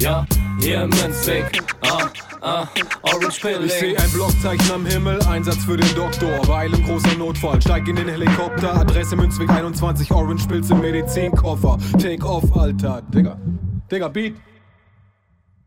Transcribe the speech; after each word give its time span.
ja, 0.00 0.26
hier 0.60 0.82
im 0.82 0.90
Münzweg, 0.90 1.62
ah, 1.82 2.08
ah, 2.40 2.66
Orange 3.02 3.28
Ich 3.36 3.42
Pilling. 3.42 3.68
seh 3.68 3.96
ein 3.96 4.10
Blockzeichen 4.12 4.70
am 4.72 4.86
Himmel, 4.86 5.20
Einsatz 5.24 5.64
für 5.64 5.76
den 5.76 5.94
Doktor. 5.94 6.40
Weil 6.48 6.72
im 6.72 6.82
großer 6.84 7.16
Notfall, 7.18 7.60
steig 7.60 7.86
in 7.86 7.96
den 7.96 8.08
Helikopter. 8.08 8.74
Adresse 8.74 9.14
Münzweg 9.14 9.50
21, 9.50 10.10
Orange 10.10 10.46
Pilz 10.48 10.70
im 10.70 10.80
Medizinkoffer. 10.80 11.78
Take 11.98 12.24
off, 12.26 12.44
Alter. 12.56 13.02
Digga. 13.14 13.38
Digga, 13.90 14.08
Beat. 14.08 14.36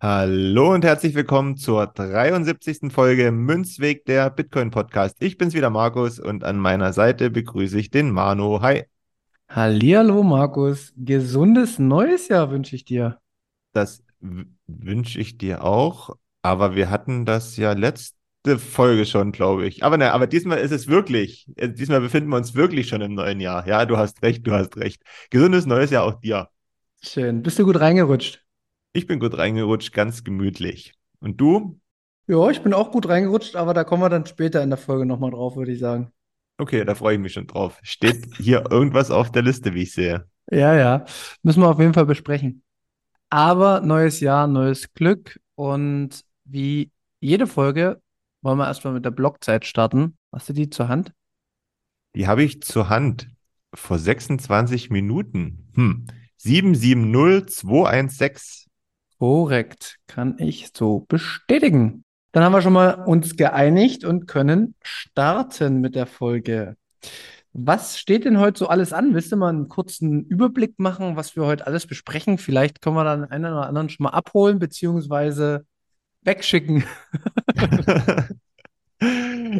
Hallo 0.02 0.74
und 0.74 0.84
herzlich 0.84 1.14
willkommen 1.14 1.56
zur 1.56 1.88
73. 1.88 2.92
Folge 2.92 3.32
Münzweg 3.32 4.04
der 4.06 4.32
Bitcoin 4.32 4.72
Podcast. 4.72 5.16
Ich 5.20 5.38
bin's 5.38 5.54
wieder 5.54 5.70
Markus 5.70 6.20
und 6.20 6.44
an 6.44 6.58
meiner 6.58 6.92
Seite 6.92 7.30
begrüße 7.30 7.80
ich 7.80 7.92
den 7.92 8.10
Mano. 8.10 8.62
Hi. 8.62 8.86
Hallihallo, 9.48 10.24
Markus. 10.24 10.92
Gesundes 10.98 11.78
neues 11.78 12.28
Jahr 12.28 12.50
wünsche 12.50 12.76
ich 12.76 12.84
dir. 12.84 13.20
Das 13.72 14.04
wünsche 14.68 15.20
ich 15.20 15.38
dir 15.38 15.64
auch, 15.64 16.16
aber 16.42 16.76
wir 16.76 16.90
hatten 16.90 17.26
das 17.26 17.58
ja 17.58 17.74
letzte 17.74 18.58
Folge 18.58 19.06
schon, 19.06 19.32
glaube 19.32 19.66
ich. 19.66 19.84
Aber 19.84 19.98
ne, 19.98 20.12
aber 20.14 20.28
diesmal 20.28 20.60
ist 20.60 20.72
es 20.72 20.88
wirklich, 20.88 21.48
äh, 21.56 21.70
diesmal 21.70 22.02
befinden 22.02 22.30
wir 22.30 22.38
uns 22.38 22.56
wirklich 22.56 22.88
schon 22.88 23.02
im 23.02 23.14
neuen 23.14 23.40
Jahr. 23.40 23.68
Ja, 23.68 23.86
du 23.86 23.98
hast 23.98 24.22
recht, 24.22 24.46
du 24.46 24.52
hast 24.52 24.78
recht. 24.78 25.02
Gesundes 25.30 25.66
neues 25.66 25.92
Jahr 25.92 26.04
auch 26.04 26.20
dir. 26.20 26.50
Schön. 27.02 27.42
Bist 27.42 27.60
du 27.60 27.66
gut 27.66 27.80
reingerutscht? 27.80 28.44
Ich 28.94 29.08
bin 29.08 29.20
gut 29.20 29.38
reingerutscht, 29.38 29.94
ganz 29.94 30.24
gemütlich. 30.24 30.94
Und 31.20 31.40
du? 31.40 31.80
Ja, 32.28 32.50
ich 32.50 32.62
bin 32.62 32.74
auch 32.74 32.92
gut 32.92 33.10
reingerutscht, 33.10 33.56
aber 33.56 33.74
da 33.74 33.84
kommen 33.84 34.02
wir 34.02 34.10
dann 34.10 34.26
später 34.26 34.64
in 34.64 34.70
der 34.70 34.78
Folge 34.78 35.06
nochmal 35.06 35.32
drauf, 35.32 35.56
würde 35.56 35.74
ich 35.74 35.80
sagen. 35.80 36.12
Okay, 36.58 36.86
da 36.86 36.96
freue 36.96 37.16
ich 37.16 37.20
mich 37.20 37.34
schon 37.34 37.48
drauf. 37.48 37.80
Steht 37.84 38.26
hier 38.38 38.64
irgendwas 38.70 39.12
auf 39.12 39.32
der 39.32 39.42
Liste, 39.42 39.74
wie 39.74 39.84
ich 39.84 39.94
sehe? 39.94 40.28
Ja, 40.50 40.76
ja. 40.76 41.06
Müssen 41.42 41.62
wir 41.62 41.70
auf 41.70 41.80
jeden 41.80 41.94
Fall 41.94 42.06
besprechen. 42.06 42.63
Aber 43.34 43.82
neues 43.82 44.20
Jahr, 44.20 44.46
neues 44.46 44.94
Glück. 44.94 45.40
Und 45.56 46.22
wie 46.46 46.92
jede 47.20 47.48
Folge 47.48 48.00
wollen 48.44 48.60
wir 48.60 48.68
erstmal 48.68 48.94
mit 48.94 49.06
der 49.06 49.10
Blockzeit 49.10 49.66
starten. 49.66 50.16
Hast 50.32 50.50
du 50.50 50.54
die 50.54 50.70
zur 50.70 50.88
Hand? 50.88 51.14
Die 52.14 52.28
habe 52.28 52.44
ich 52.44 52.62
zur 52.62 52.90
Hand 52.90 53.32
vor 53.74 53.98
26 53.98 54.92
Minuten. 54.92 55.72
Hm. 55.74 56.06
770216. 56.38 58.72
Korrekt, 59.18 59.98
kann 60.06 60.38
ich 60.38 60.70
so 60.72 61.04
bestätigen. 61.08 62.04
Dann 62.34 62.44
haben 62.44 62.54
wir 62.54 62.62
schon 62.62 62.74
mal 62.74 63.04
uns 63.04 63.36
geeinigt 63.36 64.04
und 64.04 64.28
können 64.28 64.76
starten 64.84 65.82
mit 65.82 65.96
der 65.96 66.06
Folge. 66.06 66.78
Was 67.54 68.00
steht 68.00 68.26
denn 68.26 68.40
heute 68.40 68.58
so 68.58 68.68
alles 68.68 68.94
an? 68.94 69.14
Willst 69.14 69.32
du 69.32 69.36
mal 69.36 69.50
einen 69.50 69.70
kurzen 69.70 70.26
Überblick 70.26 70.80
machen, 70.80 71.16
was 71.16 71.36
wir 71.36 71.46
heute 71.46 71.68
alles 71.68 71.86
besprechen? 71.86 72.40
Vielleicht 72.40 72.82
können 72.82 72.96
wir 72.96 73.04
dann 73.04 73.26
einen 73.26 73.46
oder 73.46 73.68
anderen 73.68 73.90
schon 73.90 74.06
mal 74.06 74.10
abholen, 74.10 74.58
beziehungsweise 74.60 75.66
wegschicken. 76.22 76.84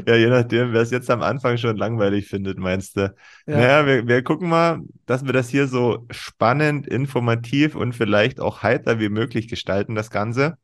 Ja, 0.06 0.16
je 0.16 0.28
nachdem, 0.28 0.72
wer 0.72 0.82
es 0.82 0.92
jetzt 0.92 1.10
am 1.12 1.22
Anfang 1.22 1.58
schon 1.58 1.76
langweilig 1.76 2.28
findet, 2.28 2.58
meinst 2.58 2.96
du? 2.96 3.14
Ja. 3.46 3.58
Naja, 3.58 3.86
wir, 3.86 4.08
wir 4.08 4.24
gucken 4.24 4.48
mal, 4.48 4.80
dass 5.06 5.26
wir 5.26 5.34
das 5.34 5.50
hier 5.50 5.68
so 5.68 6.08
spannend, 6.10 6.88
informativ 6.88 7.76
und 7.76 7.94
vielleicht 7.94 8.40
auch 8.40 8.64
heiter 8.64 9.00
wie 9.00 9.10
möglich 9.10 9.50
gestalten, 9.50 9.96
das 9.96 10.10
Ganze. 10.10 10.58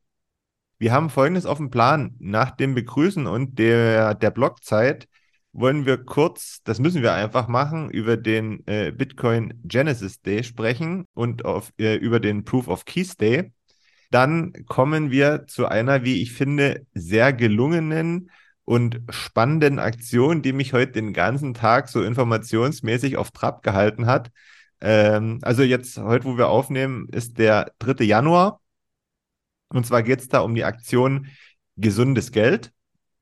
Wir 0.78 0.94
haben 0.94 1.10
Folgendes 1.10 1.46
auf 1.46 1.58
dem 1.58 1.70
Plan. 1.70 2.16
Nach 2.20 2.52
dem 2.52 2.74
Begrüßen 2.74 3.28
und 3.28 3.60
der, 3.60 4.16
der 4.16 4.32
Blockzeit 4.32 5.09
wollen 5.52 5.86
wir 5.86 5.98
kurz, 5.98 6.62
das 6.64 6.80
müssen 6.80 7.02
wir 7.02 7.14
einfach 7.14 7.48
machen, 7.48 7.90
über 7.90 8.18
den 8.18 8.66
äh, 8.68 8.92
Bitcoin 8.92 9.60
Genesis 9.64 10.22
Day 10.22 10.44
sprechen 10.44 11.06
und 11.14 11.46
auf, 11.46 11.74
äh, 11.80 11.96
über 11.96 12.20
den 12.20 12.46
Proof 12.46 12.68
of 12.68 12.86
Keys 12.86 13.18
Day. 13.18 13.52
Dann 14.12 14.54
kommen 14.68 15.12
wir 15.12 15.46
zu 15.48 15.68
einer, 15.68 16.04
wie 16.04 16.22
ich 16.22 16.34
finde, 16.34 16.86
sehr 16.94 17.34
gelungenen 17.34 18.32
und 18.66 19.02
spannenden 19.10 19.80
Aktion, 19.80 20.42
die 20.42 20.54
mich 20.54 20.74
heute 20.74 20.94
den 20.94 21.14
ganzen 21.14 21.54
Tag 21.54 21.90
so 21.90 22.04
informationsmäßig 22.04 23.18
auf 23.18 23.32
Trab 23.32 23.64
gehalten 23.64 24.06
hat. 24.06 24.32
Ähm, 24.82 25.40
also 25.42 25.64
jetzt, 25.64 25.98
heute, 25.98 26.26
wo 26.26 26.38
wir 26.38 26.50
aufnehmen, 26.50 27.08
ist 27.12 27.38
der 27.38 27.74
3. 27.80 28.04
Januar. 28.06 28.62
Und 29.70 29.86
zwar 29.86 30.04
geht 30.04 30.20
es 30.20 30.28
da 30.28 30.40
um 30.40 30.56
die 30.56 30.64
Aktion 30.64 31.28
Gesundes 31.78 32.32
Geld. 32.32 32.72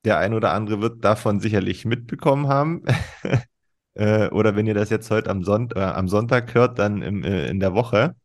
Der 0.04 0.18
ein 0.18 0.34
oder 0.34 0.52
andere 0.52 0.80
wird 0.80 1.04
davon 1.04 1.40
sicherlich 1.40 1.84
mitbekommen 1.84 2.48
haben. 2.48 2.82
äh, 3.94 4.28
oder 4.28 4.56
wenn 4.56 4.66
ihr 4.66 4.74
das 4.74 4.90
jetzt 4.90 5.10
heute 5.10 5.30
am, 5.30 5.42
Sonnt 5.44 5.76
äh, 5.76 5.80
am 5.80 6.08
Sonntag 6.08 6.54
hört, 6.54 6.78
dann 6.78 7.02
im, 7.02 7.24
äh, 7.24 7.48
in 7.48 7.60
der 7.60 7.74
Woche. 7.74 8.16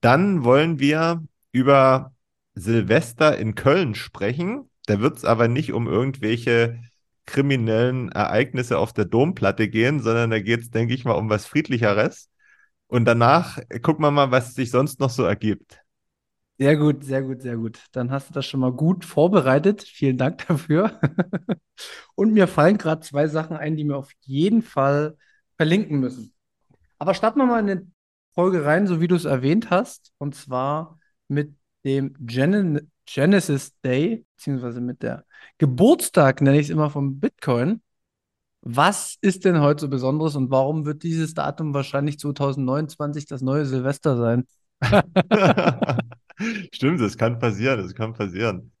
Dann 0.00 0.44
wollen 0.44 0.78
wir 0.78 1.22
über 1.52 2.12
Silvester 2.54 3.36
in 3.38 3.54
Köln 3.54 3.94
sprechen. 3.94 4.70
Da 4.86 5.00
wird 5.00 5.18
es 5.18 5.24
aber 5.24 5.48
nicht 5.48 5.72
um 5.72 5.86
irgendwelche 5.86 6.80
kriminellen 7.26 8.10
Ereignisse 8.10 8.78
auf 8.78 8.92
der 8.92 9.04
Domplatte 9.04 9.68
gehen, 9.68 10.00
sondern 10.00 10.30
da 10.30 10.40
geht 10.40 10.60
es, 10.60 10.70
denke 10.70 10.94
ich 10.94 11.04
mal, 11.04 11.12
um 11.12 11.30
was 11.30 11.46
Friedlicheres. 11.46 12.28
Und 12.88 13.04
danach 13.04 13.58
gucken 13.82 14.04
wir 14.04 14.10
mal, 14.10 14.32
was 14.32 14.54
sich 14.54 14.70
sonst 14.70 14.98
noch 14.98 15.10
so 15.10 15.24
ergibt. 15.24 15.79
Sehr 16.60 16.76
gut, 16.76 17.04
sehr 17.04 17.22
gut, 17.22 17.40
sehr 17.40 17.56
gut. 17.56 17.80
Dann 17.92 18.10
hast 18.10 18.28
du 18.28 18.34
das 18.34 18.44
schon 18.46 18.60
mal 18.60 18.72
gut 18.72 19.04
vorbereitet. 19.06 19.82
Vielen 19.82 20.18
Dank 20.18 20.46
dafür. 20.48 21.00
Und 22.14 22.32
mir 22.32 22.46
fallen 22.48 22.78
gerade 22.78 23.02
zwei 23.02 23.28
Sachen 23.28 23.56
ein, 23.56 23.76
die 23.76 23.84
wir 23.84 23.96
auf 23.96 24.10
jeden 24.22 24.62
Fall 24.62 25.16
verlinken 25.56 26.00
müssen. 26.00 26.34
Aber 26.98 27.14
starten 27.14 27.38
wir 27.40 27.46
mal 27.46 27.68
in 27.68 27.78
die 27.78 27.86
Folge 28.34 28.64
rein, 28.64 28.86
so 28.86 29.00
wie 29.00 29.08
du 29.08 29.16
es 29.16 29.26
erwähnt 29.26 29.70
hast, 29.70 30.12
und 30.18 30.34
zwar 30.34 30.98
mit 31.28 31.54
dem 31.84 32.14
Gen 32.20 32.90
Genesis 33.06 33.74
Day, 33.84 34.26
beziehungsweise 34.36 34.80
mit 34.80 35.02
der 35.02 35.26
Geburtstag, 35.58 36.42
nenne 36.42 36.58
ich 36.60 36.66
es 36.66 36.70
immer, 36.70 36.90
vom 36.90 37.20
Bitcoin. 37.20 37.82
Was 38.62 39.16
ist 39.22 39.44
denn 39.46 39.60
heute 39.60 39.82
so 39.82 39.88
Besonderes 39.88 40.36
und 40.36 40.50
warum 40.50 40.86
wird 40.86 41.02
dieses 41.04 41.34
Datum 41.34 41.74
wahrscheinlich 41.74 42.18
2029 42.18 43.26
das 43.26 43.42
neue 43.42 43.66
Silvester 43.66 44.16
sein? 44.18 44.46
Stimmt, 46.72 47.00
das 47.00 47.16
kann 47.16 47.38
passieren, 47.38 47.82
das 47.82 47.94
kann 47.94 48.12
passieren. 48.12 48.72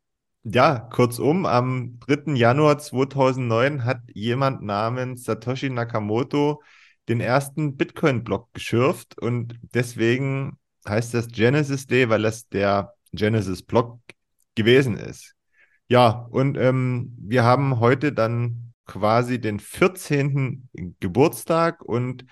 Ja, 0.42 0.78
kurzum, 0.78 1.44
am 1.44 1.98
3. 2.00 2.34
Januar 2.34 2.78
2009 2.78 3.84
hat 3.84 4.00
jemand 4.14 4.62
namens 4.62 5.24
Satoshi 5.24 5.68
Nakamoto 5.68 6.62
den 7.08 7.20
ersten 7.20 7.76
Bitcoin-Block 7.76 8.52
geschürft 8.54 9.18
und 9.18 9.58
deswegen 9.74 10.58
heißt 10.88 11.12
das 11.12 11.28
Genesis 11.28 11.86
Day, 11.86 12.08
weil 12.08 12.22
das 12.22 12.48
der 12.48 12.94
Genesis-Block 13.12 14.00
gewesen 14.54 14.96
ist. 14.96 15.34
Ja, 15.88 16.08
und 16.30 16.56
ähm, 16.56 17.16
wir 17.20 17.44
haben 17.44 17.80
heute 17.80 18.12
dann 18.12 18.72
quasi 18.86 19.40
den 19.40 19.60
14. 19.60 20.68
Geburtstag 21.00 21.82
und 21.82 22.24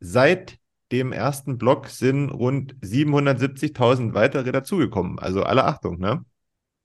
seit 0.00 0.58
dem 0.92 1.12
ersten 1.12 1.58
Block 1.58 1.88
sind 1.88 2.30
rund 2.30 2.74
770.000 2.82 4.14
weitere 4.14 4.52
dazugekommen. 4.52 5.18
Also 5.18 5.42
alle 5.42 5.64
Achtung, 5.64 5.98
ne? 5.98 6.24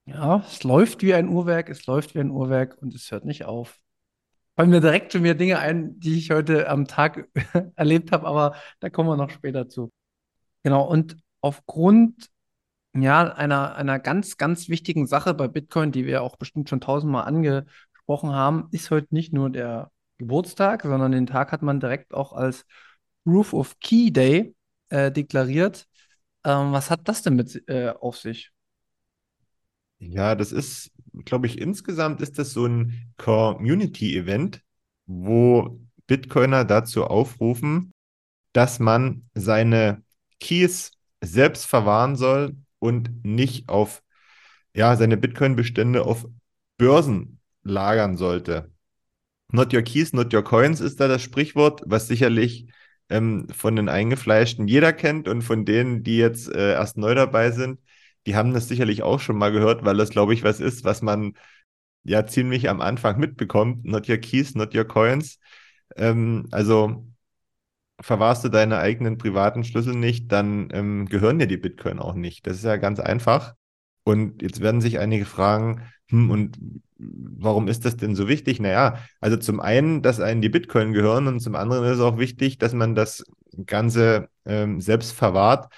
Ja, 0.05 0.43
es 0.47 0.63
läuft 0.63 1.03
wie 1.03 1.13
ein 1.13 1.27
Uhrwerk, 1.27 1.69
es 1.69 1.85
läuft 1.85 2.15
wie 2.15 2.19
ein 2.19 2.31
Uhrwerk 2.31 2.77
und 2.81 2.95
es 2.95 3.11
hört 3.11 3.25
nicht 3.25 3.43
auf. 3.43 3.77
Fallen 4.55 4.69
mir 4.69 4.79
direkt 4.79 5.11
schon 5.11 5.23
wieder 5.23 5.35
Dinge 5.35 5.59
ein, 5.59 5.99
die 5.99 6.17
ich 6.17 6.31
heute 6.31 6.69
am 6.69 6.87
Tag 6.87 7.27
erlebt 7.75 8.11
habe, 8.11 8.25
aber 8.25 8.55
da 8.79 8.89
kommen 8.89 9.09
wir 9.09 9.17
noch 9.17 9.29
später 9.29 9.67
zu. 9.67 9.91
Genau, 10.63 10.87
und 10.87 11.17
aufgrund 11.41 12.29
ja, 12.95 13.31
einer, 13.33 13.75
einer 13.75 13.99
ganz, 13.99 14.37
ganz 14.37 14.69
wichtigen 14.69 15.05
Sache 15.05 15.33
bei 15.33 15.47
Bitcoin, 15.47 15.91
die 15.91 16.05
wir 16.05 16.23
auch 16.23 16.37
bestimmt 16.37 16.69
schon 16.69 16.81
tausendmal 16.81 17.25
angesprochen 17.25 18.31
haben, 18.31 18.69
ist 18.71 18.89
heute 18.89 19.13
nicht 19.13 19.33
nur 19.33 19.49
der 19.49 19.91
Geburtstag, 20.17 20.83
sondern 20.83 21.11
den 21.11 21.27
Tag 21.27 21.51
hat 21.51 21.61
man 21.61 21.79
direkt 21.79 22.13
auch 22.13 22.33
als 22.33 22.65
Proof 23.27 23.53
of 23.53 23.77
Key 23.81 24.09
Day 24.09 24.55
äh, 24.87 25.11
deklariert. 25.11 25.85
Ähm, 26.45 26.71
was 26.71 26.89
hat 26.89 27.01
das 27.09 27.23
denn 27.23 27.35
mit 27.35 27.61
äh, 27.67 27.89
auf 27.89 28.17
sich? 28.17 28.51
Ja, 29.99 30.33
das 30.33 30.53
ist, 30.53 30.91
glaube 31.25 31.47
ich, 31.47 31.59
insgesamt 31.59 32.21
ist 32.21 32.39
das 32.39 32.53
so 32.53 32.65
ein 32.65 33.11
Community-Event, 33.17 34.61
wo 35.07 35.81
Bitcoiner 36.05 36.63
dazu 36.63 37.03
aufrufen, 37.03 37.91
dass 38.53 38.79
man 38.79 39.27
seine 39.33 40.03
Keys 40.39 40.91
selbst 41.19 41.65
verwahren 41.65 42.15
soll 42.15 42.55
und 42.79 43.25
nicht 43.25 43.67
auf 43.67 44.03
ja, 44.73 44.95
seine 44.95 45.17
Bitcoin-Bestände 45.17 46.05
auf 46.05 46.25
Börsen 46.77 47.41
lagern 47.63 48.15
sollte. 48.15 48.71
Not 49.51 49.73
your 49.73 49.81
keys, 49.81 50.13
not 50.13 50.33
your 50.33 50.43
coins 50.45 50.79
ist 50.79 51.01
da 51.01 51.09
das 51.09 51.21
Sprichwort, 51.21 51.81
was 51.85 52.07
sicherlich 52.07 52.67
ähm, 53.09 53.47
von 53.49 53.75
den 53.75 53.89
Eingefleischten 53.89 54.67
jeder 54.67 54.93
kennt 54.93 55.27
und 55.27 55.41
von 55.43 55.65
denen, 55.65 56.03
die 56.03 56.17
jetzt 56.17 56.49
äh, 56.53 56.73
erst 56.73 56.97
neu 56.97 57.15
dabei 57.15 57.51
sind, 57.51 57.79
die 58.25 58.35
haben 58.35 58.53
das 58.53 58.67
sicherlich 58.67 59.03
auch 59.03 59.19
schon 59.19 59.37
mal 59.37 59.51
gehört, 59.51 59.85
weil 59.85 59.97
das, 59.97 60.09
glaube 60.09 60.33
ich, 60.33 60.43
was 60.43 60.59
ist, 60.59 60.83
was 60.83 61.01
man 61.01 61.33
ja 62.03 62.25
ziemlich 62.27 62.69
am 62.69 62.81
Anfang 62.81 63.19
mitbekommt. 63.19 63.85
Not 63.85 64.09
your 64.09 64.17
keys, 64.17 64.55
not 64.55 64.75
your 64.75 64.85
coins. 64.85 65.39
Ähm, 65.97 66.47
also 66.51 67.07
verwahrst 68.01 68.45
du 68.45 68.49
deine 68.49 68.79
eigenen 68.79 69.19
privaten 69.19 69.65
Schlüssel 69.65 69.95
nicht, 69.95 70.31
dann 70.31 70.69
ähm, 70.73 71.07
gehören 71.07 71.39
dir 71.39 71.47
die 71.47 71.57
Bitcoin 71.57 71.99
auch 71.99 72.15
nicht. 72.15 72.47
Das 72.47 72.57
ist 72.57 72.65
ja 72.65 72.77
ganz 72.77 73.01
einfach. 73.01 73.56
Und 74.07 74.41
jetzt 74.41 74.61
werden 74.61 74.79
sich 74.79 74.99
einige 74.99 75.25
fragen, 75.25 75.81
hm, 76.07 76.31
und 76.31 76.57
warum 76.97 77.67
ist 77.67 77.83
das 77.83 77.97
denn 77.97 78.15
so 78.15 78.29
wichtig? 78.29 78.61
Naja, 78.61 78.99
also 79.19 79.35
zum 79.35 79.59
einen, 79.59 80.01
dass 80.01 80.21
einen 80.21 80.41
die 80.41 80.47
Bitcoin 80.47 80.93
gehören 80.93 81.27
und 81.27 81.41
zum 81.41 81.55
anderen 81.55 81.83
ist 81.83 81.95
es 81.95 81.99
auch 81.99 82.17
wichtig, 82.17 82.57
dass 82.57 82.71
man 82.73 82.95
das 82.95 83.25
Ganze 83.65 84.29
ähm, 84.45 84.79
selbst 84.79 85.11
verwahrt. 85.11 85.73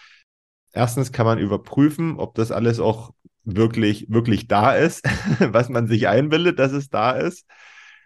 Erstens 0.73 1.11
kann 1.11 1.25
man 1.25 1.39
überprüfen, 1.39 2.17
ob 2.19 2.35
das 2.35 2.51
alles 2.51 2.79
auch 2.79 3.15
wirklich, 3.45 4.05
wirklich 4.09 4.47
da 4.47 4.73
ist, 4.75 5.03
was 5.39 5.69
man 5.69 5.87
sich 5.87 6.07
einbildet, 6.07 6.59
dass 6.59 6.71
es 6.71 6.89
da 6.89 7.13
ist. 7.13 7.47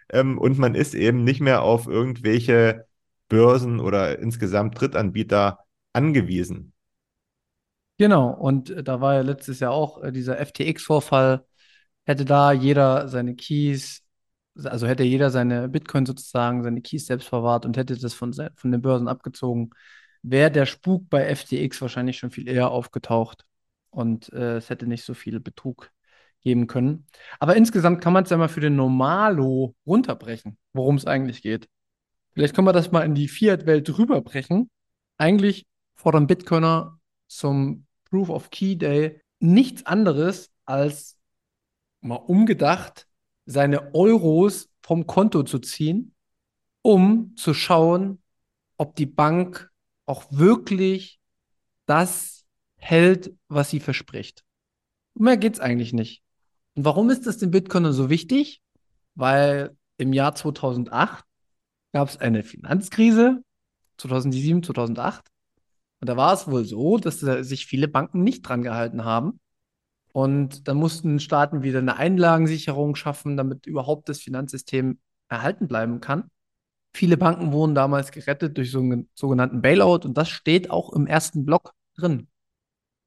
Ähm, 0.08 0.38
und 0.38 0.58
man 0.58 0.74
ist 0.74 0.94
eben 0.94 1.22
nicht 1.24 1.42
mehr 1.42 1.60
auf 1.60 1.86
irgendwelche 1.86 2.86
Börsen 3.28 3.78
oder 3.78 4.18
insgesamt 4.20 4.80
Drittanbieter 4.80 5.58
angewiesen. 5.92 6.73
Genau, 7.98 8.30
und 8.30 8.70
äh, 8.70 8.82
da 8.82 9.00
war 9.00 9.14
ja 9.14 9.20
letztes 9.20 9.60
Jahr 9.60 9.72
auch 9.72 10.02
äh, 10.02 10.12
dieser 10.12 10.38
FTX-Vorfall. 10.38 11.44
Hätte 12.04 12.24
da 12.24 12.52
jeder 12.52 13.08
seine 13.08 13.34
Keys, 13.36 14.02
also 14.56 14.86
hätte 14.86 15.04
jeder 15.04 15.30
seine 15.30 15.68
Bitcoin 15.68 16.04
sozusagen, 16.06 16.62
seine 16.62 16.82
Keys 16.82 17.06
selbst 17.06 17.28
verwahrt 17.28 17.64
und 17.64 17.76
hätte 17.76 17.96
das 17.96 18.14
von, 18.14 18.32
von 18.32 18.72
den 18.72 18.82
Börsen 18.82 19.08
abgezogen, 19.08 19.70
wäre 20.22 20.50
der 20.50 20.66
Spuk 20.66 21.08
bei 21.08 21.24
FTX 21.34 21.80
wahrscheinlich 21.82 22.18
schon 22.18 22.30
viel 22.30 22.48
eher 22.48 22.70
aufgetaucht 22.70 23.44
und 23.90 24.32
äh, 24.32 24.56
es 24.56 24.70
hätte 24.70 24.86
nicht 24.86 25.04
so 25.04 25.14
viel 25.14 25.40
Betrug 25.40 25.90
geben 26.42 26.66
können. 26.66 27.06
Aber 27.38 27.56
insgesamt 27.56 28.02
kann 28.02 28.12
man 28.12 28.24
es 28.24 28.30
ja 28.30 28.36
mal 28.36 28.48
für 28.48 28.60
den 28.60 28.76
Normalo 28.76 29.74
runterbrechen, 29.86 30.58
worum 30.72 30.96
es 30.96 31.06
eigentlich 31.06 31.42
geht. 31.42 31.68
Vielleicht 32.32 32.54
können 32.54 32.66
wir 32.66 32.72
das 32.72 32.92
mal 32.92 33.02
in 33.04 33.14
die 33.14 33.28
Fiat-Welt 33.28 33.96
rüberbrechen. 33.98 34.70
Eigentlich 35.16 35.66
fordern 35.94 36.26
Bitcoiner 36.26 36.98
zum 37.28 37.83
Proof 38.14 38.30
of 38.30 38.50
Key 38.50 38.76
Day 38.76 39.20
nichts 39.40 39.86
anderes 39.86 40.52
als 40.66 41.18
mal 42.00 42.14
umgedacht, 42.14 43.08
seine 43.44 43.92
Euros 43.92 44.70
vom 44.84 45.08
Konto 45.08 45.42
zu 45.42 45.58
ziehen, 45.58 46.14
um 46.82 47.34
zu 47.34 47.54
schauen, 47.54 48.22
ob 48.76 48.94
die 48.94 49.06
Bank 49.06 49.72
auch 50.06 50.26
wirklich 50.30 51.18
das 51.86 52.44
hält, 52.76 53.34
was 53.48 53.70
sie 53.70 53.80
verspricht. 53.80 54.44
Mehr 55.14 55.36
geht's 55.36 55.58
eigentlich 55.58 55.92
nicht. 55.92 56.22
Und 56.76 56.84
warum 56.84 57.10
ist 57.10 57.26
das 57.26 57.38
den 57.38 57.50
Bitcoinern 57.50 57.92
so 57.92 58.10
wichtig? 58.10 58.62
Weil 59.16 59.76
im 59.96 60.12
Jahr 60.12 60.36
2008 60.36 61.24
gab 61.92 62.08
es 62.10 62.18
eine 62.18 62.44
Finanzkrise, 62.44 63.42
2007, 63.96 64.62
2008. 64.62 65.33
Und 66.04 66.08
da 66.08 66.18
war 66.18 66.34
es 66.34 66.46
wohl 66.46 66.66
so, 66.66 66.98
dass 66.98 67.20
sich 67.20 67.64
viele 67.64 67.88
Banken 67.88 68.22
nicht 68.22 68.42
dran 68.42 68.60
gehalten 68.60 69.06
haben. 69.06 69.40
Und 70.12 70.68
dann 70.68 70.76
mussten 70.76 71.18
Staaten 71.18 71.62
wieder 71.62 71.78
eine 71.78 71.96
Einlagensicherung 71.96 72.94
schaffen, 72.94 73.38
damit 73.38 73.64
überhaupt 73.64 74.10
das 74.10 74.20
Finanzsystem 74.20 74.98
erhalten 75.30 75.66
bleiben 75.66 76.02
kann. 76.02 76.30
Viele 76.92 77.16
Banken 77.16 77.52
wurden 77.52 77.74
damals 77.74 78.12
gerettet 78.12 78.58
durch 78.58 78.70
so 78.70 78.80
einen 78.80 79.08
sogenannten 79.14 79.62
Bailout 79.62 80.00
und 80.04 80.18
das 80.18 80.28
steht 80.28 80.70
auch 80.70 80.92
im 80.92 81.06
ersten 81.06 81.46
Block 81.46 81.72
drin. 81.96 82.28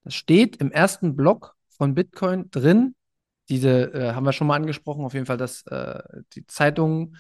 Das 0.04 0.16
steht 0.16 0.58
im 0.58 0.72
ersten 0.72 1.16
Block 1.16 1.56
von 1.70 1.94
Bitcoin 1.94 2.50
drin. 2.50 2.96
Diese 3.48 3.94
äh, 3.94 4.14
haben 4.14 4.26
wir 4.26 4.34
schon 4.34 4.48
mal 4.48 4.56
angesprochen, 4.56 5.06
auf 5.06 5.14
jeden 5.14 5.28
Fall, 5.28 5.38
dass 5.38 5.68
äh, 5.68 6.02
die 6.34 6.48
Zeitungen 6.48 7.16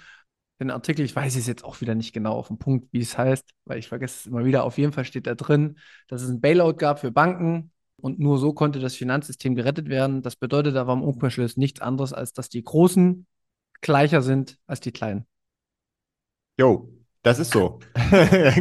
den 0.59 0.71
Artikel, 0.71 1.05
ich 1.05 1.15
weiß 1.15 1.35
es 1.35 1.47
jetzt 1.47 1.63
auch 1.63 1.81
wieder 1.81 1.95
nicht 1.95 2.13
genau 2.13 2.33
auf 2.33 2.47
den 2.47 2.57
Punkt, 2.57 2.87
wie 2.91 2.99
es 2.99 3.17
heißt, 3.17 3.45
weil 3.65 3.77
ich 3.77 3.87
vergesse 3.87 4.15
es 4.19 4.25
immer 4.25 4.45
wieder. 4.45 4.63
Auf 4.63 4.77
jeden 4.77 4.91
Fall 4.91 5.05
steht 5.05 5.27
da 5.27 5.35
drin, 5.35 5.77
dass 6.07 6.21
es 6.21 6.29
ein 6.29 6.41
Bailout 6.41 6.73
gab 6.73 6.99
für 6.99 7.11
Banken 7.11 7.71
und 7.97 8.19
nur 8.19 8.37
so 8.37 8.53
konnte 8.53 8.79
das 8.79 8.95
Finanzsystem 8.95 9.55
gerettet 9.55 9.89
werden. 9.89 10.21
Das 10.21 10.35
bedeutet 10.35 10.75
aber 10.75 10.93
im 10.93 11.03
Umkehrschluss 11.03 11.57
nichts 11.57 11.81
anderes, 11.81 12.13
als 12.13 12.33
dass 12.33 12.49
die 12.49 12.63
Großen 12.63 13.27
gleicher 13.81 14.21
sind 14.21 14.57
als 14.65 14.79
die 14.79 14.91
Kleinen. 14.91 15.27
Jo, 16.59 16.91
das 17.21 17.39
ist 17.39 17.51
so. 17.51 17.79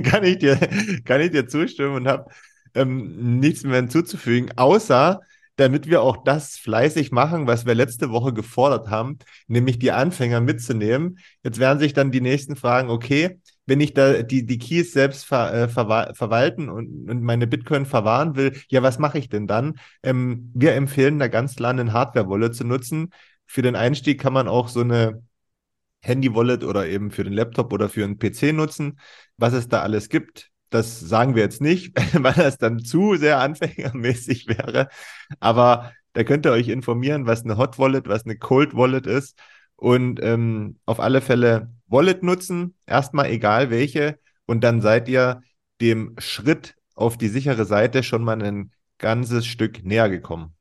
kann, 0.05 0.25
ich 0.25 0.39
dir, 0.39 0.57
kann 1.05 1.21
ich 1.21 1.31
dir 1.31 1.49
zustimmen 1.49 1.95
und 1.95 2.09
habe 2.09 2.31
ähm, 2.75 3.39
nichts 3.41 3.65
mehr 3.65 3.77
hinzuzufügen, 3.77 4.53
außer 4.57 5.21
damit 5.57 5.89
wir 5.89 6.03
auch 6.03 6.23
das 6.25 6.57
fleißig 6.57 7.13
machen, 7.13 7.47
was 7.47 7.67
wir 7.67 7.75
letzte 7.75 8.11
Woche 8.11 8.33
gefordert 8.33 8.89
haben, 8.89 9.19
nämlich 9.47 9.79
die 9.79 9.91
Anfänger 9.93 10.41
mitzunehmen. 10.41 11.19
Jetzt 11.43 11.59
werden 11.59 11.79
sich 11.79 11.95
dann 11.95 12.13
die 12.13 12.21
nächsten 12.21 12.57
fragen, 12.57 12.91
okay, 12.91 13.41
wenn 13.67 13.81
ich 13.81 13.95
da 13.95 14.23
die, 14.23 14.47
die 14.47 14.59
Keys 14.59 14.93
selbst 14.93 15.25
ver, 15.25 15.53
äh, 15.53 15.69
ver, 15.69 16.13
verwalten 16.15 16.69
und, 16.69 17.11
und 17.11 17.23
meine 17.23 17.47
Bitcoin 17.47 17.87
verwahren 17.87 18.37
will, 18.37 18.57
ja, 18.69 18.83
was 18.83 18.99
mache 18.99 19.19
ich 19.19 19.29
denn 19.29 19.47
dann? 19.47 19.79
Ähm, 20.03 20.53
wir 20.55 20.75
empfehlen 20.75 21.19
da 21.19 21.29
ganz 21.29 21.57
klar 21.57 21.71
eine 21.71 21.93
Hardware-Wallet 21.93 22.55
zu 22.55 22.65
nutzen. 22.65 23.11
Für 23.47 23.63
den 23.63 23.77
Einstieg 23.77 24.21
kann 24.21 24.33
man 24.33 24.49
auch 24.49 24.69
so 24.69 24.81
eine 24.81 25.23
Handy-Wallet 26.03 26.65
oder 26.65 26.87
eben 26.87 27.11
für 27.11 27.25
den 27.25 27.33
Laptop 27.33 27.73
oder 27.73 27.89
für 27.89 28.05
einen 28.05 28.19
PC 28.19 28.53
nutzen. 28.53 29.01
Was 29.37 29.53
es 29.53 29.69
da 29.69 29.83
alles 29.83 30.09
gibt, 30.09 30.51
das 30.71 31.01
sagen 31.01 31.35
wir 31.35 31.43
jetzt 31.43 31.61
nicht, 31.61 31.93
weil 32.23 32.35
das 32.35 32.59
dann 32.59 32.81
zu 32.81 33.17
sehr 33.17 33.41
anfängermäßig 33.41 34.49
wäre. 34.49 34.89
Aber 35.41 35.93
da 36.13 36.25
könnt 36.25 36.47
ihr 36.47 36.53
euch 36.53 36.69
informieren, 36.69 37.27
was 37.27 37.45
eine 37.45 37.59
Hot 37.59 37.79
Wallet, 37.79 38.09
was 38.09 38.25
eine 38.25 38.37
Cold 38.37 38.75
Wallet 38.75 39.07
ist. 39.07 39.39
Und 39.77 40.21
ähm, 40.23 40.79
auf 40.87 41.01
alle 41.01 41.21
Fälle 41.21 41.71
Wallet 41.87 42.23
nutzen, 42.23 42.75
erstmal 42.87 43.27
egal 43.27 43.71
welche. 43.71 44.19
Und 44.47 44.65
dann 44.65 44.81
seid 44.81 45.09
ihr 45.09 45.43
dem 45.81 46.15
Schritt 46.19 46.75
auf 46.95 47.19
die 47.19 47.29
sichere 47.29 47.67
Seite 47.67 48.03
schon 48.03 48.25
mal 48.25 48.43
ein 48.43 48.73
ganzes 48.99 49.47
Stück 49.47 49.85
näher 49.85 50.09
gekommen. 50.09 50.55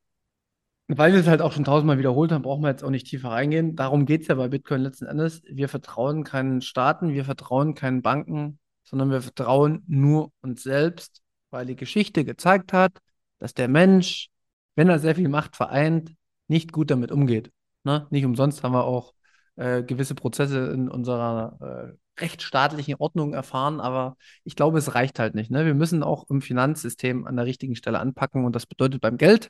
Weil 0.88 1.13
wir 1.13 1.19
es 1.19 1.27
halt 1.27 1.41
auch 1.41 1.51
schon 1.51 1.63
tausendmal 1.63 1.97
wiederholt 1.97 2.31
haben, 2.31 2.43
brauchen 2.43 2.62
wir 2.62 2.69
jetzt 2.69 2.83
auch 2.83 2.91
nicht 2.91 3.07
tiefer 3.07 3.29
reingehen. 3.29 3.75
Darum 3.75 4.05
geht 4.05 4.21
es 4.21 4.27
ja 4.27 4.35
bei 4.35 4.50
Bitcoin 4.50 4.81
letzten 4.81 5.05
Endes. 5.05 5.41
Wir 5.50 5.67
vertrauen 5.67 6.24
keinen 6.24 6.62
Staaten, 6.62 7.13
wir 7.13 7.25
vertrauen 7.25 7.74
keinen 7.74 8.03
Banken, 8.03 8.59
sondern 8.85 9.11
wir 9.11 9.21
vertrauen 9.21 9.83
nur 9.87 10.31
uns 10.41 10.63
selbst, 10.63 11.21
weil 11.49 11.65
die 11.65 11.75
Geschichte 11.75 12.23
gezeigt 12.23 12.73
hat, 12.73 12.97
dass 13.39 13.53
der 13.53 13.67
Mensch, 13.67 14.29
wenn 14.75 14.89
er 14.89 14.99
sehr 14.99 15.15
viel 15.15 15.29
Macht 15.29 15.55
vereint, 15.55 16.13
nicht 16.47 16.71
gut 16.71 16.91
damit 16.91 17.11
umgeht. 17.11 17.51
Ne? 17.83 18.07
Nicht 18.11 18.25
umsonst 18.25 18.63
haben 18.63 18.73
wir 18.73 18.85
auch 18.85 19.13
äh, 19.55 19.83
gewisse 19.83 20.15
Prozesse 20.15 20.71
in 20.71 20.89
unserer 20.89 21.57
äh, 21.91 22.21
rechtsstaatlichen 22.21 22.95
Ordnung 22.95 23.33
erfahren, 23.33 23.79
aber 23.81 24.17
ich 24.43 24.55
glaube, 24.55 24.77
es 24.77 24.95
reicht 24.95 25.19
halt 25.19 25.35
nicht. 25.35 25.51
Ne? 25.51 25.65
Wir 25.65 25.75
müssen 25.75 26.03
auch 26.03 26.29
im 26.29 26.41
Finanzsystem 26.41 27.27
an 27.27 27.35
der 27.35 27.45
richtigen 27.45 27.75
Stelle 27.75 27.99
anpacken 27.99 28.45
und 28.45 28.55
das 28.55 28.65
bedeutet 28.65 29.01
beim 29.01 29.17
Geld. 29.17 29.49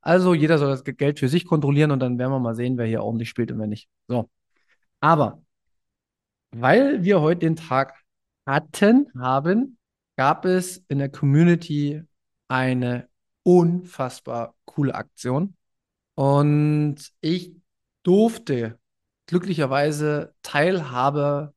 Also 0.00 0.34
jeder 0.34 0.58
soll 0.58 0.70
das 0.70 0.84
Geld 0.84 1.18
für 1.18 1.28
sich 1.28 1.44
kontrollieren 1.46 1.90
und 1.90 2.00
dann 2.00 2.18
werden 2.18 2.32
wir 2.32 2.40
mal 2.40 2.54
sehen, 2.54 2.78
wer 2.78 2.86
hier 2.86 3.02
ordentlich 3.02 3.28
spielt 3.28 3.52
und 3.52 3.58
wer 3.58 3.66
nicht. 3.66 3.88
So. 4.08 4.30
Aber 5.00 5.42
Weil 6.52 7.04
wir 7.04 7.20
heute 7.20 7.40
den 7.40 7.56
Tag 7.56 7.94
hatten, 8.46 9.10
haben, 9.18 9.78
gab 10.16 10.44
es 10.44 10.78
in 10.88 10.98
der 10.98 11.10
Community 11.10 12.02
eine 12.48 13.08
unfassbar 13.42 14.54
coole 14.64 14.94
Aktion. 14.94 15.56
Und 16.14 16.96
ich 17.20 17.54
durfte 18.02 18.78
glücklicherweise 19.26 20.34
Teilhabe 20.42 21.54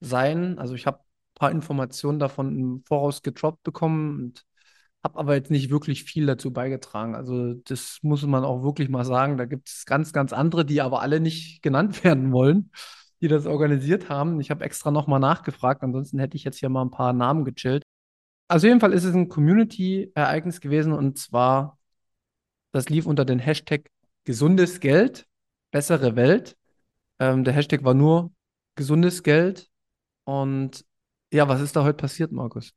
sein. 0.00 0.58
Also 0.58 0.74
ich 0.74 0.86
habe 0.86 0.98
ein 1.00 1.34
paar 1.34 1.50
Informationen 1.50 2.18
davon 2.18 2.58
im 2.58 2.84
Voraus 2.84 3.22
gedroppt 3.22 3.62
bekommen 3.62 4.18
und 4.20 4.44
habe 5.02 5.18
aber 5.18 5.34
jetzt 5.34 5.50
nicht 5.50 5.70
wirklich 5.70 6.04
viel 6.04 6.26
dazu 6.26 6.52
beigetragen. 6.52 7.14
Also 7.14 7.54
das 7.54 7.98
muss 8.02 8.22
man 8.24 8.44
auch 8.44 8.62
wirklich 8.62 8.88
mal 8.88 9.04
sagen. 9.04 9.36
Da 9.36 9.44
gibt 9.44 9.68
es 9.68 9.84
ganz, 9.86 10.12
ganz 10.12 10.32
andere, 10.32 10.64
die 10.64 10.80
aber 10.80 11.02
alle 11.02 11.20
nicht 11.20 11.62
genannt 11.62 12.04
werden 12.04 12.32
wollen, 12.32 12.70
die 13.24 13.28
das 13.28 13.46
organisiert 13.46 14.10
haben. 14.10 14.38
Ich 14.38 14.50
habe 14.50 14.66
extra 14.66 14.90
nochmal 14.90 15.18
nachgefragt, 15.18 15.82
ansonsten 15.82 16.18
hätte 16.18 16.36
ich 16.36 16.44
jetzt 16.44 16.58
hier 16.58 16.68
mal 16.68 16.82
ein 16.82 16.90
paar 16.90 17.14
Namen 17.14 17.46
gechillt. 17.46 17.82
Also 18.48 18.66
jeden 18.66 18.80
Fall 18.80 18.92
ist 18.92 19.04
es 19.04 19.14
ein 19.14 19.30
Community-Ereignis 19.30 20.60
gewesen 20.60 20.92
und 20.92 21.18
zwar, 21.18 21.78
das 22.72 22.90
lief 22.90 23.06
unter 23.06 23.24
den 23.24 23.38
Hashtag 23.38 23.88
gesundes 24.24 24.78
Geld, 24.78 25.26
bessere 25.70 26.16
Welt. 26.16 26.58
Ähm, 27.18 27.44
der 27.44 27.54
Hashtag 27.54 27.82
war 27.82 27.94
nur 27.94 28.30
gesundes 28.74 29.22
Geld. 29.22 29.70
Und 30.24 30.84
ja, 31.32 31.48
was 31.48 31.62
ist 31.62 31.76
da 31.76 31.82
heute 31.82 31.96
passiert, 31.96 32.30
Markus? 32.30 32.74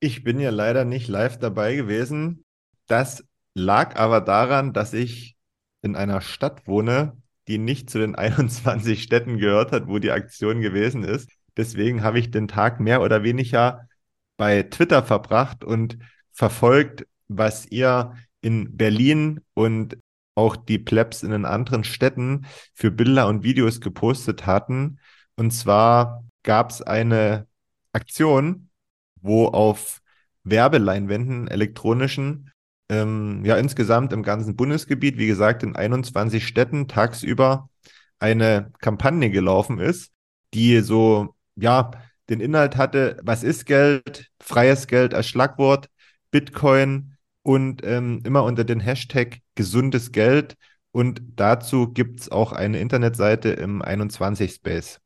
Ich 0.00 0.22
bin 0.22 0.38
ja 0.38 0.50
leider 0.50 0.84
nicht 0.84 1.08
live 1.08 1.38
dabei 1.38 1.76
gewesen. 1.76 2.44
Das 2.88 3.24
lag 3.54 3.96
aber 3.96 4.20
daran, 4.20 4.74
dass 4.74 4.92
ich 4.92 5.38
in 5.80 5.96
einer 5.96 6.20
Stadt 6.20 6.66
wohne, 6.66 7.16
die 7.50 7.58
nicht 7.58 7.90
zu 7.90 7.98
den 7.98 8.14
21 8.16 9.02
Städten 9.02 9.36
gehört 9.38 9.72
hat, 9.72 9.88
wo 9.88 9.98
die 9.98 10.12
Aktion 10.12 10.62
gewesen 10.62 11.04
ist. 11.04 11.28
Deswegen 11.56 12.02
habe 12.02 12.18
ich 12.18 12.30
den 12.30 12.48
Tag 12.48 12.80
mehr 12.80 13.02
oder 13.02 13.22
weniger 13.22 13.88
bei 14.36 14.62
Twitter 14.62 15.02
verbracht 15.02 15.64
und 15.64 15.98
verfolgt, 16.32 17.06
was 17.28 17.66
ihr 17.66 18.14
in 18.40 18.76
Berlin 18.76 19.40
und 19.52 19.98
auch 20.34 20.56
die 20.56 20.78
Plebs 20.78 21.22
in 21.22 21.32
den 21.32 21.44
anderen 21.44 21.84
Städten 21.84 22.46
für 22.72 22.90
Bilder 22.90 23.28
und 23.28 23.42
Videos 23.42 23.80
gepostet 23.80 24.46
hatten. 24.46 24.98
Und 25.36 25.50
zwar 25.50 26.24
gab 26.42 26.70
es 26.70 26.80
eine 26.80 27.46
Aktion, 27.92 28.70
wo 29.16 29.48
auf 29.48 30.00
Werbeleinwänden, 30.44 31.48
elektronischen, 31.48 32.49
ähm, 32.90 33.44
ja 33.44 33.56
insgesamt 33.56 34.12
im 34.12 34.22
ganzen 34.22 34.56
Bundesgebiet, 34.56 35.16
wie 35.16 35.28
gesagt 35.28 35.62
in 35.62 35.76
21 35.76 36.46
Städten 36.46 36.88
tagsüber 36.88 37.70
eine 38.18 38.72
Kampagne 38.80 39.30
gelaufen 39.30 39.78
ist, 39.78 40.12
die 40.52 40.80
so, 40.80 41.34
ja, 41.54 41.92
den 42.28 42.40
Inhalt 42.40 42.76
hatte, 42.76 43.16
was 43.22 43.42
ist 43.42 43.64
Geld, 43.64 44.30
freies 44.40 44.88
Geld 44.88 45.14
als 45.14 45.28
Schlagwort, 45.28 45.88
Bitcoin 46.30 47.16
und 47.42 47.82
ähm, 47.84 48.20
immer 48.24 48.44
unter 48.44 48.64
den 48.64 48.80
Hashtag 48.80 49.38
gesundes 49.54 50.12
Geld. 50.12 50.56
Und 50.92 51.22
dazu 51.36 51.92
gibt 51.92 52.20
es 52.20 52.30
auch 52.30 52.52
eine 52.52 52.80
Internetseite 52.80 53.50
im 53.50 53.82
21 53.82 54.52
Space. 54.52 55.00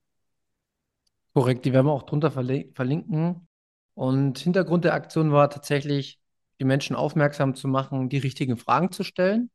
Korrekt, 1.34 1.64
die 1.66 1.72
werden 1.72 1.86
wir 1.86 1.92
auch 1.92 2.04
drunter 2.04 2.30
verlinken. 2.30 3.46
Und 3.94 4.38
Hintergrund 4.38 4.84
der 4.84 4.94
Aktion 4.94 5.32
war 5.32 5.50
tatsächlich, 5.50 6.18
die 6.60 6.64
Menschen 6.64 6.96
aufmerksam 6.96 7.54
zu 7.54 7.68
machen, 7.68 8.08
die 8.08 8.18
richtigen 8.18 8.56
Fragen 8.56 8.92
zu 8.92 9.04
stellen, 9.04 9.50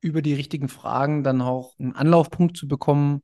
über 0.00 0.22
die 0.22 0.34
richtigen 0.34 0.68
Fragen 0.68 1.22
dann 1.22 1.42
auch 1.42 1.78
einen 1.78 1.94
Anlaufpunkt 1.94 2.56
zu 2.56 2.68
bekommen, 2.68 3.22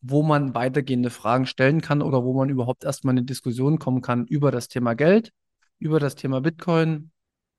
wo 0.00 0.22
man 0.22 0.54
weitergehende 0.54 1.10
Fragen 1.10 1.46
stellen 1.46 1.80
kann 1.80 2.02
oder 2.02 2.24
wo 2.24 2.34
man 2.34 2.48
überhaupt 2.48 2.84
erstmal 2.84 3.14
in 3.14 3.18
eine 3.18 3.26
Diskussion 3.26 3.78
kommen 3.78 4.02
kann 4.02 4.26
über 4.26 4.50
das 4.50 4.68
Thema 4.68 4.94
Geld, 4.94 5.32
über 5.78 6.00
das 6.00 6.14
Thema 6.14 6.40
Bitcoin. 6.40 7.10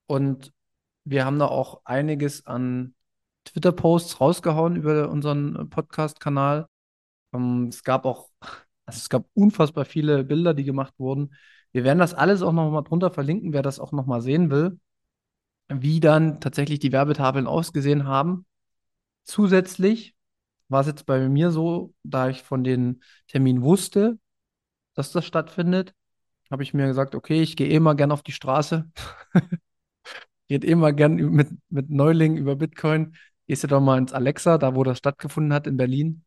Und 0.08 0.52
wir 1.04 1.26
haben 1.26 1.40
da 1.40 1.48
auch 1.48 1.82
einiges 1.86 2.46
an 2.46 2.96
Twitter-Posts 3.46 4.22
rausgehauen 4.22 4.76
über 4.76 5.10
unseren 5.10 5.70
Podcast-Kanal. 5.70 6.68
Ähm, 7.34 7.68
es 7.70 7.84
gab 7.84 8.06
auch 8.06 8.30
also 8.86 8.98
es 8.98 9.10
gab 9.10 9.26
unfassbar 9.34 9.86
viele 9.86 10.24
Bilder, 10.24 10.54
die 10.54 10.64
gemacht 10.64 10.94
wurden. 10.98 11.34
Wir 11.72 11.84
werden 11.84 12.00
das 12.00 12.14
alles 12.14 12.42
auch 12.42 12.54
noch 12.54 12.70
mal 12.72 12.84
drunter 12.84 13.12
verlinken, 13.12 13.54
wer 13.54 13.62
das 13.62 13.80
auch 13.80 13.92
noch 13.92 14.06
mal 14.06 14.22
sehen 14.22 14.50
will, 14.52 14.80
wie 15.70 16.00
dann 16.00 16.40
tatsächlich 16.40 16.80
die 16.80 16.92
Werbetafeln 16.92 17.48
ausgesehen 17.48 18.06
haben. 18.06 18.46
Zusätzlich 19.24 20.16
war 20.70 20.82
es 20.82 20.88
jetzt 20.88 21.06
bei 21.06 21.28
mir 21.30 21.52
so, 21.52 21.94
da 22.04 22.30
ich 22.30 22.44
von 22.44 22.64
den 22.64 23.04
Terminen 23.28 23.62
wusste, 23.62 24.20
dass 24.94 25.12
das 25.12 25.26
stattfindet, 25.26 25.94
habe 26.52 26.64
ich 26.64 26.74
mir 26.74 26.88
gesagt, 26.88 27.16
okay, 27.16 27.42
ich 27.42 27.56
gehe 27.56 27.68
eh 27.68 27.80
mal 27.80 27.96
gern 27.96 28.12
auf 28.12 28.24
die 28.24 28.32
Straße. 28.32 28.90
Geht 30.48 30.64
eh 30.64 30.76
mal 30.76 30.94
gern 30.94 31.16
mit, 31.16 31.50
mit 31.70 31.90
Neulingen 31.90 32.38
über 32.38 32.56
Bitcoin. 32.56 33.16
Gehst 33.48 33.64
du 33.64 33.68
doch 33.68 33.82
mal 33.82 33.98
ins 33.98 34.14
Alexa, 34.14 34.58
da 34.58 34.76
wo 34.76 34.84
das 34.84 35.00
stattgefunden 35.00 35.54
hat 35.54 35.68
in 35.68 35.78
Berlin 35.78 36.24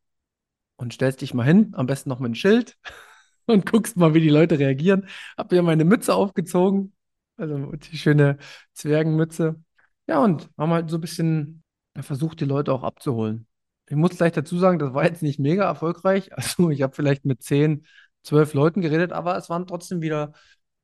und 0.76 0.92
stellst 0.92 1.20
dich 1.20 1.34
mal 1.34 1.44
hin, 1.44 1.72
am 1.74 1.86
besten 1.86 2.08
noch 2.08 2.18
mit 2.18 2.26
einem 2.26 2.34
Schild 2.34 2.76
und 3.46 3.66
guckst 3.70 3.96
mal, 3.96 4.14
wie 4.14 4.20
die 4.20 4.28
Leute 4.28 4.58
reagieren. 4.58 5.08
Hab 5.36 5.52
mir 5.52 5.62
meine 5.62 5.84
Mütze 5.84 6.14
aufgezogen, 6.14 6.92
also 7.38 7.72
die 7.72 7.98
schöne 7.98 8.38
Zwergenmütze. 8.74 9.62
Ja, 10.06 10.22
und 10.22 10.50
haben 10.58 10.72
halt 10.72 10.90
so 10.90 10.96
ein 10.98 11.00
bisschen 11.00 11.62
versucht, 12.00 12.40
die 12.40 12.44
Leute 12.44 12.72
auch 12.72 12.82
abzuholen. 12.82 13.46
Ich 13.86 13.96
muss 13.96 14.16
gleich 14.16 14.32
dazu 14.32 14.58
sagen, 14.58 14.78
das 14.78 14.94
war 14.94 15.04
jetzt 15.04 15.22
nicht 15.22 15.38
mega 15.38 15.64
erfolgreich. 15.64 16.30
Also 16.36 16.70
ich 16.70 16.82
habe 16.82 16.94
vielleicht 16.94 17.24
mit 17.24 17.42
zehn, 17.42 17.86
zwölf 18.22 18.54
Leuten 18.54 18.80
geredet, 18.80 19.12
aber 19.12 19.36
es 19.36 19.50
waren 19.50 19.66
trotzdem 19.66 20.02
wieder 20.02 20.32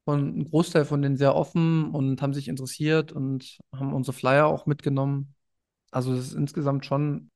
von, 0.05 0.39
ein 0.41 0.45
Großteil 0.51 0.85
von 0.85 1.03
denen 1.03 1.17
sehr 1.17 1.35
offen 1.35 1.91
und 1.93 2.23
haben 2.23 2.35
sich 2.35 2.49
interessiert 2.49 3.13
und 3.13 3.59
haben 3.75 3.95
unsere 3.95 4.15
Flyer 4.17 4.47
auch 4.47 4.67
mitgenommen. 4.67 5.35
Also 5.91 6.13
es 6.15 6.29
ist 6.29 6.35
insgesamt 6.35 6.87
schon 6.87 7.31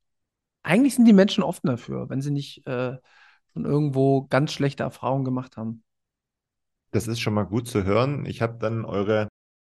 eigentlich 0.63 0.95
sind 0.95 1.05
die 1.05 1.13
Menschen 1.13 1.43
offen 1.43 1.67
dafür, 1.67 2.09
wenn 2.09 2.21
sie 2.21 2.31
nicht 2.31 2.65
äh, 2.67 2.97
von 3.53 3.65
irgendwo 3.65 4.27
ganz 4.27 4.51
schlechte 4.51 4.83
Erfahrungen 4.83 5.25
gemacht 5.25 5.57
haben. 5.57 5.83
Das 6.91 7.07
ist 7.07 7.19
schon 7.19 7.33
mal 7.33 7.43
gut 7.43 7.67
zu 7.67 7.83
hören. 7.83 8.25
Ich 8.25 8.41
habe 8.41 8.57
dann 8.59 8.85
eure 8.85 9.27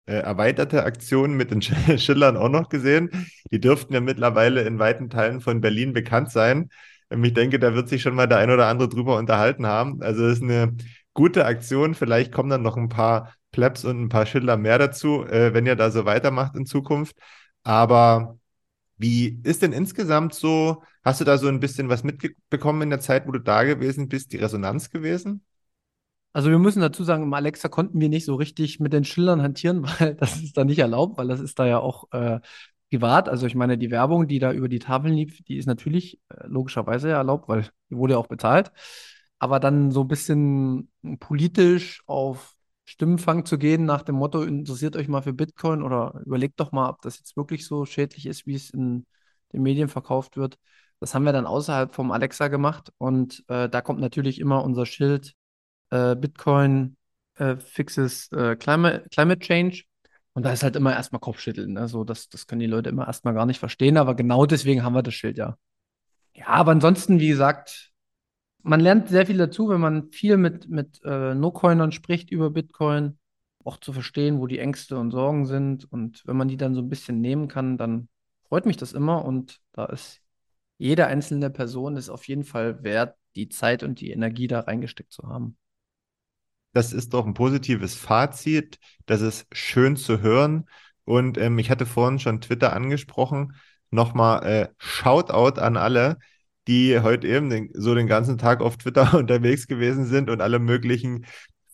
äh, 0.07 0.17
erweiterte 0.17 0.85
Aktion 0.85 1.35
mit 1.35 1.51
den 1.51 1.63
Schillern 1.99 2.37
auch 2.37 2.49
noch 2.49 2.69
gesehen. 2.69 3.11
Die 3.51 3.61
dürften 3.61 3.95
ja 3.95 4.01
mittlerweile 4.01 4.63
in 4.63 4.79
weiten 4.79 5.11
Teilen 5.11 5.41
von 5.41 5.61
Berlin 5.61 5.93
bekannt 5.93 6.31
sein. 6.31 6.71
Ähm, 7.11 7.25
ich 7.25 7.35
denke, 7.35 7.59
da 7.59 7.75
wird 7.75 7.89
sich 7.89 8.03
schon 8.03 8.15
mal 8.15 8.27
der 8.29 8.39
ein 8.39 8.51
oder 8.51 8.67
andere 8.69 8.89
drüber 8.89 9.17
unterhalten 9.19 9.67
haben. 9.67 10.03
Also 10.03 10.27
es 10.27 10.39
ist 10.39 10.43
eine 10.45 10.77
gute 11.15 11.47
Aktion. 11.47 11.95
Vielleicht 11.95 12.33
kommen 12.33 12.51
dann 12.51 12.63
noch 12.63 12.77
ein 12.77 12.89
paar 12.89 13.35
Plebs 13.53 13.85
und 13.85 14.03
ein 14.03 14.09
paar 14.11 14.27
Schiller 14.27 14.57
mehr 14.57 14.79
dazu, 14.79 15.25
äh, 15.25 15.55
wenn 15.55 15.67
ihr 15.67 15.77
da 15.77 15.91
so 15.91 16.05
weitermacht 16.05 16.57
in 16.57 16.67
Zukunft. 16.67 17.17
Aber 17.63 18.39
wie 18.99 19.41
ist 19.45 19.63
denn 19.63 19.73
insgesamt 19.73 20.35
so, 20.35 20.83
hast 21.05 21.21
du 21.21 21.25
da 21.25 21.39
so 21.39 21.49
ein 21.49 21.61
bisschen 21.61 21.89
was 21.89 22.05
mitbekommen 22.05 22.83
in 22.83 22.91
der 22.91 23.01
Zeit, 23.01 23.27
wo 23.27 23.33
du 23.33 23.41
da 23.41 23.65
gewesen 23.65 24.09
bist, 24.09 24.33
die 24.33 24.39
Resonanz 24.39 24.91
gewesen? 24.91 25.45
Also 26.37 26.51
wir 26.51 26.59
müssen 26.59 26.83
dazu 26.83 27.03
sagen, 27.03 27.23
im 27.23 27.33
Alexa 27.33 27.69
konnten 27.71 27.99
wir 27.99 28.11
nicht 28.11 28.27
so 28.27 28.35
richtig 28.35 28.79
mit 28.79 28.93
den 28.93 29.05
Schildern 29.05 29.41
hantieren, 29.41 29.83
weil 30.01 30.17
das 30.17 30.37
ist 30.37 30.55
da 30.59 30.65
nicht 30.67 30.79
erlaubt, 30.79 31.17
weil 31.17 31.29
das 31.29 31.41
ist 31.41 31.59
da 31.59 31.67
ja 31.67 31.79
auch 31.79 32.13
äh, 32.13 32.41
privat. 32.91 33.31
Also 33.31 33.47
ich 33.47 33.55
meine, 33.55 33.79
die 33.79 33.91
Werbung, 33.91 34.29
die 34.29 34.39
da 34.39 34.53
über 34.53 34.69
die 34.69 34.79
Tafeln 34.79 35.15
lief, 35.15 35.43
die 35.45 35.57
ist 35.57 35.65
natürlich 35.65 36.21
äh, 36.29 36.47
logischerweise 36.47 37.09
ja 37.09 37.17
erlaubt, 37.17 37.49
weil 37.49 37.63
die 37.91 37.97
wurde 37.97 38.15
ja 38.15 38.19
auch 38.19 38.27
bezahlt. 38.27 38.71
Aber 39.39 39.61
dann 39.61 39.91
so 39.91 40.03
ein 40.03 40.09
bisschen 40.09 40.91
politisch 41.21 42.03
auf 42.07 42.55
Stimmenfang 42.85 43.47
zu 43.47 43.57
gehen 43.57 43.87
nach 43.87 44.03
dem 44.03 44.17
Motto, 44.17 44.43
interessiert 44.43 44.95
euch 44.97 45.09
mal 45.09 45.23
für 45.23 45.33
Bitcoin 45.33 45.83
oder 45.83 46.21
überlegt 46.27 46.61
doch 46.61 46.71
mal, 46.71 46.91
ob 46.91 47.01
das 47.01 47.19
jetzt 47.19 47.37
wirklich 47.39 47.67
so 47.67 47.87
schädlich 47.87 48.27
ist, 48.27 48.47
wie 48.47 48.55
es 48.57 48.69
in 48.71 49.07
den 49.55 49.63
Medien 49.63 49.89
verkauft 49.89 50.37
wird. 50.37 50.59
Das 51.01 51.15
haben 51.15 51.25
wir 51.25 51.33
dann 51.33 51.47
außerhalb 51.47 51.95
vom 51.95 52.11
Alexa 52.11 52.49
gemacht 52.49 52.93
und 52.99 53.43
äh, 53.49 53.71
da 53.71 53.81
kommt 53.81 54.01
natürlich 54.01 54.39
immer 54.39 54.63
unser 54.65 54.85
Schild 54.85 55.35
äh, 55.91 56.15
Bitcoin 56.17 56.97
äh, 57.37 57.57
fixes 57.57 58.31
äh, 58.33 58.57
Climate, 58.57 59.09
Climate 59.11 59.41
Change. 59.41 59.85
Und 60.33 60.45
da 60.45 60.53
ist 60.53 60.63
halt 60.63 60.77
immer 60.77 60.93
erstmal 60.93 61.21
Kopfschütteln. 61.21 61.73
Ne? 61.73 61.89
So, 61.89 62.05
das, 62.05 62.29
das 62.29 62.47
können 62.47 62.61
die 62.61 62.67
Leute 62.67 62.91
immer 62.91 63.07
erstmal 63.07 63.35
gar 63.35 63.47
nicht 63.47 63.59
verstehen, 63.59 63.97
aber 63.97 64.15
genau 64.15 64.45
deswegen 64.47 64.83
haben 64.83 64.95
wir 64.95 65.03
das 65.03 65.15
Schild 65.15 65.39
ja. 65.39 65.57
Ja, 66.35 66.49
aber 66.49 66.73
ansonsten, 66.73 67.21
wie 67.21 67.29
gesagt, 67.29 67.93
man 68.63 68.81
lernt 68.81 69.09
sehr 69.09 69.27
viel 69.27 69.39
dazu, 69.39 69.69
wenn 69.71 69.81
man 69.81 70.11
viel 70.13 70.37
mit, 70.37 70.69
mit 70.69 71.01
äh, 71.05 71.35
No-Coinern 71.35 71.93
spricht 71.93 72.31
über 72.31 72.51
Bitcoin, 72.51 73.19
auch 73.65 73.79
zu 73.79 73.93
verstehen, 73.93 74.39
wo 74.39 74.47
die 74.47 74.59
Ängste 74.59 74.99
und 74.99 75.11
Sorgen 75.11 75.47
sind. 75.47 75.91
Und 75.91 76.23
wenn 76.27 76.37
man 76.37 76.49
die 76.49 76.57
dann 76.57 76.75
so 76.75 76.83
ein 76.83 76.89
bisschen 76.89 77.21
nehmen 77.21 77.49
kann, 77.49 77.79
dann 77.79 78.09
freut 78.49 78.67
mich 78.67 78.77
das 78.77 78.93
immer. 78.93 79.25
Und 79.25 79.61
da 79.73 79.87
ist 79.87 80.21
jede 80.79 81.07
einzelne 81.07 81.49
Person 81.49 81.97
ist 81.97 82.11
auf 82.11 82.29
jeden 82.29 82.45
Fall 82.45 82.83
wert, 82.83 83.17
die 83.35 83.49
Zeit 83.49 83.83
und 83.83 84.01
die 84.01 84.11
Energie 84.11 84.47
da 84.47 84.61
reingesteckt 84.61 85.13
zu 85.13 85.23
haben. 85.25 85.57
Das 86.77 86.93
ist 86.93 87.15
doch 87.15 87.25
ein 87.25 87.33
positives 87.33 87.95
Fazit. 87.95 88.79
Das 89.07 89.23
ist 89.23 89.47
schön 89.51 89.97
zu 89.97 90.21
hören. 90.21 90.69
Und 91.05 91.39
ähm, 91.39 91.59
ich 91.59 91.71
hatte 91.71 91.87
vorhin 91.87 92.19
schon 92.19 92.43
Twitter 92.43 92.75
angesprochen. 92.75 93.55
Nochmal 93.91 94.45
äh, 94.45 94.69
Shoutout 94.77 95.59
an 95.59 95.79
alle, 95.79 96.19
die 96.69 97.01
heute 97.01 97.29
eben 97.29 97.49
den, 97.49 97.71
so 97.73 97.95
den 97.95 98.07
ganzen 98.07 98.37
Tag 98.37 98.61
auf 98.61 98.77
Twitter 98.77 99.15
unterwegs 99.19 99.69
gewesen 99.69 100.05
sind 100.05 100.29
und 100.29 100.43
alle 100.43 100.59
möglichen 100.59 101.25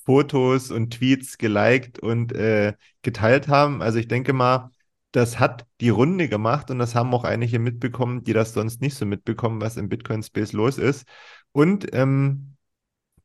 Fotos 0.05 0.71
und 0.71 0.93
Tweets 0.93 1.37
geliked 1.37 1.99
und 1.99 2.33
äh, 2.33 2.75
geteilt 3.03 3.49
haben. 3.49 3.83
Also 3.83 3.99
ich 3.99 4.07
denke 4.07 4.33
mal, 4.33 4.71
das 5.11 5.41
hat 5.41 5.67
die 5.81 5.89
Runde 5.89 6.29
gemacht 6.29 6.71
und 6.71 6.79
das 6.79 6.95
haben 6.95 7.13
auch 7.13 7.25
einige 7.25 7.59
mitbekommen, 7.59 8.23
die 8.23 8.35
das 8.35 8.53
sonst 8.53 8.81
nicht 8.81 8.95
so 8.95 9.05
mitbekommen, 9.05 9.61
was 9.61 9.77
im 9.77 9.89
Bitcoin-Space 9.89 10.53
los 10.53 10.79
ist. 10.79 11.09
Und 11.51 11.93
ähm, 11.93 12.55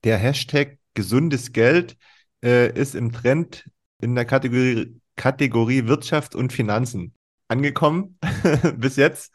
der 0.03 0.17
Hashtag 0.17 0.79
gesundes 0.97 1.53
Geld 1.53 1.95
äh, 2.43 2.73
ist 2.73 2.95
im 2.95 3.11
Trend 3.11 3.69
in 4.01 4.15
der 4.15 4.25
Kategorie, 4.25 4.99
Kategorie 5.15 5.85
Wirtschaft 5.85 6.33
und 6.33 6.51
Finanzen 6.51 7.13
angekommen. 7.47 8.17
Bis 8.77 8.95
jetzt 8.95 9.31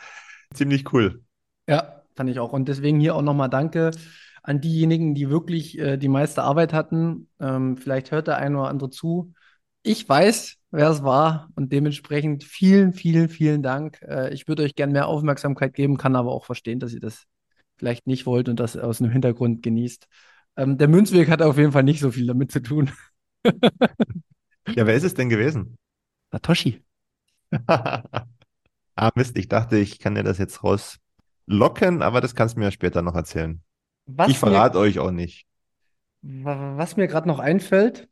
ziemlich 0.52 0.92
cool. 0.92 1.22
Ja, 1.68 2.02
fand 2.16 2.30
ich 2.30 2.40
auch. 2.40 2.52
Und 2.52 2.68
deswegen 2.68 2.98
hier 2.98 3.14
auch 3.14 3.22
nochmal 3.22 3.48
Danke 3.48 3.92
an 4.42 4.60
diejenigen, 4.60 5.14
die 5.14 5.30
wirklich 5.30 5.78
äh, 5.78 5.96
die 5.98 6.08
meiste 6.08 6.42
Arbeit 6.42 6.72
hatten. 6.72 7.28
Ähm, 7.38 7.76
vielleicht 7.76 8.10
hört 8.10 8.26
der 8.26 8.38
eine 8.38 8.58
oder 8.58 8.68
andere 8.68 8.90
zu. 8.90 9.32
Ich 9.84 10.08
weiß, 10.08 10.56
wer 10.72 10.90
es 10.90 11.04
war 11.04 11.48
und 11.54 11.72
dementsprechend 11.72 12.42
vielen, 12.42 12.92
vielen, 12.92 13.28
vielen 13.28 13.62
Dank. 13.62 14.02
Äh, 14.02 14.34
ich 14.34 14.48
würde 14.48 14.64
euch 14.64 14.74
gerne 14.74 14.92
mehr 14.92 15.06
Aufmerksamkeit 15.06 15.74
geben, 15.74 15.96
kann 15.96 16.16
aber 16.16 16.32
auch 16.32 16.44
verstehen, 16.44 16.80
dass 16.80 16.92
ihr 16.92 17.00
das 17.00 17.24
vielleicht 17.76 18.08
nicht 18.08 18.26
wollt 18.26 18.48
und 18.48 18.58
das 18.58 18.76
aus 18.76 18.98
dem 18.98 19.10
Hintergrund 19.10 19.62
genießt. 19.62 20.08
Ähm, 20.56 20.78
der 20.78 20.88
Münzweg 20.88 21.28
hat 21.28 21.42
auf 21.42 21.58
jeden 21.58 21.72
Fall 21.72 21.82
nicht 21.82 22.00
so 22.00 22.10
viel 22.10 22.26
damit 22.26 22.52
zu 22.52 22.60
tun. 22.60 22.90
ja, 23.44 24.86
wer 24.86 24.94
ist 24.94 25.04
es 25.04 25.14
denn 25.14 25.28
gewesen? 25.28 25.76
Satoshi. 26.30 26.82
ah, 27.66 29.10
Mist, 29.14 29.36
ich 29.36 29.48
dachte, 29.48 29.78
ich 29.78 29.98
kann 29.98 30.14
dir 30.14 30.22
das 30.22 30.38
jetzt 30.38 30.62
rauslocken, 30.64 32.02
aber 32.02 32.20
das 32.20 32.34
kannst 32.34 32.56
du 32.56 32.60
mir 32.60 32.70
später 32.70 33.02
noch 33.02 33.14
erzählen. 33.14 33.62
Was 34.06 34.30
ich 34.30 34.38
verrate 34.38 34.78
euch 34.78 34.98
auch 34.98 35.10
nicht. 35.10 35.46
Was 36.22 36.96
mir 36.96 37.08
gerade 37.08 37.28
noch 37.28 37.38
einfällt, 37.38 38.08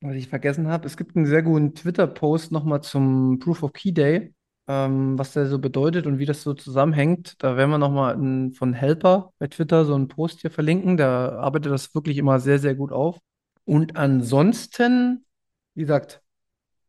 was 0.00 0.14
ich 0.14 0.28
vergessen 0.28 0.68
habe, 0.68 0.86
es 0.86 0.96
gibt 0.96 1.16
einen 1.16 1.26
sehr 1.26 1.42
guten 1.42 1.74
Twitter-Post 1.74 2.52
nochmal 2.52 2.82
zum 2.82 3.38
Proof 3.38 3.62
of 3.62 3.72
Key 3.72 3.92
Day, 3.92 4.32
ähm, 4.68 5.18
was 5.18 5.32
der 5.32 5.46
so 5.46 5.58
bedeutet 5.58 6.06
und 6.06 6.18
wie 6.18 6.26
das 6.26 6.42
so 6.42 6.54
zusammenhängt. 6.54 7.42
Da 7.42 7.56
werden 7.56 7.70
wir 7.70 7.78
nochmal 7.78 8.14
von 8.52 8.72
Helper 8.74 9.32
bei 9.38 9.48
Twitter 9.48 9.84
so 9.84 9.94
einen 9.94 10.08
Post 10.08 10.42
hier 10.42 10.50
verlinken. 10.50 10.96
Der 10.96 11.08
arbeitet 11.08 11.72
das 11.72 11.94
wirklich 11.94 12.18
immer 12.18 12.38
sehr, 12.40 12.58
sehr 12.58 12.74
gut 12.74 12.92
auf. 12.92 13.18
Und 13.64 13.96
ansonsten, 13.96 15.24
wie 15.74 15.82
gesagt, 15.82 16.22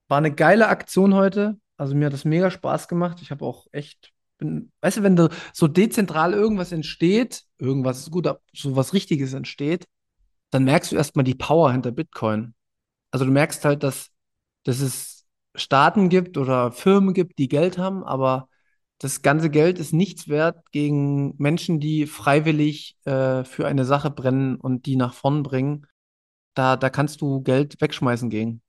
war 0.07 0.17
eine 0.17 0.33
geile 0.33 0.67
Aktion 0.67 1.13
heute. 1.13 1.57
Also 1.77 1.95
mir 1.95 2.07
hat 2.07 2.13
das 2.13 2.25
mega 2.25 2.51
Spaß 2.51 2.87
gemacht. 2.87 3.19
Ich 3.21 3.31
habe 3.31 3.45
auch 3.45 3.67
echt 3.71 4.13
bin, 4.39 4.71
weißt 4.81 4.97
du, 4.97 5.03
wenn 5.03 5.15
da 5.15 5.29
so 5.53 5.67
dezentral 5.67 6.33
irgendwas 6.33 6.71
entsteht, 6.71 7.43
irgendwas 7.59 7.99
ist 7.99 8.11
gut, 8.11 8.27
so 8.53 8.75
was 8.75 8.93
Richtiges 8.93 9.33
entsteht, 9.33 9.85
dann 10.49 10.63
merkst 10.63 10.91
du 10.91 10.95
erstmal 10.95 11.25
die 11.25 11.35
Power 11.35 11.71
hinter 11.71 11.91
Bitcoin. 11.91 12.55
Also 13.11 13.25
du 13.25 13.31
merkst 13.31 13.63
halt, 13.65 13.83
dass, 13.83 14.09
dass 14.63 14.79
es 14.79 15.18
Staaten 15.59 16.09
gibt 16.09 16.37
oder 16.37 16.71
Firmen 16.71 17.13
gibt, 17.13 17.39
die 17.39 17.47
Geld 17.47 17.77
haben, 17.77 18.03
aber 18.03 18.49
das 18.99 19.21
ganze 19.21 19.49
Geld 19.49 19.79
ist 19.79 19.93
nichts 19.93 20.27
wert 20.27 20.71
gegen 20.71 21.35
Menschen, 21.37 21.79
die 21.79 22.05
freiwillig 22.05 22.97
äh, 23.05 23.43
für 23.45 23.65
eine 23.67 23.85
Sache 23.85 24.11
brennen 24.11 24.55
und 24.55 24.85
die 24.85 24.97
nach 24.97 25.13
vorn 25.13 25.43
bringen. 25.43 25.87
Da, 26.53 26.75
da 26.75 26.89
kannst 26.89 27.21
du 27.21 27.41
Geld 27.41 27.79
wegschmeißen 27.79 28.29
gegen. 28.29 28.61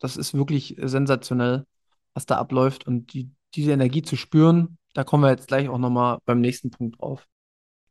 Das 0.00 0.16
ist 0.16 0.34
wirklich 0.34 0.76
sensationell, 0.82 1.66
was 2.14 2.26
da 2.26 2.36
abläuft 2.36 2.86
und 2.86 3.12
die, 3.12 3.30
diese 3.54 3.72
Energie 3.72 4.02
zu 4.02 4.16
spüren, 4.16 4.78
da 4.96 5.04
kommen 5.04 5.22
wir 5.22 5.30
jetzt 5.30 5.48
gleich 5.48 5.68
auch 5.68 5.78
nochmal 5.78 6.18
beim 6.24 6.40
nächsten 6.40 6.70
Punkt 6.70 7.00
drauf. 7.00 7.26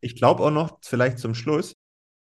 Ich 0.01 0.15
glaube 0.15 0.43
auch 0.43 0.51
noch, 0.51 0.79
vielleicht 0.81 1.19
zum 1.19 1.35
Schluss, 1.35 1.75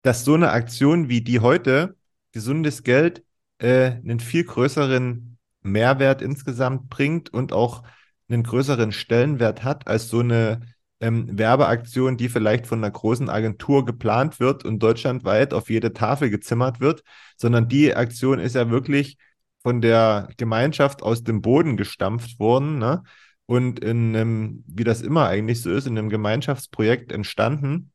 dass 0.01 0.25
so 0.25 0.33
eine 0.33 0.51
Aktion 0.51 1.09
wie 1.09 1.21
die 1.21 1.39
heute, 1.39 1.95
gesundes 2.31 2.83
Geld, 2.83 3.23
äh, 3.59 3.91
einen 3.91 4.19
viel 4.19 4.43
größeren 4.43 5.32
Mehrwert 5.63 6.21
insgesamt 6.21 6.89
bringt 6.89 7.33
und 7.33 7.53
auch 7.53 7.83
einen 8.29 8.43
größeren 8.43 8.91
Stellenwert 8.91 9.63
hat 9.63 9.87
als 9.87 10.09
so 10.09 10.19
eine 10.19 10.61
ähm, 10.99 11.37
Werbeaktion, 11.37 12.17
die 12.17 12.29
vielleicht 12.29 12.67
von 12.67 12.79
einer 12.79 12.91
großen 12.91 13.29
Agentur 13.29 13.85
geplant 13.85 14.39
wird 14.39 14.65
und 14.65 14.79
deutschlandweit 14.79 15.53
auf 15.53 15.69
jede 15.69 15.93
Tafel 15.93 16.29
gezimmert 16.29 16.79
wird, 16.79 17.03
sondern 17.37 17.67
die 17.67 17.95
Aktion 17.95 18.39
ist 18.39 18.55
ja 18.55 18.69
wirklich 18.69 19.17
von 19.61 19.81
der 19.81 20.29
Gemeinschaft 20.37 21.03
aus 21.03 21.23
dem 21.23 21.41
Boden 21.41 21.77
gestampft 21.77 22.39
worden. 22.39 22.79
Ne? 22.79 23.03
und 23.45 23.79
in 23.79 24.15
einem, 24.15 24.63
wie 24.67 24.83
das 24.83 25.01
immer 25.01 25.27
eigentlich 25.27 25.61
so 25.61 25.71
ist, 25.71 25.87
in 25.87 25.97
einem 25.97 26.09
Gemeinschaftsprojekt 26.09 27.11
entstanden. 27.11 27.91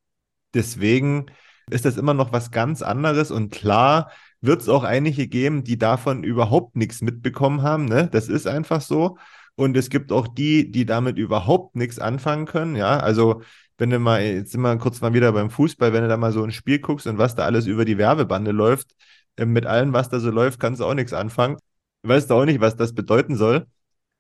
Deswegen 0.55 1.27
ist 1.71 1.85
das 1.85 1.97
immer 1.97 2.15
noch 2.15 2.33
was 2.33 2.51
ganz 2.51 2.83
anderes 2.83 3.31
und 3.31 3.53
klar 3.53 4.11
wird 4.41 4.63
es 4.63 4.69
auch 4.69 4.85
einige 4.85 5.27
geben, 5.29 5.65
die 5.65 5.79
davon 5.79 6.23
überhaupt 6.23 6.77
nichts 6.77 7.03
mitbekommen 7.03 7.63
haben. 7.63 7.87
Ne? 7.87 8.09
Das 8.11 8.29
ist 8.29 8.47
einfach 8.47 8.81
so. 8.81 9.19
Und 9.57 9.77
es 9.77 9.91
gibt 9.91 10.13
auch 10.13 10.29
die, 10.29 10.71
die 10.71 10.87
damit 10.87 11.19
überhaupt 11.19 11.75
nichts 11.75 11.99
anfangen 11.99 12.47
können. 12.47 12.77
Ja, 12.77 13.01
also 13.01 13.43
wenn 13.77 13.91
du 13.91 13.99
mal, 13.99 14.23
jetzt 14.23 14.53
sind 14.53 14.61
wir 14.61 14.77
kurz 14.79 15.01
mal 15.01 15.15
wieder 15.15 15.33
beim 15.33 15.51
Fußball, 15.51 15.93
wenn 15.93 16.03
du 16.03 16.09
da 16.09 16.17
mal 16.17 16.33
so 16.33 16.45
ein 16.45 16.53
Spiel 16.53 16.79
guckst 16.79 17.07
und 17.07 17.19
was 17.19 17.35
da 17.35 17.45
alles 17.45 17.67
über 17.67 17.85
die 17.85 17.99
Werbebande 17.99 18.53
läuft, 18.53 18.95
äh, 19.37 19.47
mit 19.47 19.67
allem, 19.67 19.93
was 19.93 20.09
da 20.09 20.21
so 20.21 20.31
läuft, 20.31 20.61
kannst 20.61 20.81
du 20.81 20.85
auch 20.85 20.95
nichts 20.95 21.13
anfangen. 21.13 21.57
Weißt 22.03 22.31
du 22.31 22.35
auch 22.35 22.45
nicht, 22.45 22.61
was 22.61 22.77
das 22.77 22.95
bedeuten 22.95 23.37
soll. 23.37 23.67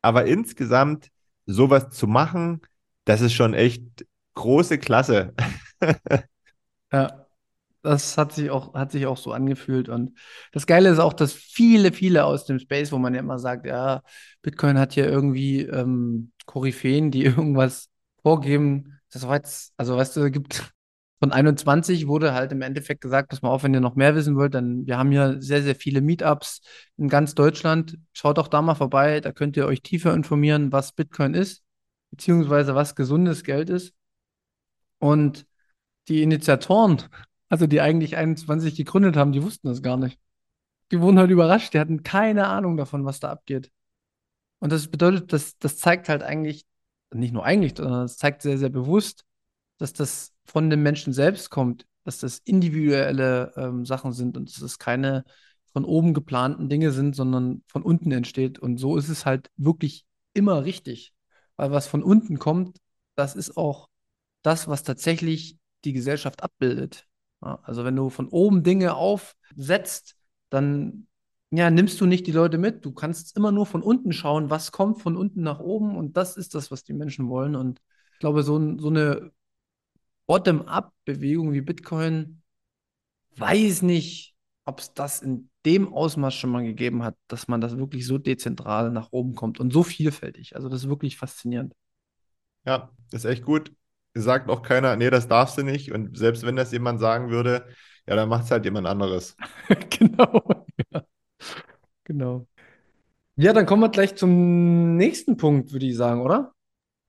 Aber 0.02 0.26
insgesamt 0.26 1.08
sowas 1.46 1.90
zu 1.90 2.06
machen, 2.06 2.60
das 3.04 3.20
ist 3.20 3.32
schon 3.32 3.54
echt 3.54 3.84
große 4.34 4.78
Klasse. 4.78 5.34
ja, 6.92 7.26
das 7.82 8.18
hat 8.18 8.32
sich 8.32 8.50
auch, 8.50 8.74
hat 8.74 8.92
sich 8.92 9.06
auch 9.06 9.16
so 9.16 9.32
angefühlt. 9.32 9.88
Und 9.88 10.18
das 10.52 10.66
Geile 10.66 10.90
ist 10.90 10.98
auch, 10.98 11.12
dass 11.12 11.32
viele, 11.32 11.92
viele 11.92 12.24
aus 12.24 12.44
dem 12.44 12.58
Space, 12.58 12.92
wo 12.92 12.98
man 12.98 13.14
ja 13.14 13.20
immer 13.20 13.38
sagt, 13.38 13.66
ja, 13.66 14.02
Bitcoin 14.42 14.78
hat 14.78 14.92
hier 14.94 15.06
irgendwie 15.08 15.62
ähm, 15.62 16.32
Koryphäen, 16.46 17.10
die 17.10 17.24
irgendwas 17.24 17.88
vorgeben. 18.22 18.98
Das 19.12 19.26
war 19.26 19.36
jetzt, 19.36 19.72
also 19.76 19.96
weißt 19.96 20.16
du, 20.16 20.30
gibt 20.30 20.72
von 21.20 21.32
21 21.32 22.06
wurde 22.06 22.32
halt 22.32 22.52
im 22.52 22.62
Endeffekt 22.62 23.00
gesagt, 23.00 23.30
pass 23.30 23.42
mal 23.42 23.50
auf, 23.50 23.64
wenn 23.64 23.74
ihr 23.74 23.80
noch 23.80 23.96
mehr 23.96 24.14
wissen 24.14 24.36
wollt, 24.36 24.54
dann 24.54 24.86
wir 24.86 24.98
haben 24.98 25.10
hier 25.10 25.36
sehr, 25.40 25.62
sehr 25.62 25.74
viele 25.74 26.00
Meetups 26.00 26.60
in 26.96 27.08
ganz 27.08 27.34
Deutschland. 27.34 27.98
Schaut 28.12 28.38
doch 28.38 28.48
da 28.48 28.62
mal 28.62 28.74
vorbei, 28.76 29.20
da 29.20 29.32
könnt 29.32 29.56
ihr 29.56 29.66
euch 29.66 29.82
tiefer 29.82 30.14
informieren, 30.14 30.70
was 30.72 30.92
Bitcoin 30.92 31.34
ist, 31.34 31.64
beziehungsweise 32.10 32.74
was 32.74 32.94
gesundes 32.94 33.42
Geld 33.42 33.68
ist. 33.70 33.94
Und 34.98 35.46
die 36.08 36.22
Initiatoren, 36.22 37.02
also 37.48 37.66
die 37.66 37.80
eigentlich 37.80 38.16
21 38.16 38.76
gegründet 38.76 39.16
haben, 39.16 39.32
die 39.32 39.42
wussten 39.42 39.68
das 39.68 39.82
gar 39.82 39.96
nicht. 39.96 40.18
Die 40.90 41.00
wurden 41.00 41.18
halt 41.18 41.30
überrascht, 41.30 41.74
die 41.74 41.80
hatten 41.80 42.02
keine 42.02 42.46
Ahnung 42.46 42.76
davon, 42.76 43.04
was 43.04 43.20
da 43.20 43.30
abgeht. 43.30 43.70
Und 44.58 44.72
das 44.72 44.88
bedeutet, 44.88 45.32
das, 45.32 45.58
das 45.58 45.78
zeigt 45.78 46.08
halt 46.08 46.22
eigentlich, 46.22 46.66
nicht 47.12 47.32
nur 47.32 47.44
eigentlich, 47.44 47.74
sondern 47.76 48.02
das 48.02 48.16
zeigt 48.16 48.42
sehr, 48.42 48.58
sehr 48.58 48.68
bewusst, 48.70 49.24
dass 49.78 49.92
das 49.92 50.34
von 50.46 50.70
dem 50.70 50.82
Menschen 50.82 51.12
selbst 51.12 51.50
kommt, 51.50 51.86
dass 52.04 52.18
das 52.18 52.38
individuelle 52.38 53.52
ähm, 53.56 53.84
Sachen 53.84 54.12
sind 54.12 54.36
und 54.36 54.48
dass 54.48 54.62
es 54.62 54.78
keine 54.78 55.24
von 55.72 55.84
oben 55.84 56.14
geplanten 56.14 56.68
Dinge 56.68 56.92
sind, 56.92 57.14
sondern 57.14 57.62
von 57.68 57.82
unten 57.82 58.10
entsteht. 58.10 58.58
Und 58.58 58.78
so 58.78 58.96
ist 58.96 59.08
es 59.08 59.26
halt 59.26 59.50
wirklich 59.56 60.06
immer 60.34 60.64
richtig. 60.64 61.12
Weil 61.56 61.70
was 61.70 61.86
von 61.86 62.02
unten 62.02 62.38
kommt, 62.38 62.78
das 63.14 63.36
ist 63.36 63.56
auch 63.56 63.88
das, 64.42 64.68
was 64.68 64.82
tatsächlich 64.82 65.58
die 65.84 65.92
Gesellschaft 65.92 66.42
abbildet. 66.42 67.07
Ja, 67.42 67.60
also 67.62 67.84
wenn 67.84 67.96
du 67.96 68.10
von 68.10 68.28
oben 68.28 68.62
Dinge 68.62 68.94
aufsetzt, 68.94 70.16
dann 70.50 71.06
ja, 71.50 71.70
nimmst 71.70 72.00
du 72.00 72.06
nicht 72.06 72.26
die 72.26 72.32
Leute 72.32 72.58
mit. 72.58 72.84
Du 72.84 72.92
kannst 72.92 73.36
immer 73.36 73.52
nur 73.52 73.64
von 73.66 73.82
unten 73.82 74.12
schauen, 74.12 74.50
was 74.50 74.72
kommt 74.72 75.00
von 75.00 75.16
unten 75.16 75.42
nach 75.42 75.60
oben. 75.60 75.96
Und 75.96 76.16
das 76.16 76.36
ist 76.36 76.54
das, 76.54 76.70
was 76.70 76.84
die 76.84 76.92
Menschen 76.92 77.28
wollen. 77.28 77.56
Und 77.56 77.80
ich 78.14 78.18
glaube, 78.18 78.42
so, 78.42 78.78
so 78.78 78.88
eine 78.88 79.32
Bottom-up-Bewegung 80.26 81.52
wie 81.52 81.62
Bitcoin, 81.62 82.42
weiß 83.36 83.82
nicht, 83.82 84.34
ob 84.64 84.80
es 84.80 84.92
das 84.92 85.22
in 85.22 85.48
dem 85.64 85.92
Ausmaß 85.92 86.34
schon 86.34 86.50
mal 86.50 86.64
gegeben 86.64 87.02
hat, 87.02 87.16
dass 87.28 87.48
man 87.48 87.60
das 87.60 87.78
wirklich 87.78 88.06
so 88.06 88.18
dezentral 88.18 88.90
nach 88.90 89.08
oben 89.12 89.34
kommt 89.34 89.60
und 89.60 89.72
so 89.72 89.82
vielfältig. 89.82 90.56
Also 90.56 90.68
das 90.68 90.82
ist 90.82 90.88
wirklich 90.88 91.16
faszinierend. 91.16 91.74
Ja, 92.66 92.90
ist 93.12 93.24
echt 93.24 93.44
gut. 93.44 93.72
Sagt 94.14 94.50
auch 94.50 94.62
keiner, 94.62 94.96
nee, 94.96 95.10
das 95.10 95.28
darfst 95.28 95.58
du 95.58 95.62
nicht. 95.62 95.92
Und 95.92 96.16
selbst 96.16 96.44
wenn 96.44 96.56
das 96.56 96.72
jemand 96.72 97.00
sagen 97.00 97.30
würde, 97.30 97.66
ja, 98.06 98.16
dann 98.16 98.28
macht 98.28 98.44
es 98.44 98.50
halt 98.50 98.64
jemand 98.64 98.86
anderes. 98.86 99.36
genau. 99.90 100.64
Ja. 100.92 101.02
Genau. 102.04 102.46
Ja, 103.36 103.52
dann 103.52 103.66
kommen 103.66 103.82
wir 103.82 103.90
gleich 103.90 104.16
zum 104.16 104.96
nächsten 104.96 105.36
Punkt, 105.36 105.72
würde 105.72 105.86
ich 105.86 105.96
sagen, 105.96 106.22
oder? 106.22 106.52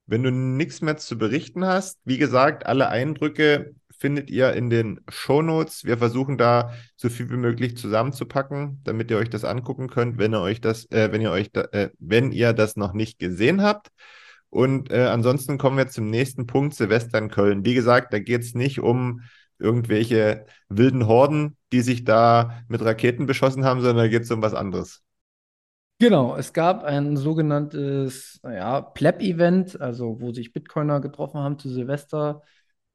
Wenn 0.06 0.24
du 0.24 0.32
nichts 0.32 0.82
mehr 0.82 0.98
zu 0.98 1.18
berichten 1.18 1.66
hast, 1.66 2.00
wie 2.04 2.18
gesagt, 2.18 2.66
alle 2.66 2.90
Eindrücke 2.90 3.74
findet 4.00 4.30
ihr 4.30 4.54
in 4.54 4.70
den 4.70 5.02
Show 5.10 5.42
Notes. 5.42 5.86
Wir 5.86 5.98
versuchen 5.98 6.38
da 6.38 6.74
so 6.96 7.10
viel 7.10 7.30
wie 7.30 7.38
möglich 7.38 7.78
zusammenzupacken, 7.78 8.82
damit 8.84 9.12
ihr 9.12 9.18
euch 9.18 9.30
das 9.30 9.44
angucken 9.44 9.88
könnt, 9.88 10.18
wenn 10.18 10.34
ihr 10.34 10.42
euch 10.42 10.62
das, 10.62 10.86
äh, 10.92 11.12
wenn 11.12 11.22
ihr 11.22 11.32
euch, 11.32 11.52
da, 11.52 11.62
äh, 11.72 11.90
wenn 12.00 12.32
ihr 12.32 12.54
das 12.54 12.76
noch 12.76 12.94
nicht 12.94 13.20
gesehen 13.20 13.62
habt. 13.62 13.90
Und 14.50 14.92
äh, 14.92 15.06
ansonsten 15.06 15.58
kommen 15.58 15.78
wir 15.78 15.88
zum 15.88 16.10
nächsten 16.10 16.48
Punkt, 16.48 16.74
Silvester 16.74 17.18
in 17.20 17.30
Köln. 17.30 17.66
Wie 17.66 17.76
gesagt, 17.76 18.14
da 18.14 18.20
geht 18.20 18.42
es 18.42 18.56
nicht 18.56 18.80
um 18.80 19.22
irgendwelche 19.60 20.46
wilden 20.70 21.06
Horden, 21.06 21.58
die 21.72 21.82
sich 21.82 22.04
da 22.04 22.64
mit 22.68 22.82
Raketen 22.82 23.26
beschossen 23.26 23.66
haben, 23.66 23.82
sondern 23.82 24.06
da 24.06 24.08
geht 24.08 24.24
es 24.24 24.32
um 24.32 24.42
was 24.42 24.54
anderes. 24.54 25.04
Genau, 26.02 26.38
es 26.38 26.54
gab 26.54 26.86
ein 26.86 27.18
sogenanntes, 27.18 28.40
naja, 28.42 28.80
Pleb-Event, 28.80 29.82
also 29.82 30.22
wo 30.22 30.32
sich 30.32 30.54
Bitcoiner 30.54 31.02
getroffen 31.02 31.42
haben 31.42 31.60
zu 31.60 31.70
Silvester. 31.70 32.42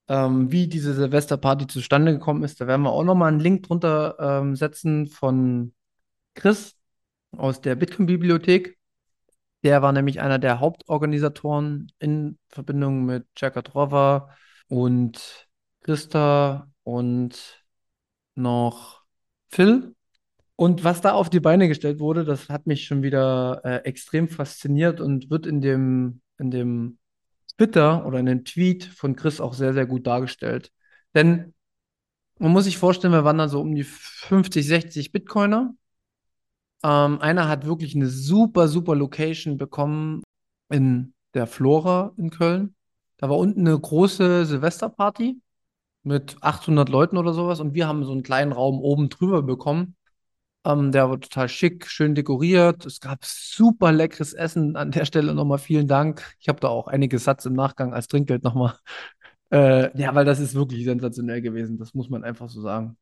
Ähm, 0.09 0.51
wie 0.51 0.69
diese 0.69 0.95
Silvesterparty 0.95 1.67
zustande 1.67 2.13
gekommen 2.13 2.43
ist, 2.45 2.61
da 2.61 2.67
werden 2.67 2.83
wir 2.83 2.91
auch 2.91 3.05
nochmal 3.05 3.29
einen 3.29 3.41
Link 3.41 3.65
drunter 3.65 4.17
ähm, 4.19 4.57
setzen 4.57 5.07
von 5.07 5.75
Chris 6.35 6.77
aus 7.37 7.61
der 7.61 7.75
Bitcoin-Bibliothek. 7.75 8.79
Der 9.65 9.83
war 9.83 9.93
nämlich 9.93 10.21
einer 10.21 10.39
der 10.39 10.61
Hauptorganisatoren 10.61 11.91
in 11.99 12.39
Verbindung 12.49 13.07
mit 13.07 13.27
Jacka 13.37 13.63
Trova 13.63 14.29
und 14.69 15.49
Christa 15.81 16.71
und 16.83 17.65
noch 18.35 19.03
Phil. 19.49 19.95
Und 20.57 20.85
was 20.85 21.01
da 21.01 21.13
auf 21.13 21.31
die 21.31 21.41
Beine 21.41 21.67
gestellt 21.67 21.99
wurde, 21.99 22.25
das 22.25 22.49
hat 22.49 22.67
mich 22.67 22.85
schon 22.85 23.03
wieder 23.03 23.63
äh, 23.65 23.77
extrem 23.85 24.29
fasziniert 24.29 25.01
und 25.01 25.31
wird 25.31 25.47
in 25.47 25.61
dem, 25.61 26.21
in 26.39 26.51
dem 26.51 26.99
Twitter 27.57 28.07
oder 28.07 28.19
in 28.19 28.27
dem 28.27 28.45
Tweet 28.45 28.85
von 28.85 29.17
Chris 29.17 29.41
auch 29.41 29.55
sehr, 29.55 29.73
sehr 29.75 29.87
gut 29.87 30.07
dargestellt. 30.07 30.71
Denn 31.15 31.55
man 32.39 32.53
muss 32.53 32.65
sich 32.65 32.79
vorstellen, 32.79 33.13
wir 33.15 33.25
waren 33.25 33.39
da 33.39 33.49
so 33.49 33.61
um 33.61 33.75
die 33.75 33.85
50, 33.85 34.67
60 34.67 35.13
Bitcoiner. 35.13 35.75
Ähm, 36.85 37.21
einer 37.21 37.49
hat 37.49 37.67
wirklich 37.67 37.97
eine 37.97 38.09
super, 38.09 38.69
super 38.69 38.95
Location 38.95 39.57
bekommen 39.57 40.23
in 40.71 41.15
der 41.33 41.47
Flora 41.47 42.13
in 42.19 42.31
Köln. 42.31 42.75
Da 43.17 43.31
war 43.31 43.39
unten 43.39 43.61
eine 43.67 43.79
große 43.79 44.45
Silvesterparty 44.47 45.41
mit 46.03 46.37
800 46.43 46.89
Leuten 46.91 47.17
oder 47.17 47.33
sowas 47.35 47.61
und 47.61 47.75
wir 47.75 47.89
haben 47.89 48.05
so 48.05 48.13
einen 48.13 48.23
kleinen 48.23 48.53
Raum 48.53 48.81
oben 48.81 49.09
drüber 49.09 49.43
bekommen. 49.43 49.97
Ähm, 50.65 50.93
der 50.93 51.11
war 51.11 51.21
total 51.21 51.49
schick, 51.49 51.89
schön 51.89 52.15
dekoriert. 52.15 52.87
Es 52.87 53.01
gab 53.01 53.25
super 53.25 53.93
leckeres 53.93 54.35
Essen. 54.35 54.77
An 54.77 54.91
der 54.91 55.05
Stelle 55.07 55.35
nochmal 55.35 55.59
vielen 55.59 55.89
Dank. 55.89 56.37
Ich 56.41 56.49
habe 56.49 56.61
da 56.61 56.69
auch 56.69 56.89
einige 56.89 57.19
Satz 57.19 57.47
im 57.47 57.55
Nachgang 57.55 57.95
als 57.95 58.09
Trinkgeld 58.09 58.45
nochmal. 58.45 58.75
Äh, 59.51 59.97
ja, 60.01 60.13
weil 60.15 60.25
das 60.25 60.41
ist 60.41 60.55
wirklich 60.55 60.85
sensationell 60.85 61.41
gewesen. 61.41 61.79
Das 61.79 61.95
muss 61.95 62.09
man 62.11 62.25
einfach 62.25 62.49
so 62.49 62.61
sagen. 62.61 62.97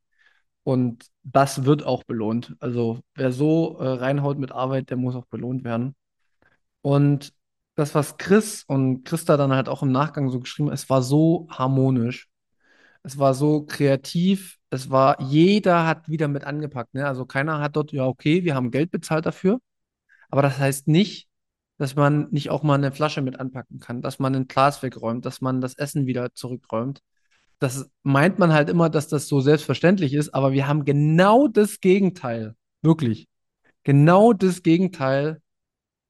Und 0.65 1.07
das 1.25 1.65
wird 1.65 1.85
auch 1.85 2.05
belohnt. 2.05 2.57
Also 2.61 3.01
wer 3.15 3.33
so 3.33 3.79
äh, 3.79 3.89
reinhaut 3.89 4.39
mit 4.39 4.53
Arbeit, 4.53 4.91
der 4.91 4.97
muss 4.97 5.17
auch 5.17 5.27
belohnt 5.27 5.65
werden. 5.65 5.95
Und 6.83 7.33
das, 7.75 7.95
was 7.95 8.19
Chris 8.19 8.65
und 8.67 9.05
Christa 9.05 9.37
dann 9.37 9.53
halt 9.53 9.69
auch 9.69 9.83
im 9.83 9.93
Nachgang 9.93 10.31
so 10.31 10.41
geschrieben 10.41 10.69
haben, 10.69 10.75
es 10.75 10.91
war 10.91 11.03
so 11.03 11.49
harmonisch. 11.51 12.29
Es 13.03 13.19
war 13.19 13.35
so 13.35 13.65
kreativ. 13.65 14.59
Es 14.71 14.91
war, 14.91 15.21
jeder 15.21 15.87
hat 15.87 16.09
wieder 16.09 16.29
mit 16.29 16.45
angepackt. 16.45 16.95
Ne? 16.95 17.07
Also 17.07 17.27
keiner 17.27 17.61
hat 17.61 17.77
dort, 17.77 17.93
ja, 17.93 18.07
okay, 18.07 18.45
wir 18.45 18.55
haben 18.55 18.71
Geld 18.71 18.91
bezahlt 18.91 19.27
dafür. 19.27 19.61
Aber 20.31 20.43
das 20.43 20.59
heißt 20.59 20.89
nicht, 20.89 21.29
dass 21.79 21.97
man 21.97 22.29
nicht 22.31 22.51
auch 22.51 22.63
mal 22.63 22.75
eine 22.77 22.93
Flasche 22.93 23.23
mit 23.23 23.41
anpacken 23.41 23.81
kann, 23.81 24.03
dass 24.03 24.19
man 24.19 24.35
ein 24.35 24.49
Glas 24.49 24.83
wegräumt, 24.83 25.27
dass 25.27 25.41
man 25.41 25.61
das 25.61 25.75
Essen 25.75 26.07
wieder 26.07 26.33
zurückräumt. 26.35 27.01
Das 27.63 27.91
meint 28.03 28.39
man 28.39 28.53
halt 28.53 28.69
immer, 28.69 28.91
dass 28.91 29.09
das 29.09 29.29
so 29.29 29.41
selbstverständlich 29.41 30.15
ist, 30.15 30.35
aber 30.35 30.53
wir 30.53 30.67
haben 30.69 30.85
genau 30.85 31.49
das 31.49 31.81
Gegenteil. 31.81 32.55
Wirklich. 32.83 33.29
Genau 33.85 34.33
das 34.33 34.63
Gegenteil 34.63 35.41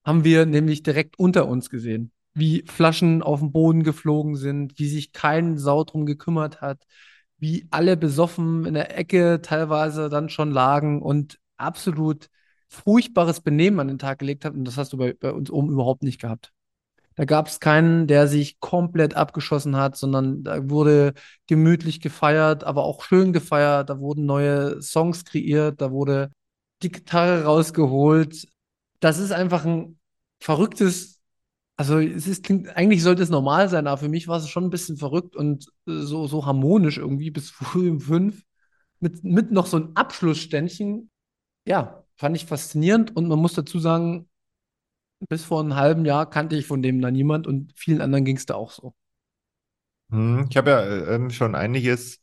haben 0.04 0.24
wir 0.24 0.46
nämlich 0.46 0.82
direkt 0.82 1.18
unter 1.18 1.46
uns 1.46 1.70
gesehen 1.70 2.12
wie 2.34 2.64
Flaschen 2.66 3.22
auf 3.22 3.40
den 3.40 3.52
Boden 3.52 3.82
geflogen 3.82 4.36
sind, 4.36 4.78
wie 4.78 4.88
sich 4.88 5.12
kein 5.12 5.58
Sau 5.58 5.84
drum 5.84 6.06
gekümmert 6.06 6.60
hat, 6.60 6.82
wie 7.38 7.66
alle 7.70 7.96
besoffen 7.96 8.64
in 8.64 8.74
der 8.74 8.96
Ecke 8.98 9.40
teilweise 9.42 10.08
dann 10.08 10.28
schon 10.28 10.50
lagen 10.50 11.02
und 11.02 11.38
absolut 11.56 12.28
furchtbares 12.68 13.40
Benehmen 13.40 13.80
an 13.80 13.88
den 13.88 13.98
Tag 13.98 14.18
gelegt 14.18 14.44
hat. 14.44 14.54
Und 14.54 14.64
das 14.64 14.76
hast 14.76 14.92
du 14.92 14.96
bei, 14.96 15.14
bei 15.14 15.32
uns 15.32 15.50
oben 15.50 15.70
überhaupt 15.70 16.02
nicht 16.02 16.20
gehabt. 16.20 16.52
Da 17.16 17.24
gab 17.24 17.48
es 17.48 17.60
keinen, 17.60 18.06
der 18.06 18.28
sich 18.28 18.60
komplett 18.60 19.14
abgeschossen 19.14 19.76
hat, 19.76 19.96
sondern 19.96 20.44
da 20.44 20.70
wurde 20.70 21.14
gemütlich 21.46 22.00
gefeiert, 22.00 22.64
aber 22.64 22.84
auch 22.84 23.02
schön 23.04 23.32
gefeiert. 23.32 23.90
Da 23.90 23.98
wurden 23.98 24.26
neue 24.26 24.80
Songs 24.82 25.24
kreiert, 25.24 25.80
da 25.80 25.90
wurde 25.92 26.30
die 26.82 26.90
Gitarre 26.90 27.44
rausgeholt. 27.44 28.48
Das 29.00 29.18
ist 29.18 29.32
einfach 29.32 29.64
ein 29.64 29.98
verrücktes 30.40 31.22
also 31.76 31.98
es 31.98 32.26
ist, 32.28 32.44
klingt, 32.44 32.76
eigentlich 32.76 33.02
sollte 33.02 33.22
es 33.22 33.30
normal 33.30 33.68
sein, 33.68 33.86
aber 33.86 33.98
für 33.98 34.08
mich 34.08 34.28
war 34.28 34.38
es 34.38 34.48
schon 34.48 34.64
ein 34.64 34.70
bisschen 34.70 34.96
verrückt 34.96 35.34
und 35.36 35.66
äh, 35.88 36.00
so, 36.02 36.26
so 36.26 36.46
harmonisch 36.46 36.98
irgendwie 36.98 37.30
bis 37.30 37.50
früh 37.52 37.90
um 37.90 38.00
fünf. 38.00 38.42
Mit, 39.00 39.24
mit 39.24 39.50
noch 39.50 39.66
so 39.66 39.78
einem 39.78 39.92
Abschlussständchen. 39.94 41.10
Ja, 41.66 42.04
fand 42.16 42.36
ich 42.36 42.46
faszinierend 42.46 43.16
und 43.16 43.26
man 43.28 43.40
muss 43.40 43.54
dazu 43.54 43.80
sagen, 43.80 44.28
bis 45.28 45.44
vor 45.44 45.60
einem 45.60 45.76
halben 45.76 46.04
Jahr 46.04 46.28
kannte 46.28 46.56
ich 46.56 46.66
von 46.66 46.82
dem 46.82 47.00
da 47.00 47.10
niemand 47.10 47.46
und 47.46 47.72
vielen 47.76 48.00
anderen 48.00 48.24
ging 48.24 48.36
es 48.36 48.46
da 48.46 48.54
auch 48.54 48.70
so. 48.70 48.94
Hm, 50.10 50.46
ich 50.50 50.56
habe 50.56 50.70
ja 50.70 50.80
äh, 50.80 51.14
ähm, 51.14 51.30
schon 51.30 51.54
einiges 51.54 52.20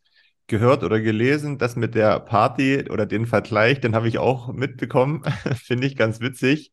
gehört 0.48 0.84
oder 0.84 1.00
gelesen, 1.00 1.58
das 1.58 1.76
mit 1.76 1.96
der 1.96 2.20
Party 2.20 2.90
oder 2.90 3.06
den 3.06 3.26
Vergleich, 3.26 3.80
den 3.82 3.96
habe 3.96 4.08
ich 4.08 4.18
auch 4.18 4.52
mitbekommen. 4.54 5.24
Finde 5.64 5.88
ich 5.88 5.96
ganz 5.96 6.20
witzig. 6.20 6.72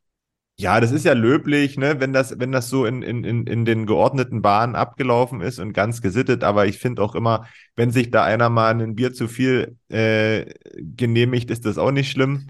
Ja, 0.59 0.81
das 0.81 0.91
ist 0.91 1.05
ja 1.05 1.13
löblich, 1.13 1.77
ne, 1.77 2.01
wenn 2.01 2.15
das, 2.15 2.39
wenn 2.41 2.51
das 2.51 2.71
so 2.71 2.87
in, 2.87 3.03
in, 3.03 3.25
in, 3.25 3.47
in 3.47 3.67
den 3.67 3.85
geordneten 3.85 4.41
Bahnen 4.41 4.75
abgelaufen 4.75 5.43
ist 5.43 5.59
und 5.59 5.75
ganz 5.75 6.01
gesittet, 6.01 6.45
aber 6.45 6.67
ich 6.67 6.79
finde 6.79 7.03
auch 7.03 7.15
immer, 7.15 7.47
wenn 7.77 7.91
sich 7.91 8.11
da 8.11 8.25
einer 8.25 8.49
mal 8.49 8.71
ein 8.71 8.95
Bier 8.95 9.13
zu 9.13 9.29
viel 9.29 9.77
äh, 9.91 10.47
genehmigt, 10.75 11.51
ist 11.51 11.67
das 11.67 11.77
auch 11.77 11.91
nicht 11.91 12.11
schlimm. 12.11 12.49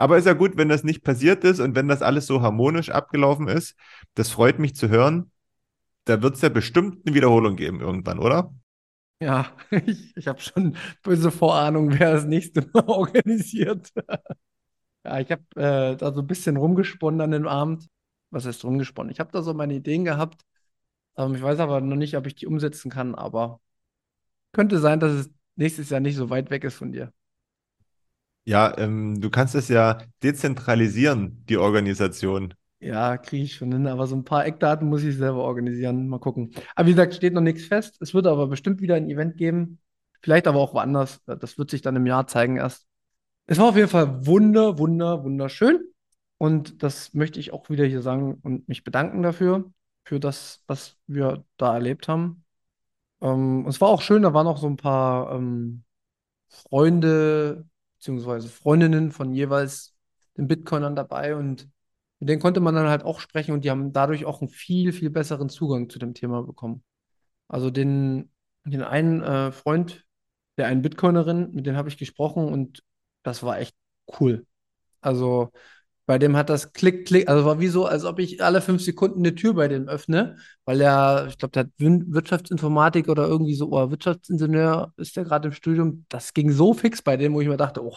Aber 0.00 0.16
ist 0.16 0.26
ja 0.26 0.32
gut, 0.32 0.56
wenn 0.56 0.68
das 0.68 0.82
nicht 0.82 1.04
passiert 1.04 1.44
ist 1.44 1.60
und 1.60 1.74
wenn 1.74 1.86
das 1.86 2.00
alles 2.00 2.26
so 2.26 2.40
harmonisch 2.40 2.90
abgelaufen 2.90 3.48
ist. 3.48 3.76
Das 4.14 4.30
freut 4.30 4.58
mich 4.58 4.74
zu 4.74 4.88
hören. 4.88 5.30
Da 6.04 6.22
wird 6.22 6.36
es 6.36 6.40
ja 6.40 6.48
bestimmt 6.48 7.06
eine 7.06 7.14
Wiederholung 7.14 7.56
geben 7.56 7.80
irgendwann, 7.80 8.18
oder? 8.18 8.54
Ja, 9.20 9.54
ich, 9.86 10.16
ich 10.16 10.26
habe 10.26 10.40
schon 10.40 10.76
böse 11.02 11.30
Vorahnung, 11.30 11.98
wer 11.98 12.14
das 12.14 12.24
nächste 12.24 12.62
Mal 12.72 12.84
organisiert. 12.86 13.92
Ja, 15.04 15.20
ich 15.20 15.30
habe 15.30 15.42
äh, 15.56 15.96
da 15.96 16.12
so 16.12 16.20
ein 16.20 16.26
bisschen 16.26 16.56
rumgesponnen 16.56 17.20
an 17.20 17.30
dem 17.32 17.46
Abend. 17.46 17.86
Was 18.30 18.46
heißt 18.46 18.64
rumgesponnen? 18.64 19.12
Ich 19.12 19.20
habe 19.20 19.32
da 19.32 19.42
so 19.42 19.54
meine 19.54 19.74
Ideen 19.74 20.04
gehabt. 20.04 20.42
Ähm, 21.16 21.34
ich 21.34 21.42
weiß 21.42 21.58
aber 21.60 21.80
noch 21.80 21.96
nicht, 21.96 22.16
ob 22.16 22.26
ich 22.26 22.34
die 22.36 22.46
umsetzen 22.46 22.90
kann, 22.90 23.14
aber 23.14 23.60
könnte 24.52 24.78
sein, 24.78 25.00
dass 25.00 25.12
es 25.12 25.30
nächstes 25.56 25.90
Jahr 25.90 26.00
nicht 26.00 26.16
so 26.16 26.30
weit 26.30 26.50
weg 26.50 26.64
ist 26.64 26.76
von 26.76 26.92
dir. 26.92 27.12
Ja, 28.44 28.76
ähm, 28.78 29.20
du 29.20 29.30
kannst 29.30 29.54
es 29.54 29.68
ja 29.68 29.98
dezentralisieren, 30.22 31.44
die 31.48 31.56
Organisation. 31.56 32.54
Ja, 32.80 33.18
kriege 33.18 33.44
ich 33.44 33.54
schon 33.54 33.72
hin, 33.72 33.86
aber 33.86 34.06
so 34.06 34.16
ein 34.16 34.24
paar 34.24 34.46
Eckdaten 34.46 34.88
muss 34.88 35.02
ich 35.02 35.16
selber 35.16 35.44
organisieren. 35.44 36.08
Mal 36.08 36.18
gucken. 36.18 36.52
Aber 36.74 36.86
wie 36.88 36.92
gesagt, 36.92 37.14
steht 37.14 37.34
noch 37.34 37.42
nichts 37.42 37.66
fest. 37.66 37.98
Es 38.00 38.14
wird 38.14 38.26
aber 38.26 38.46
bestimmt 38.46 38.80
wieder 38.80 38.94
ein 38.94 39.10
Event 39.10 39.36
geben. 39.36 39.78
Vielleicht 40.22 40.46
aber 40.46 40.58
auch 40.58 40.72
woanders. 40.72 41.20
Das 41.26 41.58
wird 41.58 41.70
sich 41.70 41.82
dann 41.82 41.96
im 41.96 42.06
Jahr 42.06 42.26
zeigen 42.26 42.56
erst. 42.56 42.86
Es 43.46 43.58
war 43.58 43.66
auf 43.68 43.76
jeden 43.76 43.88
Fall 43.88 44.26
wunder, 44.26 44.78
wunder, 44.78 45.24
wunderschön. 45.24 45.80
Und 46.38 46.82
das 46.82 47.12
möchte 47.12 47.38
ich 47.38 47.52
auch 47.52 47.68
wieder 47.68 47.84
hier 47.84 48.00
sagen 48.00 48.38
und 48.42 48.66
mich 48.66 48.82
bedanken 48.82 49.22
dafür, 49.22 49.70
für 50.04 50.18
das, 50.18 50.62
was 50.66 50.96
wir 51.06 51.44
da 51.58 51.74
erlebt 51.74 52.08
haben. 52.08 52.44
Ähm, 53.20 53.66
es 53.68 53.80
war 53.80 53.88
auch 53.88 54.02
schön, 54.02 54.22
da 54.22 54.32
waren 54.32 54.46
auch 54.46 54.58
so 54.58 54.66
ein 54.66 54.76
paar 54.76 55.34
ähm, 55.34 55.84
Freunde 56.48 57.68
beziehungsweise 58.00 58.48
Freundinnen 58.48 59.12
von 59.12 59.32
jeweils 59.34 59.94
den 60.36 60.48
Bitcoinern 60.48 60.96
dabei 60.96 61.36
und 61.36 61.68
mit 62.18 62.28
denen 62.28 62.40
konnte 62.40 62.60
man 62.60 62.74
dann 62.74 62.88
halt 62.88 63.02
auch 63.02 63.20
sprechen 63.20 63.52
und 63.52 63.64
die 63.64 63.70
haben 63.70 63.92
dadurch 63.92 64.24
auch 64.24 64.40
einen 64.40 64.48
viel, 64.50 64.92
viel 64.92 65.10
besseren 65.10 65.50
Zugang 65.50 65.90
zu 65.90 65.98
dem 65.98 66.14
Thema 66.14 66.42
bekommen. 66.42 66.82
Also 67.48 67.70
den, 67.70 68.30
den 68.64 68.82
einen 68.82 69.22
äh, 69.22 69.52
Freund 69.52 70.06
der 70.56 70.66
einen 70.66 70.82
Bitcoinerin, 70.82 71.52
mit 71.52 71.66
dem 71.66 71.76
habe 71.76 71.88
ich 71.88 71.96
gesprochen 71.98 72.52
und 72.52 72.82
das 73.22 73.42
war 73.42 73.58
echt 73.58 73.74
cool. 74.20 74.46
Also 75.00 75.50
bei 76.10 76.18
dem 76.18 76.36
hat 76.36 76.50
das 76.50 76.72
Klick, 76.72 77.06
Klick, 77.06 77.28
also 77.28 77.44
war 77.44 77.60
wie 77.60 77.68
so, 77.68 77.86
als 77.86 78.04
ob 78.04 78.18
ich 78.18 78.42
alle 78.42 78.60
fünf 78.60 78.82
Sekunden 78.82 79.20
eine 79.20 79.36
Tür 79.36 79.54
bei 79.54 79.68
dem 79.68 79.86
öffne, 79.86 80.38
weil 80.64 80.80
er, 80.80 81.28
ich 81.28 81.38
glaube, 81.38 81.52
der 81.52 81.62
hat 81.62 81.70
Wirtschaftsinformatik 81.78 83.08
oder 83.08 83.28
irgendwie 83.28 83.54
so, 83.54 83.68
oder 83.68 83.92
Wirtschaftsingenieur 83.92 84.92
ist 84.96 85.14
der 85.16 85.22
gerade 85.22 85.46
im 85.46 85.54
Studium. 85.54 86.06
Das 86.08 86.34
ging 86.34 86.50
so 86.50 86.74
fix 86.74 87.00
bei 87.00 87.16
dem, 87.16 87.32
wo 87.32 87.40
ich 87.40 87.46
mir 87.46 87.56
dachte, 87.56 87.84
oh, 87.84 87.96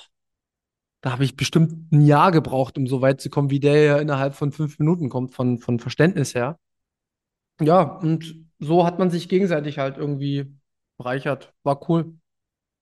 da 1.01 1.11
habe 1.11 1.23
ich 1.23 1.35
bestimmt 1.35 1.91
ein 1.91 2.01
Jahr 2.01 2.31
gebraucht, 2.31 2.77
um 2.77 2.85
so 2.85 3.01
weit 3.01 3.19
zu 3.19 3.31
kommen, 3.31 3.49
wie 3.49 3.59
der 3.59 3.83
ja 3.83 3.97
innerhalb 3.97 4.35
von 4.35 4.51
fünf 4.51 4.77
Minuten 4.77 5.09
kommt, 5.09 5.33
von, 5.33 5.57
von 5.57 5.79
Verständnis 5.79 6.35
her. 6.35 6.59
Ja, 7.61 7.81
und 7.81 8.45
so 8.59 8.85
hat 8.85 8.99
man 8.99 9.09
sich 9.09 9.27
gegenseitig 9.27 9.79
halt 9.79 9.97
irgendwie 9.97 10.55
bereichert. 10.99 11.51
War 11.63 11.89
cool. 11.89 12.13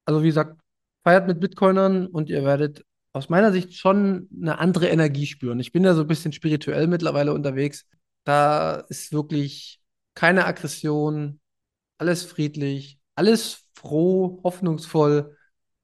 Also 0.04 0.24
wie 0.24 0.28
gesagt, 0.28 0.60
feiert 1.06 1.26
mit 1.26 1.40
Bitcoinern 1.40 2.08
und 2.08 2.30
ihr 2.30 2.44
werdet 2.44 2.84
aus 3.14 3.30
meiner 3.30 3.52
Sicht 3.52 3.76
schon 3.76 4.30
eine 4.42 4.60
andere 4.60 4.88
Energie 4.88 5.26
spüren. 5.26 5.60
Ich 5.60 5.72
bin 5.72 5.84
ja 5.84 5.94
so 5.94 6.02
ein 6.02 6.08
bisschen 6.08 6.34
spirituell 6.34 6.88
mittlerweile 6.88 7.34
unterwegs 7.34 7.86
Da 8.24 8.76
ist 8.90 9.12
wirklich 9.12 9.82
keine 10.16 10.46
Aggression, 10.46 11.40
alles 11.98 12.24
friedlich, 12.24 13.00
alles 13.16 13.68
froh, 13.76 14.42
hoffnungsvoll. 14.44 15.36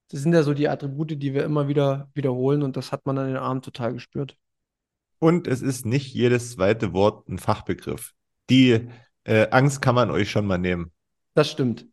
Das 0.10 0.22
sind 0.22 0.34
ja 0.34 0.44
so 0.44 0.54
die 0.54 0.70
Attribute, 0.70 1.22
die 1.22 1.34
wir 1.34 1.44
immer 1.44 1.68
wieder 1.68 2.10
wiederholen 2.14 2.64
und 2.64 2.78
das 2.78 2.92
hat 2.92 3.06
man 3.06 3.18
an 3.18 3.28
den 3.28 3.38
Abend 3.38 3.66
total 3.66 3.94
gespürt. 3.94 4.38
Und 5.20 5.48
es 5.48 5.62
ist 5.62 5.86
nicht 5.86 6.14
jedes 6.14 6.52
zweite 6.52 6.94
Wort 6.94 7.28
ein 7.28 7.40
Fachbegriff. 7.40 8.14
Die 8.50 8.88
äh, 9.24 9.48
Angst 9.50 9.82
kann 9.82 9.96
man 9.96 10.12
euch 10.12 10.30
schon 10.30 10.46
mal 10.46 10.58
nehmen. 10.58 10.92
Das 11.34 11.50
stimmt. 11.52 11.86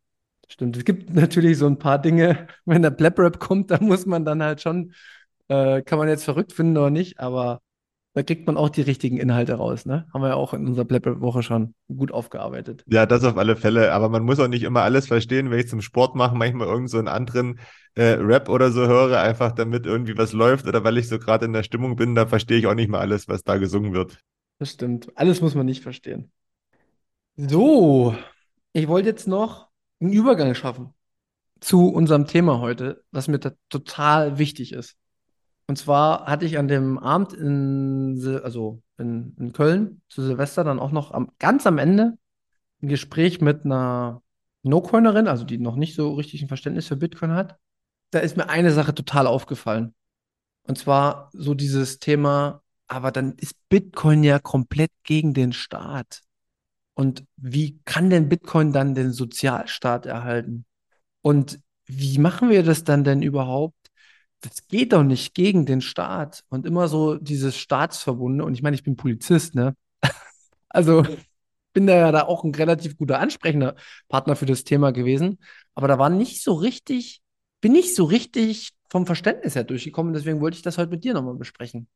Das 0.43 0.53
stimmt. 0.55 0.77
Es 0.77 0.85
gibt 0.85 1.13
natürlich 1.15 1.59
so 1.59 1.67
ein 1.67 1.79
paar 1.79 1.99
Dinge, 1.99 2.47
wenn 2.65 2.83
der 2.83 2.91
Blab-Rap 2.91 3.41
kommt, 3.41 3.71
da 3.71 3.81
muss 3.81 4.07
man 4.07 4.25
dann 4.25 4.43
halt 4.43 4.61
schon, 4.61 4.93
äh, 5.49 5.83
kann 5.83 5.99
man 5.99 6.09
jetzt 6.09 6.25
verrückt 6.25 6.53
finden 6.53 6.77
oder 6.77 6.91
nicht, 6.91 7.21
aber 7.21 7.61
da 8.15 8.23
kriegt 8.23 8.47
man 8.47 8.57
auch 8.57 8.69
die 8.69 8.83
richtigen 8.83 9.17
Inhalte 9.17 9.55
raus, 9.55 9.87
ne? 9.87 10.07
Haben 10.15 10.23
wir 10.23 10.29
ja 10.29 10.35
auch 10.37 10.55
in 10.55 10.69
unserer 10.69 10.85
Blab-Woche 10.85 11.43
schon 11.43 11.75
gut 11.89 12.13
aufgearbeitet. 12.13 12.85
Ja, 12.87 13.07
das 13.07 13.25
auf 13.25 13.37
alle 13.37 13.57
Fälle. 13.57 13.93
Aber 13.93 14.09
man 14.09 14.23
muss 14.23 14.39
auch 14.39 14.47
nicht 14.47 14.63
immer 14.63 14.83
alles 14.83 15.09
verstehen, 15.09 15.51
wenn 15.51 15.59
ich 15.59 15.69
zum 15.69 15.81
Sport 15.81 16.15
mache, 16.15 16.37
manchmal 16.37 16.69
irgend 16.69 16.91
so 16.91 16.99
einen 16.99 17.09
anderen 17.09 17.59
äh, 17.97 18.13
Rap 18.13 18.49
oder 18.49 18.71
so 18.71 18.87
höre, 18.87 19.21
einfach 19.21 19.51
damit 19.51 19.85
irgendwie 19.85 20.17
was 20.17 20.33
läuft 20.33 20.69
oder 20.69 20.85
weil 20.85 20.97
ich 20.97 21.09
so 21.09 21.19
gerade 21.19 21.45
in 21.47 21.53
der 21.53 21.65
Stimmung 21.65 21.97
bin, 21.97 22.15
da 22.15 22.27
verstehe 22.27 22.59
ich 22.59 22.69
auch 22.69 22.75
nicht 22.75 22.89
mal 22.89 23.01
alles, 23.01 23.27
was 23.27 23.43
da 23.43 23.57
gesungen 23.57 23.93
wird. 23.93 24.17
Das 24.61 24.71
stimmt. 24.71 25.11
Alles 25.17 25.41
muss 25.41 25.57
man 25.57 25.67
nicht 25.67 25.83
verstehen. 25.83 26.31
So, 27.37 28.15
ich 28.73 28.87
wollte 28.87 29.09
jetzt 29.09 29.27
noch 29.27 29.71
einen 30.01 30.13
Übergang 30.13 30.55
schaffen 30.55 30.95
zu 31.59 31.89
unserem 31.89 32.29
Thema 32.29 32.61
heute, 32.61 33.03
was 33.11 33.27
mir 33.27 33.41
total 33.69 34.39
wichtig 34.39 34.73
ist. 34.73 34.97
Und 35.67 35.77
zwar 35.77 36.27
hatte 36.27 36.45
ich 36.45 36.59
an 36.59 36.69
dem 36.69 36.99
Abend 36.99 37.33
in, 37.33 38.41
also 38.43 38.83
in, 38.99 39.35
in 39.39 39.53
Köln 39.53 40.03
zu 40.09 40.23
Silvester 40.23 40.63
dann 40.65 40.79
auch 40.79 40.93
noch 40.93 41.11
am, 41.13 41.31
ganz 41.39 41.67
am 41.67 41.79
Ende 41.79 42.19
ein 42.83 42.89
Gespräch 42.89 43.41
mit 43.41 43.65
einer 43.65 44.23
No-Coinerin, 44.63 45.29
also 45.29 45.45
die 45.45 45.59
noch 45.59 45.77
nicht 45.77 45.95
so 45.95 46.15
richtig 46.15 46.43
ein 46.43 46.49
Verständnis 46.49 46.89
für 46.89 46.97
Bitcoin 46.97 47.33
hat. 47.33 47.59
Da 48.11 48.19
ist 48.21 48.37
mir 48.37 48.49
eine 48.49 48.73
Sache 48.73 48.95
total 48.95 49.27
aufgefallen. 49.27 49.95
Und 50.67 50.79
zwar 50.79 51.31
so 51.33 51.55
dieses 51.55 51.99
Thema, 51.99 52.63
aber 52.87 53.11
dann 53.11 53.33
ist 53.33 53.57
Bitcoin 53.69 54.23
ja 54.23 54.39
komplett 54.39 54.91
gegen 55.03 55.35
den 55.35 55.53
Staat. 55.53 56.23
Und 56.95 57.25
wie 57.37 57.81
kann 57.85 58.11
denn 58.11 58.29
Bitcoin 58.29 58.73
dann 58.73 58.95
den 58.95 59.13
Sozialstaat 59.13 60.07
erhalten? 60.07 60.65
Und 61.23 61.61
wie 61.87 62.19
machen 62.19 62.51
wir 62.51 62.63
das 62.63 62.85
dann 62.85 63.05
denn 63.05 63.23
überhaupt, 63.23 63.84
das 64.45 64.67
geht 64.69 64.93
doch 64.93 65.03
nicht 65.03 65.35
gegen 65.35 65.65
den 65.65 65.81
Staat 65.81 66.45
und 66.51 66.67
immer 66.67 66.87
so 66.89 67.17
dieses 67.17 67.57
Staatsverbunde. 67.57 68.45
Und 68.45 68.55
ich 68.55 68.63
meine, 68.63 68.77
ich 68.77 68.83
bin 68.83 68.97
Polizist, 68.97 69.55
ne? 69.55 69.75
Also 70.69 71.07
bin 71.73 71.87
da 71.87 71.95
ja 71.95 72.11
da 72.11 72.23
auch 72.23 72.43
ein 72.43 72.55
relativ 72.55 72.97
guter 72.97 73.21
ansprechender 73.21 73.77
Partner 74.09 74.35
für 74.35 74.47
das 74.47 74.65
Thema 74.65 74.91
gewesen. 74.93 75.39
Aber 75.75 75.89
da 75.89 75.99
war 75.99 76.11
nicht 76.11 76.43
so 76.43 76.55
richtig, 76.55 77.23
bin 77.61 77.73
nicht 77.73 77.95
so 77.95 78.05
richtig 78.05 78.73
vom 78.91 79.07
Verständnis 79.07 79.55
her 79.55 79.65
durchgekommen. 79.65 80.13
Deswegen 80.13 80.41
wollte 80.41 80.57
ich 80.57 80.63
das 80.63 80.77
heute 80.77 80.91
mit 80.91 81.05
dir 81.05 81.15
nochmal 81.15 81.35
besprechen. 81.35 81.89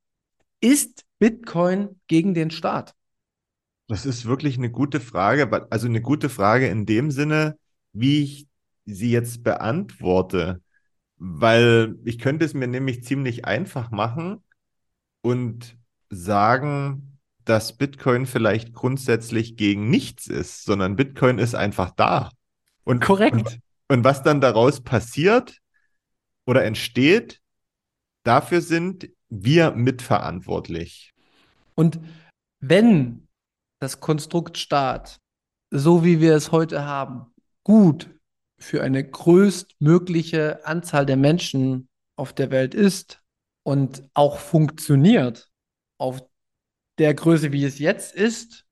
Ist 0.60 1.04
Bitcoin 1.18 2.00
gegen 2.06 2.34
den 2.34 2.50
Staat? 2.50 2.94
Das 3.88 4.06
ist 4.06 4.26
wirklich 4.26 4.58
eine 4.58 4.70
gute 4.70 5.00
Frage. 5.00 5.66
Also 5.70 5.86
eine 5.86 6.00
gute 6.00 6.28
Frage 6.28 6.68
in 6.68 6.86
dem 6.86 7.10
Sinne, 7.10 7.58
wie 7.92 8.22
ich 8.22 8.46
sie 8.86 9.10
jetzt 9.10 9.42
beantworte 9.42 10.62
weil 11.18 11.96
ich 12.04 12.18
könnte 12.18 12.44
es 12.44 12.54
mir 12.54 12.68
nämlich 12.68 13.04
ziemlich 13.04 13.44
einfach 13.44 13.90
machen 13.90 14.42
und 15.20 15.76
sagen, 16.10 17.18
dass 17.44 17.76
Bitcoin 17.76 18.26
vielleicht 18.26 18.74
grundsätzlich 18.74 19.56
gegen 19.56 19.90
nichts 19.90 20.26
ist, 20.26 20.64
sondern 20.64 20.96
Bitcoin 20.96 21.38
ist 21.38 21.54
einfach 21.54 21.90
da. 21.90 22.30
Und, 22.84 23.02
Korrekt. 23.02 23.34
Und, 23.34 23.58
und 23.88 24.04
was 24.04 24.22
dann 24.22 24.40
daraus 24.40 24.82
passiert 24.82 25.58
oder 26.46 26.64
entsteht, 26.64 27.40
dafür 28.22 28.60
sind 28.60 29.08
wir 29.28 29.72
mitverantwortlich. 29.72 31.12
Und 31.74 32.00
wenn 32.60 33.26
das 33.80 34.00
Konstrukt 34.00 34.58
Staat, 34.58 35.20
so 35.70 36.04
wie 36.04 36.20
wir 36.20 36.34
es 36.34 36.52
heute 36.52 36.84
haben, 36.84 37.32
gut 37.64 38.17
für 38.58 38.82
eine 38.82 39.08
größtmögliche 39.08 40.66
Anzahl 40.66 41.06
der 41.06 41.16
Menschen 41.16 41.88
auf 42.16 42.32
der 42.32 42.50
Welt 42.50 42.74
ist 42.74 43.22
und 43.62 44.02
auch 44.14 44.38
funktioniert 44.38 45.50
auf 45.98 46.22
der 46.98 47.14
Größe, 47.14 47.52
wie 47.52 47.64
es 47.64 47.78
jetzt 47.78 48.14
ist, 48.14 48.66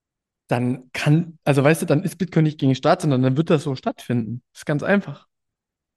dann 0.48 0.90
kann, 0.92 1.38
also 1.44 1.62
weißt 1.62 1.82
du, 1.82 1.86
dann 1.86 2.02
ist 2.02 2.18
Bitcoin 2.18 2.44
nicht 2.44 2.58
gegen 2.58 2.74
Staat, 2.74 3.02
sondern 3.02 3.22
dann 3.22 3.36
wird 3.36 3.50
das 3.50 3.62
so 3.62 3.74
stattfinden. 3.74 4.42
Das 4.52 4.60
ist 4.60 4.66
ganz 4.66 4.82
einfach. 4.82 5.26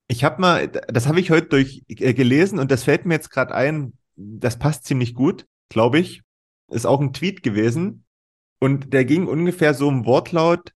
Ich 0.08 0.24
habe 0.24 0.42
mal, 0.42 0.68
das 0.68 1.08
habe 1.08 1.20
ich 1.20 1.30
heute 1.30 1.48
durch 1.48 1.84
äh, 1.88 2.14
gelesen 2.14 2.60
und 2.60 2.72
das 2.72 2.84
fällt 2.84 3.06
mir 3.06 3.16
jetzt 3.16 3.30
gerade 3.30 3.54
ein, 3.54 3.94
das 4.16 4.58
passt 4.58 4.86
ziemlich 4.86 5.14
gut, 5.14 5.46
glaube 5.70 6.00
ich. 6.00 6.24
Ist 6.72 6.86
auch 6.86 7.00
ein 7.00 7.14
Tweet 7.14 7.44
gewesen 7.44 8.06
und 8.60 8.94
der 8.94 9.06
ging 9.06 9.28
ungefähr 9.28 9.74
so 9.74 9.90
im 9.90 10.06
Wortlaut 10.06 10.74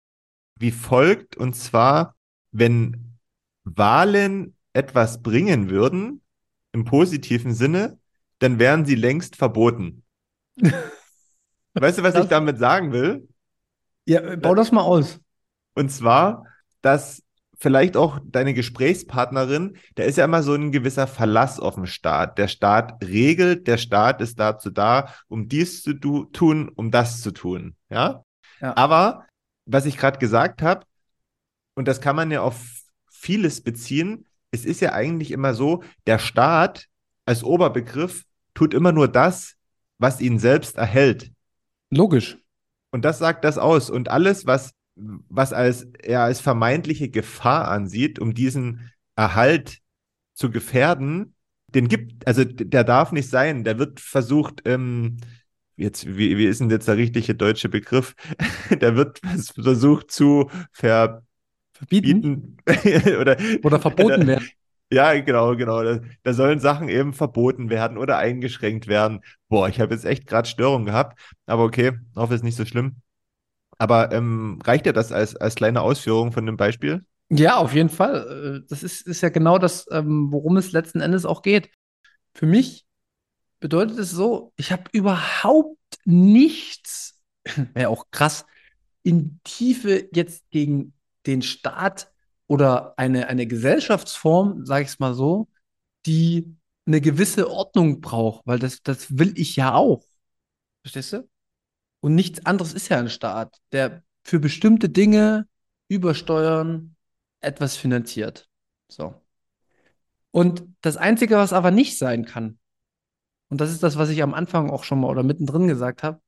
wie 0.57 0.73
folgt 0.73 1.37
und 1.37 1.55
zwar 1.55 2.17
wenn 2.53 3.17
Wahlen 3.65 4.55
etwas 4.73 5.23
bringen 5.23 5.71
würden, 5.71 6.23
im 6.73 6.85
positiven 6.85 7.55
Sinne, 7.55 7.99
dann 8.39 8.59
wären 8.59 8.85
sie 8.85 8.95
längst 8.95 9.37
verboten. 9.37 10.03
weißt 11.75 11.99
du, 11.99 12.03
was 12.03 12.15
das, 12.15 12.25
ich 12.25 12.29
damit 12.29 12.59
sagen 12.59 12.93
will? 12.93 13.29
Ja, 14.07 14.37
bau 14.37 14.55
das 14.55 14.73
mal 14.73 14.83
aus. 14.83 15.21
Und 15.75 15.91
zwar, 15.91 16.45
dass 16.83 17.23
vielleicht 17.59 17.97
auch 17.97 18.19
deine 18.25 18.55
Gesprächspartnerin, 18.55 19.77
da 19.95 20.05
ist 20.05 20.17
ja 20.17 20.25
immer 20.25 20.43
so 20.43 20.55
ein 20.55 20.73
gewisser 20.73 21.07
Verlass 21.07 21.61
auf 21.61 21.75
den 21.75 21.87
Staat. 21.87 22.39
Der 22.39 22.49
Staat 22.49 23.05
regelt, 23.05 23.67
der 23.67 23.77
Staat 23.77 24.23
ist 24.23 24.41
dazu 24.41 24.71
da, 24.71 25.13
um 25.29 25.49
dies 25.49 25.83
zu 25.83 25.93
tun, 25.93 26.71
um 26.75 26.91
das 26.91 27.21
zu 27.21 27.33
tun. 27.33 27.77
Ja. 27.91 28.25
ja. 28.61 28.77
Aber 28.77 29.27
was 29.67 29.85
ich 29.85 29.99
gerade 29.99 30.19
gesagt 30.19 30.63
habe, 30.63 30.87
und 31.75 31.89
das 31.89 32.01
kann 32.01 32.17
man 32.17 32.31
ja 32.31 32.43
auf 32.43 32.61
vieles 33.11 33.61
beziehen. 33.63 34.27
Es 34.51 34.65
ist 34.65 34.81
ja 34.81 34.93
eigentlich 34.93 35.31
immer 35.31 35.55
so, 35.55 35.83
der 36.07 36.19
Staat 36.19 36.87
als 37.25 37.45
Oberbegriff 37.45 38.25
tut 38.55 38.75
immer 38.75 38.93
nur 38.93 39.09
das, 39.09 39.55
was 39.99 40.21
ihn 40.21 40.39
selbst 40.39 40.77
erhält. 40.77 41.31
Logisch. 41.91 42.39
Und 42.91 43.05
das 43.05 43.19
sagt 43.19 43.45
das 43.45 43.59
aus. 43.59 43.91
Und 43.91 44.09
alles, 44.09 44.47
was, 44.47 44.73
was 44.97 45.53
als, 45.53 45.85
er 46.03 46.23
als 46.23 46.41
vermeintliche 46.41 47.09
Gefahr 47.09 47.69
ansieht, 47.69 48.19
um 48.19 48.35
diesen 48.35 48.91
Erhalt 49.17 49.79
zu 50.35 50.51
gefährden, 50.51 51.35
den 51.69 51.89
gibt, 51.89 52.27
also 52.27 52.45
der 52.45 52.85
darf 52.85 53.13
nicht 53.13 53.29
sein. 53.29 53.63
Der 53.65 53.79
wird 53.79 54.01
versucht, 54.01 54.63
ähm, 54.65 55.19
jetzt, 55.77 56.07
wie, 56.07 56.37
wie 56.37 56.47
ist 56.47 56.61
denn 56.61 56.71
jetzt 56.71 56.89
der 56.89 56.97
richtige 56.97 57.35
deutsche 57.35 57.69
Begriff? 57.69 58.15
der 58.71 58.97
wird 58.97 59.21
versucht 59.55 60.11
zu 60.11 60.51
ver, 60.73 61.23
verbieten 61.81 62.59
oder, 63.21 63.37
oder 63.63 63.81
verboten 63.81 64.27
werden. 64.27 64.49
Ja, 64.93 65.19
genau, 65.21 65.57
genau. 65.57 65.83
Da, 65.83 66.01
da, 66.25 66.33
sollen 66.35 66.59
Sachen 66.59 66.89
eben 66.89 67.13
verboten 67.13 67.71
werden 67.71 67.97
oder 67.97 68.19
eingeschränkt 68.19 68.89
werden. 68.89 69.21
Boah, 69.49 69.69
ich 69.69 69.81
habe 69.81 69.95
jetzt 69.95 70.05
echt 70.05 70.27
gerade 70.27 70.49
Störungen 70.49 70.85
gehabt, 70.85 71.19
aber 71.47 71.65
okay, 71.65 71.93
hoffe, 72.17 72.35
es 72.35 72.41
ist 72.41 72.45
nicht 72.45 72.57
so 72.57 72.65
schlimm. 72.65 72.97
Aber 73.79 74.13
ähm, 74.13 74.59
reicht 74.65 74.87
dir 74.87 74.93
das 74.93 75.13
als, 75.13 75.37
als 75.37 75.55
kleine 75.55 75.81
Ausführung 75.81 76.33
von 76.33 76.45
dem 76.45 76.57
Beispiel? 76.57 77.05
Ja, 77.31 77.57
auf 77.57 77.73
jeden 77.73 77.89
Fall. 77.89 78.63
Äh, 78.63 78.67
das 78.69 78.83
ist, 78.83 79.07
ist 79.07 79.21
ja 79.21 79.29
genau 79.29 79.59
das, 79.59 79.87
ähm, 79.91 80.29
worum 80.33 80.57
es 80.57 80.73
letzten 80.73 81.01
Endes 81.01 81.25
auch 81.25 81.43
geht. 81.43 81.71
Für 82.35 82.47
mich 82.47 82.85
bedeutet 83.61 83.97
es 83.99 84.11
so, 84.11 84.53
ich 84.57 84.73
habe 84.73 84.85
überhaupt 84.93 85.79
nichts, 86.05 87.23
wäre 87.75 87.89
auch 87.89 88.07
krass, 88.11 88.45
in 89.05 89.41
Tiefe 89.45 90.09
jetzt 90.13 90.51
gegen 90.51 90.93
den 91.27 91.43
Staat 91.43 92.13
oder 92.47 92.99
eine, 92.99 93.29
eine 93.29 93.47
Gesellschaftsform, 93.47 94.65
sage 94.67 94.85
ich 94.85 94.89
es 94.91 94.99
mal 94.99 95.15
so, 95.15 95.49
die 96.07 96.57
eine 96.87 97.01
gewisse 97.01 97.51
Ordnung 97.51 98.01
braucht, 98.01 98.47
weil 98.47 98.59
das, 98.59 98.83
das 98.83 99.19
will 99.19 99.33
ich 99.37 99.57
ja 99.57 99.75
auch. 99.75 100.05
Verstehst 100.83 101.13
du? 101.13 101.29
Und 102.01 102.15
nichts 102.15 102.45
anderes 102.47 102.73
ist 102.73 102.89
ja 102.89 102.99
ein 102.99 103.11
Staat, 103.11 103.59
der 103.73 104.03
für 104.25 104.41
bestimmte 104.41 104.89
Dinge 104.89 105.47
über 105.89 106.15
Steuern 106.15 106.97
etwas 107.41 107.77
finanziert. 107.77 108.49
So. 108.89 109.15
Und 110.31 110.65
das 110.81 110.97
Einzige, 110.97 111.37
was 111.37 111.53
aber 111.53 111.71
nicht 111.71 111.99
sein 111.99 112.25
kann, 112.25 112.59
und 113.49 113.61
das 113.61 113.71
ist 113.71 113.83
das, 113.83 113.97
was 113.97 114.11
ich 114.11 114.23
am 114.23 114.33
Anfang 114.33 114.71
auch 114.71 114.85
schon 114.85 115.01
mal 115.01 115.09
oder 115.09 115.23
mittendrin 115.23 115.67
gesagt 115.67 116.03
habe, 116.03 116.21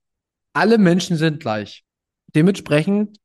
alle 0.53 0.77
Menschen 0.79 1.17
sind 1.17 1.41
gleich. 1.41 1.85
Dementsprechend 2.35 3.19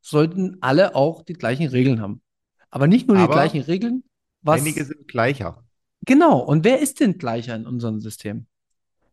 sollten 0.00 0.58
alle 0.60 0.94
auch 0.94 1.22
die 1.22 1.32
gleichen 1.32 1.68
Regeln 1.68 2.00
haben. 2.00 2.22
Aber 2.70 2.86
nicht 2.86 3.08
nur 3.08 3.16
die 3.16 3.24
Aber 3.24 3.34
gleichen 3.34 3.62
Regeln. 3.62 4.04
Was, 4.42 4.60
einige 4.60 4.84
sind 4.84 5.08
gleicher. 5.08 5.64
Genau. 6.04 6.38
Und 6.38 6.64
wer 6.64 6.80
ist 6.80 7.00
denn 7.00 7.18
gleicher 7.18 7.54
in 7.54 7.66
unserem 7.66 8.00
System? 8.00 8.46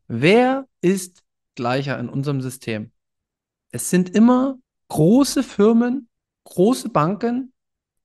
Wer 0.08 0.68
ist 0.82 1.24
gleicher 1.56 2.00
in 2.00 2.10
unserem 2.10 2.42
System? 2.42 2.92
Es 3.72 3.90
sind 3.90 4.10
immer 4.10 4.58
große 4.88 5.44
Firmen, 5.44 6.10
große 6.46 6.90
Banken, 6.90 7.54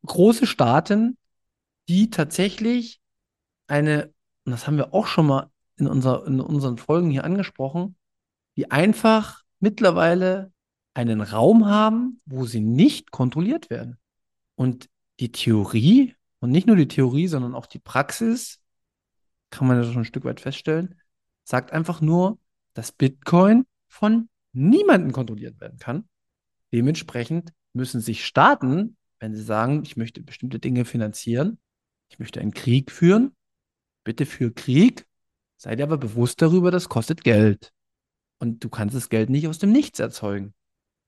große 0.04 0.46
Staaten, 0.46 1.16
die 1.88 2.10
tatsächlich 2.10 3.00
eine, 3.66 4.12
und 4.44 4.52
das 4.52 4.66
haben 4.66 4.76
wir 4.76 4.92
auch 4.92 5.06
schon 5.06 5.26
mal 5.26 5.50
in, 5.76 5.86
unser, 5.86 6.26
in 6.26 6.40
unseren 6.40 6.76
Folgen 6.76 7.10
hier 7.10 7.24
angesprochen, 7.24 7.96
die 8.56 8.70
einfach 8.70 9.42
mittlerweile 9.60 10.52
einen 10.94 11.20
Raum 11.20 11.66
haben, 11.66 12.20
wo 12.24 12.46
sie 12.46 12.60
nicht 12.60 13.10
kontrolliert 13.10 13.68
werden. 13.68 13.98
Und 14.54 14.88
die 15.20 15.32
Theorie, 15.32 16.14
und 16.40 16.50
nicht 16.50 16.66
nur 16.66 16.76
die 16.76 16.88
Theorie, 16.88 17.26
sondern 17.26 17.54
auch 17.54 17.66
die 17.66 17.78
Praxis, 17.80 18.60
kann 19.50 19.68
man 19.68 19.76
ja 19.76 19.84
schon 19.84 20.02
ein 20.02 20.04
Stück 20.04 20.24
weit 20.24 20.40
feststellen, 20.40 20.94
sagt 21.44 21.72
einfach 21.72 22.00
nur, 22.00 22.38
dass 22.74 22.92
Bitcoin 22.92 23.66
von 23.88 24.28
niemandem 24.52 25.12
kontrolliert 25.12 25.60
werden 25.60 25.78
kann. 25.78 26.08
Dementsprechend 26.72 27.52
müssen 27.72 28.00
sich 28.00 28.24
Staaten, 28.24 28.96
wenn 29.18 29.34
sie 29.34 29.42
sagen, 29.42 29.82
ich 29.84 29.96
möchte 29.96 30.22
bestimmte 30.22 30.58
Dinge 30.58 30.84
finanzieren, 30.84 31.58
ich 32.08 32.18
möchte 32.18 32.40
einen 32.40 32.54
Krieg 32.54 32.90
führen, 32.90 33.34
bitte 34.04 34.26
für 34.26 34.52
Krieg, 34.52 35.06
sei 35.56 35.76
dir 35.76 35.84
aber 35.84 35.98
bewusst 35.98 36.42
darüber, 36.42 36.70
das 36.70 36.88
kostet 36.88 37.24
Geld. 37.24 37.72
Und 38.38 38.62
du 38.62 38.68
kannst 38.68 38.94
das 38.94 39.08
Geld 39.08 39.30
nicht 39.30 39.48
aus 39.48 39.58
dem 39.58 39.72
Nichts 39.72 39.98
erzeugen. 39.98 40.54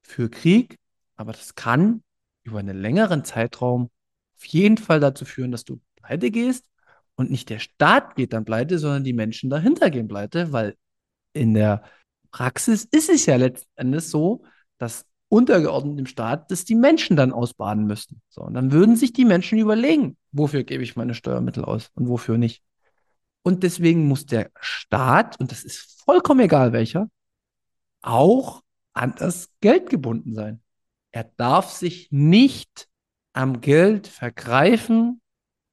Für 0.07 0.31
Krieg, 0.31 0.79
aber 1.17 1.33
das 1.33 1.55
kann 1.55 2.03
über 2.45 2.59
einen 2.61 2.81
längeren 2.81 3.25
Zeitraum 3.25 3.91
auf 4.37 4.45
jeden 4.47 4.79
Fall 4.79 5.01
dazu 5.01 5.25
führen, 5.25 5.51
dass 5.51 5.65
du 5.65 5.81
pleite 5.97 6.31
gehst 6.31 6.65
und 7.17 7.31
nicht 7.31 7.49
der 7.49 7.59
Staat 7.59 8.15
geht 8.15 8.33
dann 8.33 8.45
pleite, 8.45 8.79
sondern 8.79 9.05
die 9.05 9.13
Menschen 9.13 9.51
dahinter 9.51 9.91
gehen 9.91 10.09
pleite, 10.09 10.53
weil 10.53 10.77
in 11.33 11.55
der 11.55 11.83
Praxis 12.31 12.85
ist 12.85 13.09
es 13.09 13.27
ja 13.27 13.37
letzten 13.37 13.71
Endes 13.77 14.11
so, 14.11 14.45
dass 14.79 15.07
untergeordnet 15.29 15.99
im 15.99 16.07
Staat 16.07 16.51
das 16.51 16.65
die 16.65 16.75
Menschen 16.75 17.17
dann 17.17 17.33
ausbaden 17.33 17.87
müssten. 17.87 18.21
So, 18.29 18.43
und 18.43 18.55
dann 18.55 18.73
würden 18.73 18.97
sich 18.97 19.13
die 19.13 19.25
Menschen 19.25 19.59
überlegen, 19.59 20.17
wofür 20.33 20.63
gebe 20.63 20.83
ich 20.83 20.97
meine 20.97 21.15
Steuermittel 21.15 21.65
aus 21.65 21.91
und 21.95 22.09
wofür 22.09 22.39
nicht. 22.39 22.63
Und 23.43 23.63
deswegen 23.63 24.07
muss 24.07 24.27
der 24.27 24.51
Staat, 24.61 25.41
und 25.41 25.51
das 25.51 25.65
ist 25.65 26.03
vollkommen 26.05 26.41
egal 26.41 26.73
welcher, 26.73 27.09
auch 28.03 28.63
an 28.97 29.15
das 29.17 29.51
Geld 29.61 29.91
gebunden 29.91 30.35
sein. 30.35 30.63
Er 31.13 31.25
darf 31.25 31.71
sich 31.71 32.09
nicht 32.11 32.89
am 33.33 33.61
Geld 33.61 34.07
vergreifen, 34.07 35.21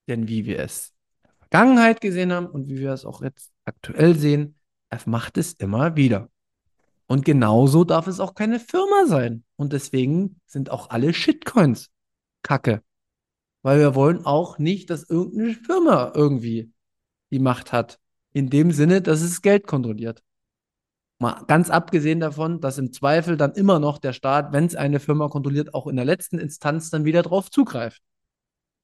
denn 0.08 0.28
wie 0.28 0.46
wir 0.46 0.60
es 0.60 0.90
in 1.24 1.30
der 1.30 1.36
Vergangenheit 1.40 2.02
gesehen 2.02 2.34
haben 2.34 2.48
und 2.48 2.68
wie 2.68 2.80
wir 2.80 2.92
es 2.92 3.06
auch 3.06 3.22
jetzt 3.22 3.52
aktuell 3.66 4.16
sehen, 4.16 4.60
er 4.90 5.00
macht 5.06 5.38
es 5.38 5.54
immer 5.54 5.96
wieder. 5.96 6.30
Und 7.08 7.26
genauso 7.26 7.84
darf 7.84 8.08
es 8.08 8.20
auch 8.20 8.36
keine 8.36 8.60
Firma 8.60 9.06
sein. 9.06 9.44
Und 9.56 9.74
deswegen 9.74 10.40
sind 10.46 10.70
auch 10.70 10.90
alle 10.90 11.14
Shitcoins 11.14 11.90
Kacke. 12.42 12.82
Weil 13.62 13.80
wir 13.80 13.96
wollen 13.96 14.26
auch 14.26 14.58
nicht, 14.58 14.90
dass 14.90 15.10
irgendeine 15.10 15.54
Firma 15.54 16.12
irgendwie 16.14 16.72
die 17.32 17.40
Macht 17.40 17.72
hat. 17.72 18.00
In 18.34 18.50
dem 18.50 18.72
Sinne, 18.72 19.02
dass 19.02 19.22
es 19.22 19.42
Geld 19.42 19.68
kontrolliert. 19.68 20.24
Mal 21.24 21.46
ganz 21.48 21.70
abgesehen 21.70 22.20
davon, 22.20 22.60
dass 22.60 22.78
im 22.78 22.92
Zweifel 22.92 23.38
dann 23.38 23.54
immer 23.54 23.80
noch 23.80 23.98
der 23.98 24.12
Staat, 24.12 24.52
wenn 24.52 24.66
es 24.66 24.76
eine 24.76 25.00
Firma 25.00 25.30
kontrolliert, 25.30 25.74
auch 25.74 25.88
in 25.88 25.96
der 25.96 26.04
letzten 26.04 26.38
Instanz 26.38 26.90
dann 26.90 27.06
wieder 27.06 27.22
drauf 27.22 27.50
zugreift. 27.50 28.02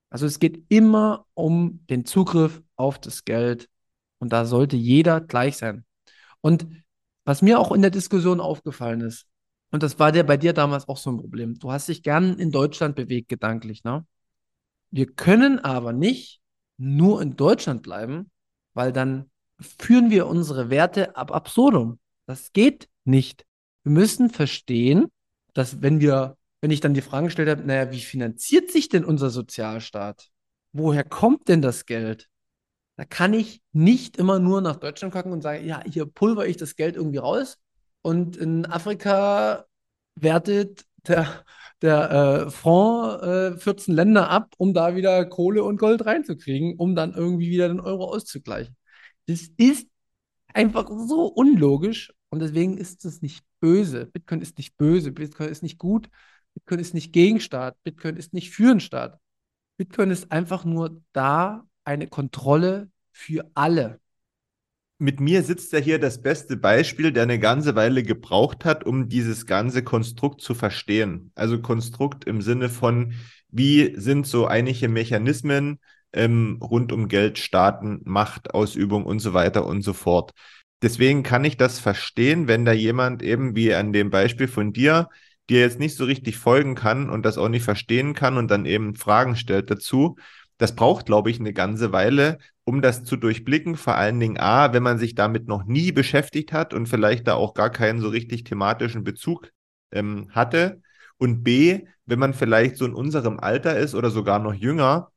Also 0.10 0.25
es 0.25 0.39
geht 0.39 0.63
immer 0.69 1.25
um 1.34 1.86
den 1.89 2.06
Zugriff 2.06 2.62
auf 2.78 2.97
das 2.97 3.25
Geld 3.25 3.67
und 4.19 4.32
da 4.32 4.45
sollte 4.45 4.78
jeder 4.78 5.19
gleich 5.19 5.58
sein. 5.58 5.84
Und 6.39 6.65
was 7.25 7.41
mir 7.41 7.60
auch 7.60 7.73
in 7.73 7.82
der 7.82 7.91
Diskussion 7.91 8.39
aufgefallen 8.39 9.02
ist, 9.02 9.28
und 9.71 9.84
das 9.84 9.99
war 9.99 10.13
dir 10.13 10.23
bei 10.23 10.38
dir 10.38 10.54
damals 10.54 10.88
auch 10.88 10.97
so 10.97 11.12
ein 11.12 11.17
Problem, 11.17 11.60
du 11.60 11.73
hast 11.73 11.89
dich 11.89 12.04
gern 12.04 12.39
in 12.39 12.52
Deutschland 12.52 12.95
bewegt, 12.95 13.28
gedanklich, 13.28 13.84
ne? 13.84 14.06
Wir 14.91 15.08
können 15.08 15.60
aber 15.60 15.91
nicht 15.91 16.39
nur 16.78 17.21
in 17.21 17.36
Deutschland 17.36 17.84
bleiben, 17.84 18.32
weil 18.73 18.93
dann 18.93 19.30
führen 19.60 20.10
wir 20.10 20.25
unsere 20.28 20.69
Werte 20.69 21.17
ab 21.17 21.34
absurdum. 21.34 21.99
Das 22.29 22.53
geht 22.53 22.87
nicht. 23.05 23.43
Wir 23.81 23.91
müssen 23.91 24.29
verstehen, 24.29 25.07
dass 25.55 25.81
wenn 25.81 25.99
wir, 25.99 26.37
wenn 26.61 26.69
ich 26.69 26.79
dann 26.79 26.93
die 26.93 27.01
Frage 27.01 27.25
gestellt 27.25 27.49
habe, 27.49 27.63
naja, 27.65 27.89
wie 27.91 28.01
finanziert 28.01 28.69
sich 28.69 28.87
denn 28.87 29.03
unser 29.03 29.31
Sozialstaat? 29.31 30.29
Woher 30.71 31.03
kommt 31.03 31.47
denn 31.47 31.63
das 31.63 31.87
Geld? 31.87 32.29
Da 32.97 33.05
kann 33.05 33.33
ich 33.33 33.63
nicht 33.71 34.17
immer 34.17 34.37
nur 34.37 34.61
nach 34.61 34.75
Deutschland 34.75 35.11
gucken 35.11 35.31
und 35.31 35.41
sagen, 35.41 35.65
ja, 35.65 35.81
hier 35.89 36.05
pulver 36.05 36.45
ich 36.45 36.55
das 36.57 36.75
Geld 36.75 36.97
irgendwie 36.97 37.17
raus. 37.17 37.57
Und 38.03 38.37
in 38.37 38.67
Afrika 38.67 39.65
wertet 40.13 40.85
der, 41.07 41.43
der 41.81 42.11
äh, 42.11 42.49
Fonds 42.51 43.23
äh, 43.23 43.57
14 43.57 43.95
Länder 43.95 44.29
ab, 44.29 44.53
um 44.59 44.75
da 44.75 44.95
wieder 44.95 45.25
Kohle 45.25 45.63
und 45.63 45.77
Gold 45.77 46.05
reinzukriegen, 46.05 46.75
um 46.77 46.93
dann 46.93 47.15
irgendwie 47.15 47.49
wieder 47.49 47.69
den 47.69 47.79
Euro 47.79 48.13
auszugleichen. 48.13 48.77
Das 49.25 49.47
ist 49.57 49.87
einfach 50.53 50.87
so 50.89 51.25
unlogisch 51.25 52.13
und 52.29 52.39
deswegen 52.39 52.77
ist 52.77 53.05
es 53.05 53.21
nicht 53.21 53.43
böse. 53.59 54.05
Bitcoin 54.05 54.41
ist 54.41 54.57
nicht 54.57 54.77
böse, 54.77 55.11
Bitcoin 55.11 55.49
ist 55.49 55.63
nicht 55.63 55.77
gut, 55.77 56.09
Bitcoin 56.53 56.79
ist 56.79 56.93
nicht 56.93 57.13
gegen 57.13 57.39
Staat, 57.39 57.81
Bitcoin 57.83 58.17
ist 58.17 58.33
nicht 58.33 58.51
für 58.51 58.69
den 58.69 58.79
Staat. 58.79 59.19
Bitcoin 59.77 60.11
ist 60.11 60.31
einfach 60.31 60.65
nur 60.65 61.01
da, 61.13 61.65
eine 61.83 62.07
Kontrolle 62.07 62.89
für 63.11 63.49
alle. 63.55 63.99
Mit 65.01 65.21
mir 65.21 65.43
sitzt 65.43 65.71
ja 65.71 65.79
hier 65.79 65.97
das 65.97 66.21
beste 66.21 66.57
Beispiel, 66.57 67.13
der 67.13 67.23
eine 67.23 67.39
ganze 67.39 67.75
Weile 67.75 68.03
gebraucht 68.03 68.65
hat, 68.65 68.85
um 68.85 69.07
dieses 69.07 69.45
ganze 69.45 69.81
Konstrukt 69.81 70.41
zu 70.41 70.53
verstehen. 70.53 71.31
Also 71.35 71.61
Konstrukt 71.61 72.25
im 72.25 72.41
Sinne 72.41 72.67
von, 72.67 73.13
wie 73.47 73.93
sind 73.97 74.27
so 74.27 74.45
einige 74.45 74.89
Mechanismen 74.89 75.79
ähm, 76.11 76.59
rund 76.61 76.91
um 76.91 77.07
Geld, 77.07 77.39
Staaten, 77.39 78.01
Machtausübung 78.03 79.05
und 79.05 79.19
so 79.19 79.33
weiter 79.33 79.65
und 79.65 79.83
so 79.83 79.93
fort. 79.93 80.33
Deswegen 80.81 81.23
kann 81.23 81.43
ich 81.43 81.57
das 81.57 81.79
verstehen, 81.79 82.47
wenn 82.47 82.65
da 82.65 82.71
jemand 82.71 83.21
eben 83.21 83.55
wie 83.55 83.73
an 83.73 83.91
dem 83.91 84.09
Beispiel 84.09 84.47
von 84.47 84.71
dir, 84.71 85.09
dir 85.49 85.59
jetzt 85.59 85.79
nicht 85.79 85.95
so 85.95 86.05
richtig 86.05 86.37
folgen 86.37 86.75
kann 86.75 87.09
und 87.09 87.25
das 87.25 87.37
auch 87.37 87.49
nicht 87.49 87.63
verstehen 87.63 88.13
kann 88.13 88.37
und 88.37 88.49
dann 88.49 88.65
eben 88.65 88.95
Fragen 88.95 89.35
stellt 89.35 89.69
dazu, 89.69 90.17
das 90.57 90.75
braucht, 90.75 91.05
glaube 91.05 91.31
ich, 91.31 91.39
eine 91.39 91.53
ganze 91.53 91.91
Weile, 91.93 92.37
um 92.65 92.81
das 92.81 93.03
zu 93.03 93.15
durchblicken. 93.15 93.77
Vor 93.77 93.95
allen 93.95 94.19
Dingen 94.19 94.37
A, 94.37 94.73
wenn 94.73 94.83
man 94.83 94.99
sich 94.99 95.15
damit 95.15 95.47
noch 95.47 95.63
nie 95.65 95.91
beschäftigt 95.93 96.51
hat 96.53 96.73
und 96.73 96.87
vielleicht 96.87 97.27
da 97.27 97.35
auch 97.35 97.53
gar 97.53 97.69
keinen 97.69 98.01
so 98.01 98.09
richtig 98.09 98.43
thematischen 98.43 99.03
Bezug 99.05 99.51
ähm, 99.91 100.27
hatte. 100.31 100.81
Und 101.17 101.43
B, 101.43 101.87
wenn 102.05 102.19
man 102.19 102.33
vielleicht 102.33 102.75
so 102.75 102.85
in 102.85 102.93
unserem 102.93 103.39
Alter 103.39 103.77
ist 103.77 103.95
oder 103.95 104.09
sogar 104.09 104.39
noch 104.39 104.53
jünger 104.53 105.11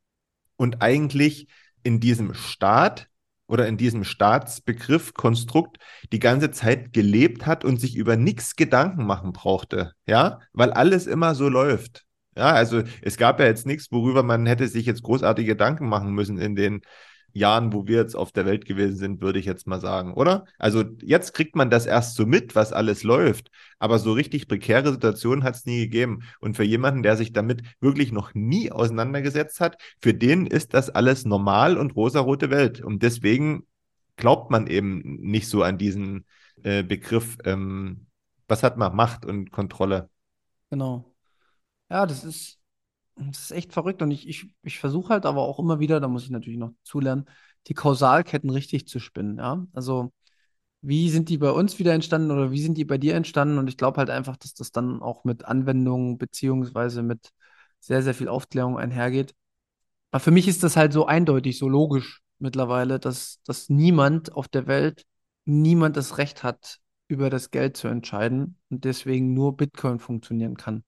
und 0.57 0.81
eigentlich 0.81 1.49
in 1.83 1.99
diesem 1.99 2.35
Staat 2.35 3.09
oder 3.53 3.69
in 3.69 3.77
diesem 3.77 4.03
Staatsbegriff, 4.03 5.13
Konstrukt 5.13 5.77
die 6.11 6.21
ganze 6.21 6.51
Zeit 6.53 6.95
gelebt 6.95 7.45
hat 7.45 7.67
und 7.67 7.79
sich 7.79 7.97
über 7.97 8.17
nichts 8.17 8.57
Gedanken 8.57 9.05
machen 9.05 9.35
brauchte. 9.35 9.93
Ja, 10.07 10.41
weil 10.55 10.73
alles 10.73 11.07
immer 11.07 11.35
so 11.35 11.51
läuft. 11.51 12.07
Ja, 12.35 12.53
also 12.53 12.83
es 13.03 13.19
gab 13.19 13.41
ja 13.41 13.47
jetzt 13.47 13.67
nichts, 13.67 13.93
worüber 13.93 14.23
man 14.23 14.47
hätte 14.47 14.67
sich 14.69 14.87
jetzt 14.87 15.03
großartige 15.03 15.49
Gedanken 15.49 15.87
machen 15.87 16.15
müssen 16.15 16.39
in 16.39 16.57
den 16.57 16.81
Jahren, 17.33 17.73
wo 17.73 17.87
wir 17.87 17.97
jetzt 17.97 18.15
auf 18.15 18.33
der 18.33 18.47
Welt 18.47 18.65
gewesen 18.65 18.97
sind, 18.97 19.21
würde 19.21 19.39
ich 19.39 19.47
jetzt 19.47 19.67
mal 19.67 19.81
sagen, 19.81 20.15
oder? 20.15 20.45
Also 20.59 20.85
jetzt 21.03 21.33
kriegt 21.35 21.57
man 21.57 21.71
das 21.71 21.87
erst 21.87 22.17
so 22.17 22.27
mit, 22.27 22.55
was 22.55 22.73
alles 22.73 23.03
läuft, 23.03 23.51
aber 23.79 23.99
so 23.99 24.13
richtig 24.13 24.49
prekäre 24.49 24.93
Situationen 24.93 25.45
hat 25.45 25.55
es 25.55 25.67
nie 25.67 25.81
gegeben. 25.81 26.21
Und 26.41 26.57
für 26.57 26.65
jemanden, 26.65 27.03
der 27.03 27.17
sich 27.17 27.33
damit 27.33 27.63
wirklich 27.81 28.13
noch 28.13 28.35
nie 28.35 28.71
auseinandergesetzt 28.71 29.61
hat, 29.61 29.77
für 30.01 30.15
den 30.15 30.47
ist 30.47 30.75
das 30.75 30.91
alles 30.91 31.25
normal 31.25 31.77
und 31.77 31.97
rosarote 31.97 32.51
Welt. 32.51 32.81
Und 32.81 33.03
deswegen 33.03 33.67
glaubt 34.17 34.51
man 34.51 34.67
eben 34.67 35.01
nicht 35.21 35.49
so 35.49 35.63
an 35.63 35.79
diesen 35.79 36.27
äh, 36.63 36.83
Begriff, 36.83 37.39
ähm, 37.45 38.07
was 38.49 38.63
hat 38.63 38.77
man, 38.77 38.95
Macht 38.95 39.25
und 39.25 39.51
Kontrolle. 39.51 40.11
Genau. 40.71 41.15
Ja, 41.91 42.07
das 42.07 42.25
ist, 42.25 42.59
das 43.17 43.45
ist 43.45 43.51
echt 43.53 43.73
verrückt. 43.73 44.03
Und 44.03 44.11
ich, 44.11 44.29
ich, 44.29 44.55
ich 44.63 44.79
versuche 44.79 45.13
halt 45.13 45.27
aber 45.27 45.43
auch 45.43 45.59
immer 45.59 45.81
wieder, 45.81 46.01
da 46.01 46.09
muss 46.09 46.25
ich 46.25 46.31
natürlich 46.31 46.59
noch 46.59 46.73
zulernen, 46.83 47.27
die 47.69 47.75
Kausalketten 47.75 48.51
richtig 48.51 48.89
zu 48.89 48.99
spinnen. 48.99 49.39
Ja? 49.39 49.67
Also, 49.73 50.13
wie 50.83 51.11
sind 51.11 51.29
die 51.29 51.39
bei 51.39 51.51
uns 51.51 51.79
wieder 51.79 51.95
entstanden 51.95 52.31
oder 52.31 52.51
wie 52.53 52.63
sind 52.63 52.77
die 52.79 52.85
bei 52.85 52.99
dir 52.99 53.15
entstanden? 53.15 53.59
Und 53.59 53.69
ich 53.69 53.77
glaube 53.77 53.99
halt 53.99 54.11
einfach, 54.11 54.37
dass 54.37 54.55
das 54.55 54.73
dann 54.73 55.01
auch 55.03 55.25
mit 55.25 55.45
Anwendungen 55.45 56.19
beziehungsweise 56.19 57.03
mit 57.03 57.31
sehr, 57.81 58.03
sehr 58.03 58.15
viel 58.15 58.29
Aufklärung 58.29 58.79
einhergeht. 58.79 59.35
Aber 60.11 60.21
für 60.21 60.31
mich 60.31 60.49
ist 60.49 60.63
das 60.63 60.77
halt 60.77 60.93
so 60.93 61.07
eindeutig, 61.07 61.59
so 61.59 61.69
logisch 61.69 62.23
mittlerweile, 62.39 62.99
dass, 62.99 63.41
dass 63.45 63.69
niemand 63.69 64.33
auf 64.33 64.49
der 64.49 64.67
Welt, 64.67 65.05
niemand 65.45 65.97
das 65.97 66.19
Recht 66.19 66.43
hat, 66.43 66.79
über 67.09 67.31
das 67.31 67.51
Geld 67.51 67.77
zu 67.77 67.89
entscheiden 67.89 68.59
und 68.71 68.85
deswegen 68.85 69.35
nur 69.35 69.57
Bitcoin 69.57 69.99
funktionieren 69.99 70.57
kann. 70.57 70.85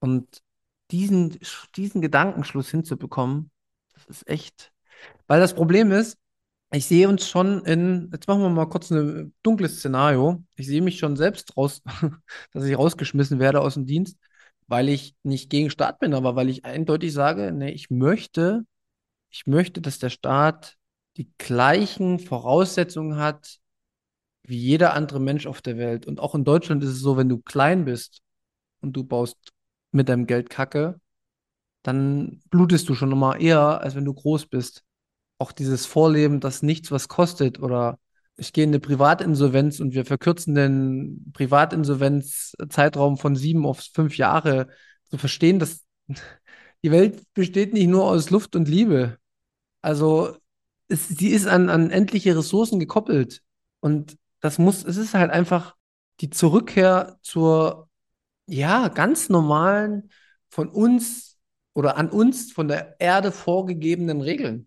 Und 0.00 0.42
diesen, 0.90 1.38
diesen 1.76 2.00
Gedankenschluss 2.00 2.70
hinzubekommen, 2.70 3.50
das 3.94 4.06
ist 4.06 4.28
echt. 4.28 4.72
Weil 5.26 5.40
das 5.40 5.54
Problem 5.54 5.92
ist, 5.92 6.18
ich 6.72 6.86
sehe 6.86 7.08
uns 7.08 7.28
schon 7.28 7.64
in, 7.64 8.10
jetzt 8.12 8.28
machen 8.28 8.42
wir 8.42 8.48
mal 8.50 8.66
kurz 8.68 8.90
ein 8.90 9.34
dunkles 9.42 9.78
Szenario. 9.78 10.44
Ich 10.56 10.66
sehe 10.66 10.82
mich 10.82 10.98
schon 10.98 11.16
selbst 11.16 11.56
raus, 11.56 11.82
dass 12.52 12.64
ich 12.64 12.78
rausgeschmissen 12.78 13.40
werde 13.40 13.60
aus 13.60 13.74
dem 13.74 13.86
Dienst, 13.86 14.18
weil 14.68 14.88
ich 14.88 15.16
nicht 15.22 15.50
gegen 15.50 15.70
Staat 15.70 15.98
bin, 15.98 16.14
aber 16.14 16.36
weil 16.36 16.48
ich 16.48 16.64
eindeutig 16.64 17.12
sage, 17.12 17.52
nee, 17.52 17.70
ich 17.70 17.90
möchte, 17.90 18.64
ich 19.30 19.46
möchte, 19.46 19.80
dass 19.80 19.98
der 19.98 20.10
Staat 20.10 20.76
die 21.16 21.30
gleichen 21.38 22.20
Voraussetzungen 22.20 23.16
hat 23.16 23.58
wie 24.42 24.58
jeder 24.58 24.94
andere 24.94 25.20
Mensch 25.20 25.46
auf 25.46 25.62
der 25.62 25.76
Welt. 25.76 26.06
Und 26.06 26.20
auch 26.20 26.34
in 26.34 26.44
Deutschland 26.44 26.82
ist 26.82 26.90
es 26.90 27.00
so, 27.00 27.16
wenn 27.16 27.28
du 27.28 27.38
klein 27.38 27.84
bist 27.84 28.20
und 28.80 28.94
du 28.94 29.04
baust 29.04 29.36
mit 29.92 30.08
deinem 30.08 30.26
Geld 30.26 30.50
Kacke, 30.50 31.00
dann 31.82 32.40
blutest 32.50 32.88
du 32.88 32.94
schon 32.94 33.16
mal 33.18 33.40
eher, 33.40 33.80
als 33.80 33.94
wenn 33.94 34.04
du 34.04 34.14
groß 34.14 34.46
bist. 34.46 34.84
Auch 35.38 35.52
dieses 35.52 35.86
Vorleben, 35.86 36.40
dass 36.40 36.62
nichts 36.62 36.90
was 36.90 37.08
kostet 37.08 37.60
oder 37.60 37.98
ich 38.36 38.52
gehe 38.52 38.64
in 38.64 38.70
eine 38.70 38.80
Privatinsolvenz 38.80 39.80
und 39.80 39.92
wir 39.92 40.04
verkürzen 40.04 40.54
den 40.54 41.30
Privatinsolvenzzeitraum 41.34 43.18
von 43.18 43.36
sieben 43.36 43.66
auf 43.66 43.80
fünf 43.92 44.16
Jahre, 44.16 44.68
zu 45.10 45.18
verstehen, 45.18 45.58
dass 45.58 45.84
die 46.82 46.90
Welt 46.90 47.22
besteht 47.34 47.74
nicht 47.74 47.88
nur 47.88 48.04
aus 48.04 48.30
Luft 48.30 48.56
und 48.56 48.68
Liebe. 48.68 49.18
Also 49.82 50.36
es, 50.88 51.08
sie 51.08 51.28
ist 51.28 51.46
an, 51.46 51.68
an 51.68 51.90
endliche 51.90 52.36
Ressourcen 52.36 52.80
gekoppelt. 52.80 53.42
Und 53.80 54.16
das 54.40 54.58
muss, 54.58 54.84
es 54.84 54.96
ist 54.96 55.14
halt 55.14 55.30
einfach 55.30 55.76
die 56.20 56.30
Zurückkehr 56.30 57.18
zur, 57.22 57.89
ja, 58.50 58.88
ganz 58.88 59.28
normalen, 59.28 60.10
von 60.48 60.68
uns 60.68 61.38
oder 61.72 61.96
an 61.96 62.10
uns 62.10 62.52
von 62.52 62.68
der 62.68 62.96
Erde 62.98 63.32
vorgegebenen 63.32 64.20
Regeln. 64.20 64.66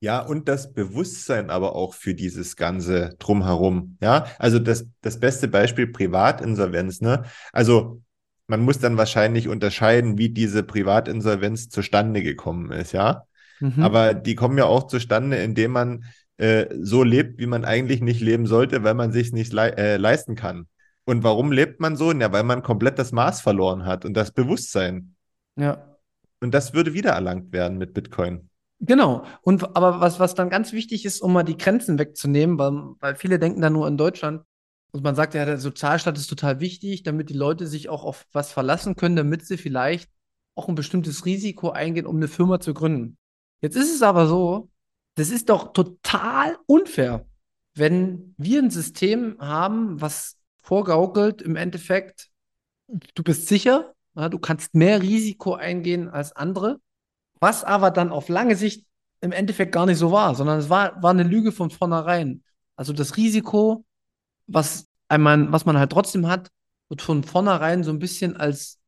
Ja, 0.00 0.20
und 0.20 0.48
das 0.48 0.72
Bewusstsein 0.72 1.50
aber 1.50 1.74
auch 1.74 1.94
für 1.94 2.14
dieses 2.14 2.56
ganze 2.56 3.16
Drumherum. 3.18 3.96
Ja, 4.00 4.26
also 4.38 4.58
das, 4.58 4.86
das 5.00 5.20
beste 5.20 5.48
Beispiel 5.48 5.86
Privatinsolvenz, 5.86 7.00
ne? 7.00 7.24
Also 7.52 8.02
man 8.46 8.60
muss 8.60 8.78
dann 8.78 8.96
wahrscheinlich 8.96 9.48
unterscheiden, 9.48 10.18
wie 10.18 10.28
diese 10.28 10.62
Privatinsolvenz 10.62 11.68
zustande 11.68 12.22
gekommen 12.22 12.72
ist, 12.72 12.92
ja. 12.92 13.24
Mhm. 13.60 13.82
Aber 13.82 14.14
die 14.14 14.34
kommen 14.34 14.58
ja 14.58 14.66
auch 14.66 14.86
zustande, 14.86 15.38
indem 15.38 15.72
man 15.72 16.04
äh, 16.36 16.66
so 16.80 17.02
lebt, 17.02 17.38
wie 17.38 17.46
man 17.46 17.64
eigentlich 17.64 18.02
nicht 18.02 18.20
leben 18.20 18.46
sollte, 18.46 18.84
weil 18.84 18.94
man 18.94 19.12
sich 19.12 19.32
nicht 19.32 19.52
le 19.52 19.76
äh, 19.76 19.96
leisten 19.96 20.36
kann. 20.36 20.68
Und 21.06 21.22
warum 21.22 21.52
lebt 21.52 21.80
man 21.80 21.96
so? 21.96 22.12
Ja, 22.12 22.32
weil 22.32 22.42
man 22.42 22.62
komplett 22.62 22.98
das 22.98 23.12
Maß 23.12 23.40
verloren 23.40 23.86
hat 23.86 24.04
und 24.04 24.14
das 24.14 24.32
Bewusstsein. 24.32 25.14
Ja. 25.56 25.96
Und 26.40 26.52
das 26.52 26.74
würde 26.74 26.94
wieder 26.94 27.12
erlangt 27.12 27.52
werden 27.52 27.78
mit 27.78 27.94
Bitcoin. 27.94 28.50
Genau. 28.80 29.24
Und 29.40 29.76
aber 29.76 30.00
was, 30.00 30.18
was 30.18 30.34
dann 30.34 30.50
ganz 30.50 30.72
wichtig 30.72 31.04
ist, 31.04 31.20
um 31.20 31.32
mal 31.32 31.44
die 31.44 31.56
Grenzen 31.56 31.98
wegzunehmen, 31.98 32.58
weil, 32.58 32.72
weil 33.00 33.14
viele 33.14 33.38
denken 33.38 33.60
da 33.60 33.70
nur 33.70 33.86
in 33.86 33.96
Deutschland. 33.96 34.42
Und 34.90 35.04
man 35.04 35.14
sagt 35.14 35.34
ja, 35.34 35.44
der 35.44 35.58
Sozialstaat 35.58 36.18
ist 36.18 36.26
total 36.26 36.60
wichtig, 36.60 37.04
damit 37.04 37.30
die 37.30 37.34
Leute 37.34 37.66
sich 37.66 37.88
auch 37.88 38.04
auf 38.04 38.26
was 38.32 38.52
verlassen 38.52 38.96
können, 38.96 39.16
damit 39.16 39.46
sie 39.46 39.58
vielleicht 39.58 40.10
auch 40.56 40.68
ein 40.68 40.74
bestimmtes 40.74 41.24
Risiko 41.24 41.70
eingehen, 41.70 42.06
um 42.06 42.16
eine 42.16 42.28
Firma 42.28 42.60
zu 42.60 42.74
gründen. 42.74 43.16
Jetzt 43.60 43.76
ist 43.76 43.94
es 43.94 44.02
aber 44.02 44.26
so, 44.26 44.70
das 45.14 45.30
ist 45.30 45.48
doch 45.50 45.72
total 45.72 46.56
unfair, 46.66 47.26
wenn 47.74 48.34
wir 48.38 48.60
ein 48.60 48.70
System 48.70 49.36
haben, 49.38 50.00
was 50.00 50.36
vorgaukelt 50.66 51.42
im 51.42 51.56
Endeffekt, 51.56 52.28
du 52.88 53.22
bist 53.22 53.46
sicher, 53.46 53.94
ja, 54.16 54.28
du 54.28 54.38
kannst 54.38 54.74
mehr 54.74 55.00
Risiko 55.00 55.54
eingehen 55.54 56.08
als 56.08 56.32
andere, 56.32 56.80
was 57.40 57.64
aber 57.64 57.90
dann 57.90 58.10
auf 58.10 58.28
lange 58.28 58.56
Sicht 58.56 58.86
im 59.20 59.32
Endeffekt 59.32 59.72
gar 59.72 59.86
nicht 59.86 59.98
so 59.98 60.10
war, 60.10 60.34
sondern 60.34 60.58
es 60.58 60.68
war, 60.68 61.02
war 61.02 61.10
eine 61.10 61.22
Lüge 61.22 61.52
von 61.52 61.70
vornherein. 61.70 62.42
Also 62.74 62.92
das 62.92 63.16
Risiko, 63.16 63.84
was, 64.46 64.86
einmal, 65.08 65.50
was 65.52 65.66
man 65.66 65.78
halt 65.78 65.92
trotzdem 65.92 66.26
hat, 66.26 66.50
wird 66.88 67.00
von 67.00 67.24
vornherein 67.24 67.84
so 67.84 67.90
ein 67.90 67.98
bisschen 67.98 68.36
als 68.36 68.78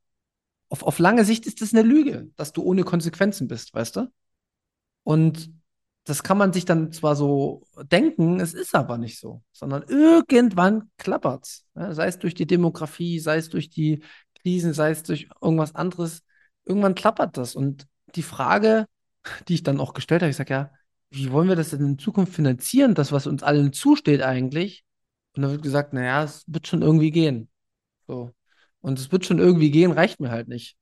auf, 0.69 0.83
auf 0.83 0.99
lange 0.99 1.25
Sicht 1.25 1.47
ist 1.47 1.63
das 1.63 1.73
eine 1.73 1.83
Lüge, 1.83 2.31
dass 2.37 2.53
du 2.53 2.63
ohne 2.63 2.85
Konsequenzen 2.85 3.49
bist, 3.49 3.73
weißt 3.73 3.97
du? 3.97 4.13
Und 5.05 5.51
das 6.09 6.23
kann 6.23 6.39
man 6.39 6.55
sich 6.55 6.65
dann 6.65 6.91
zwar 6.91 7.15
so 7.17 7.67
denken, 7.83 8.41
es 8.41 8.55
ist 8.55 8.75
aber 8.75 8.97
nicht 8.97 9.19
so, 9.19 9.43
sondern 9.53 9.83
irgendwann 9.83 10.91
klappert's. 10.97 11.67
Ja, 11.75 11.93
sei 11.93 12.07
es 12.07 12.19
durch 12.19 12.33
die 12.35 12.47
Demografie, 12.47 13.19
sei 13.19 13.37
es 13.37 13.51
durch 13.51 13.69
die 13.69 14.03
Krisen, 14.41 14.73
sei 14.73 14.91
es 14.91 15.03
durch 15.03 15.29
irgendwas 15.43 15.75
anderes. 15.75 16.23
Irgendwann 16.65 16.95
klappert 16.95 17.37
das. 17.37 17.55
Und 17.55 17.87
die 18.15 18.23
Frage, 18.23 18.87
die 19.49 19.55
ich 19.55 19.63
dann 19.65 19.81
auch 19.81 19.93
gestellt 19.93 20.23
habe, 20.23 20.31
ich 20.31 20.37
sage 20.37 20.55
ja, 20.55 20.71
wie 21.11 21.31
wollen 21.31 21.49
wir 21.49 21.57
das 21.57 21.71
denn 21.71 21.85
in 21.85 21.99
Zukunft 21.99 22.33
finanzieren, 22.33 22.95
das, 22.95 23.13
was 23.13 23.27
uns 23.27 23.43
allen 23.43 23.75
zusteht 23.75 24.23
eigentlich? 24.23 24.85
Und 25.37 25.43
dann 25.43 25.51
wird 25.51 25.63
gesagt, 25.63 25.93
naja, 25.93 26.25
es 26.25 26.45
wird 26.47 26.69
schon 26.69 26.81
irgendwie 26.81 27.11
gehen. 27.11 27.51
So. 28.07 28.31
Und 28.81 28.99
es 28.99 29.13
wird 29.13 29.27
schon 29.27 29.41
irgendwie 29.41 29.71
gehen, 29.71 29.93
reicht 29.93 30.21
mir 30.21 30.31
halt 30.31 30.49
nicht. 30.49 30.79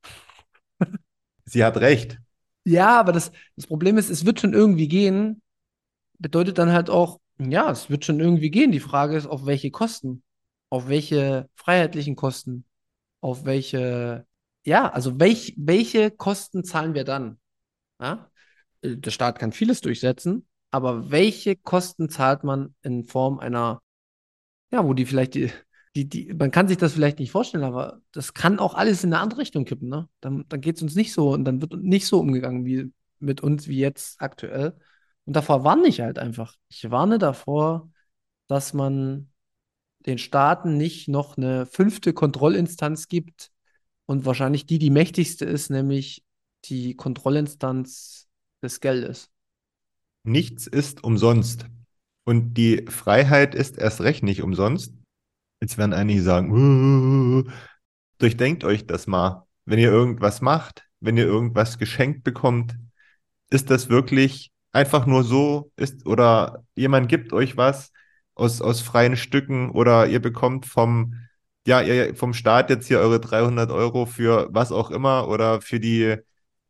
Sie 1.44 1.64
hat 1.64 1.78
recht. 1.78 2.20
Ja, 2.66 2.98
aber 2.98 3.12
das, 3.12 3.30
das 3.54 3.66
Problem 3.68 3.96
ist, 3.96 4.10
es 4.10 4.26
wird 4.26 4.40
schon 4.40 4.52
irgendwie 4.52 4.88
gehen, 4.88 5.40
bedeutet 6.18 6.58
dann 6.58 6.72
halt 6.72 6.90
auch, 6.90 7.20
ja, 7.38 7.70
es 7.70 7.90
wird 7.90 8.04
schon 8.04 8.20
irgendwie 8.20 8.50
gehen. 8.50 8.72
Die 8.72 8.80
Frage 8.80 9.16
ist, 9.16 9.26
auf 9.26 9.46
welche 9.46 9.70
Kosten? 9.70 10.24
Auf 10.70 10.88
welche 10.88 11.48
freiheitlichen 11.54 12.16
Kosten? 12.16 12.66
Auf 13.20 13.44
welche, 13.46 14.26
ja, 14.64 14.90
also 14.90 15.20
welch, 15.20 15.54
welche 15.58 16.10
Kosten 16.10 16.64
zahlen 16.64 16.94
wir 16.94 17.04
dann? 17.04 17.38
Ja? 18.00 18.30
Äh, 18.82 18.96
der 18.96 19.12
Staat 19.12 19.38
kann 19.38 19.52
vieles 19.52 19.80
durchsetzen, 19.80 20.48
aber 20.72 21.10
welche 21.10 21.56
Kosten 21.56 22.10
zahlt 22.10 22.44
man 22.44 22.74
in 22.82 23.04
Form 23.04 23.38
einer, 23.38 23.82
ja, 24.72 24.84
wo 24.84 24.94
die 24.94 25.06
vielleicht 25.06 25.34
die, 25.34 25.52
die, 25.96 26.08
die, 26.08 26.34
man 26.34 26.50
kann 26.50 26.68
sich 26.68 26.76
das 26.76 26.92
vielleicht 26.92 27.18
nicht 27.18 27.30
vorstellen, 27.30 27.64
aber 27.64 28.02
das 28.12 28.34
kann 28.34 28.58
auch 28.58 28.74
alles 28.74 29.02
in 29.02 29.14
eine 29.14 29.22
andere 29.22 29.40
Richtung 29.40 29.64
kippen, 29.64 29.88
ne? 29.88 30.08
Dann, 30.20 30.44
dann 30.48 30.60
geht 30.60 30.76
es 30.76 30.82
uns 30.82 30.94
nicht 30.94 31.12
so 31.12 31.30
und 31.32 31.44
dann 31.44 31.62
wird 31.62 31.72
nicht 31.82 32.06
so 32.06 32.20
umgegangen 32.20 32.66
wie 32.66 32.92
mit 33.18 33.40
uns 33.40 33.66
wie 33.66 33.78
jetzt 33.78 34.20
aktuell. 34.20 34.76
Und 35.24 35.34
davor 35.34 35.64
warne 35.64 35.88
ich 35.88 36.02
halt 36.02 36.18
einfach. 36.18 36.54
Ich 36.68 36.90
warne 36.90 37.18
davor, 37.18 37.90
dass 38.46 38.74
man 38.74 39.30
den 40.00 40.18
Staaten 40.18 40.76
nicht 40.76 41.08
noch 41.08 41.38
eine 41.38 41.64
fünfte 41.64 42.12
Kontrollinstanz 42.12 43.08
gibt 43.08 43.50
und 44.04 44.26
wahrscheinlich 44.26 44.66
die, 44.66 44.78
die 44.78 44.90
mächtigste 44.90 45.46
ist, 45.46 45.70
nämlich 45.70 46.24
die 46.66 46.94
Kontrollinstanz 46.94 48.28
des 48.62 48.80
Geldes. 48.80 49.30
Nichts 50.24 50.66
ist 50.66 51.02
umsonst. 51.04 51.66
Und 52.24 52.54
die 52.54 52.84
Freiheit 52.88 53.54
ist 53.54 53.78
erst 53.78 54.02
recht 54.02 54.22
nicht 54.22 54.42
umsonst. 54.42 54.92
Jetzt 55.60 55.78
werden 55.78 55.92
einige 55.92 56.22
sagen, 56.22 57.52
durchdenkt 58.18 58.64
euch 58.64 58.86
das 58.86 59.06
mal. 59.06 59.46
Wenn 59.64 59.78
ihr 59.78 59.90
irgendwas 59.90 60.40
macht, 60.40 60.84
wenn 61.00 61.16
ihr 61.16 61.26
irgendwas 61.26 61.78
geschenkt 61.78 62.24
bekommt, 62.24 62.76
ist 63.50 63.70
das 63.70 63.88
wirklich 63.88 64.52
einfach 64.72 65.06
nur 65.06 65.24
so, 65.24 65.72
ist, 65.76 66.06
oder 66.06 66.64
jemand 66.74 67.08
gibt 67.08 67.32
euch 67.32 67.56
was 67.56 67.92
aus, 68.34 68.60
aus 68.60 68.80
freien 68.80 69.16
Stücken 69.16 69.70
oder 69.70 70.06
ihr 70.06 70.20
bekommt 70.20 70.66
vom, 70.66 71.14
ja, 71.66 71.80
ihr, 71.80 72.14
vom 72.14 72.34
Staat 72.34 72.70
jetzt 72.70 72.86
hier 72.86 73.00
eure 73.00 73.20
300 73.20 73.70
Euro 73.70 74.06
für 74.06 74.48
was 74.52 74.72
auch 74.72 74.90
immer 74.90 75.28
oder 75.28 75.60
für 75.62 75.80
die, 75.80 76.16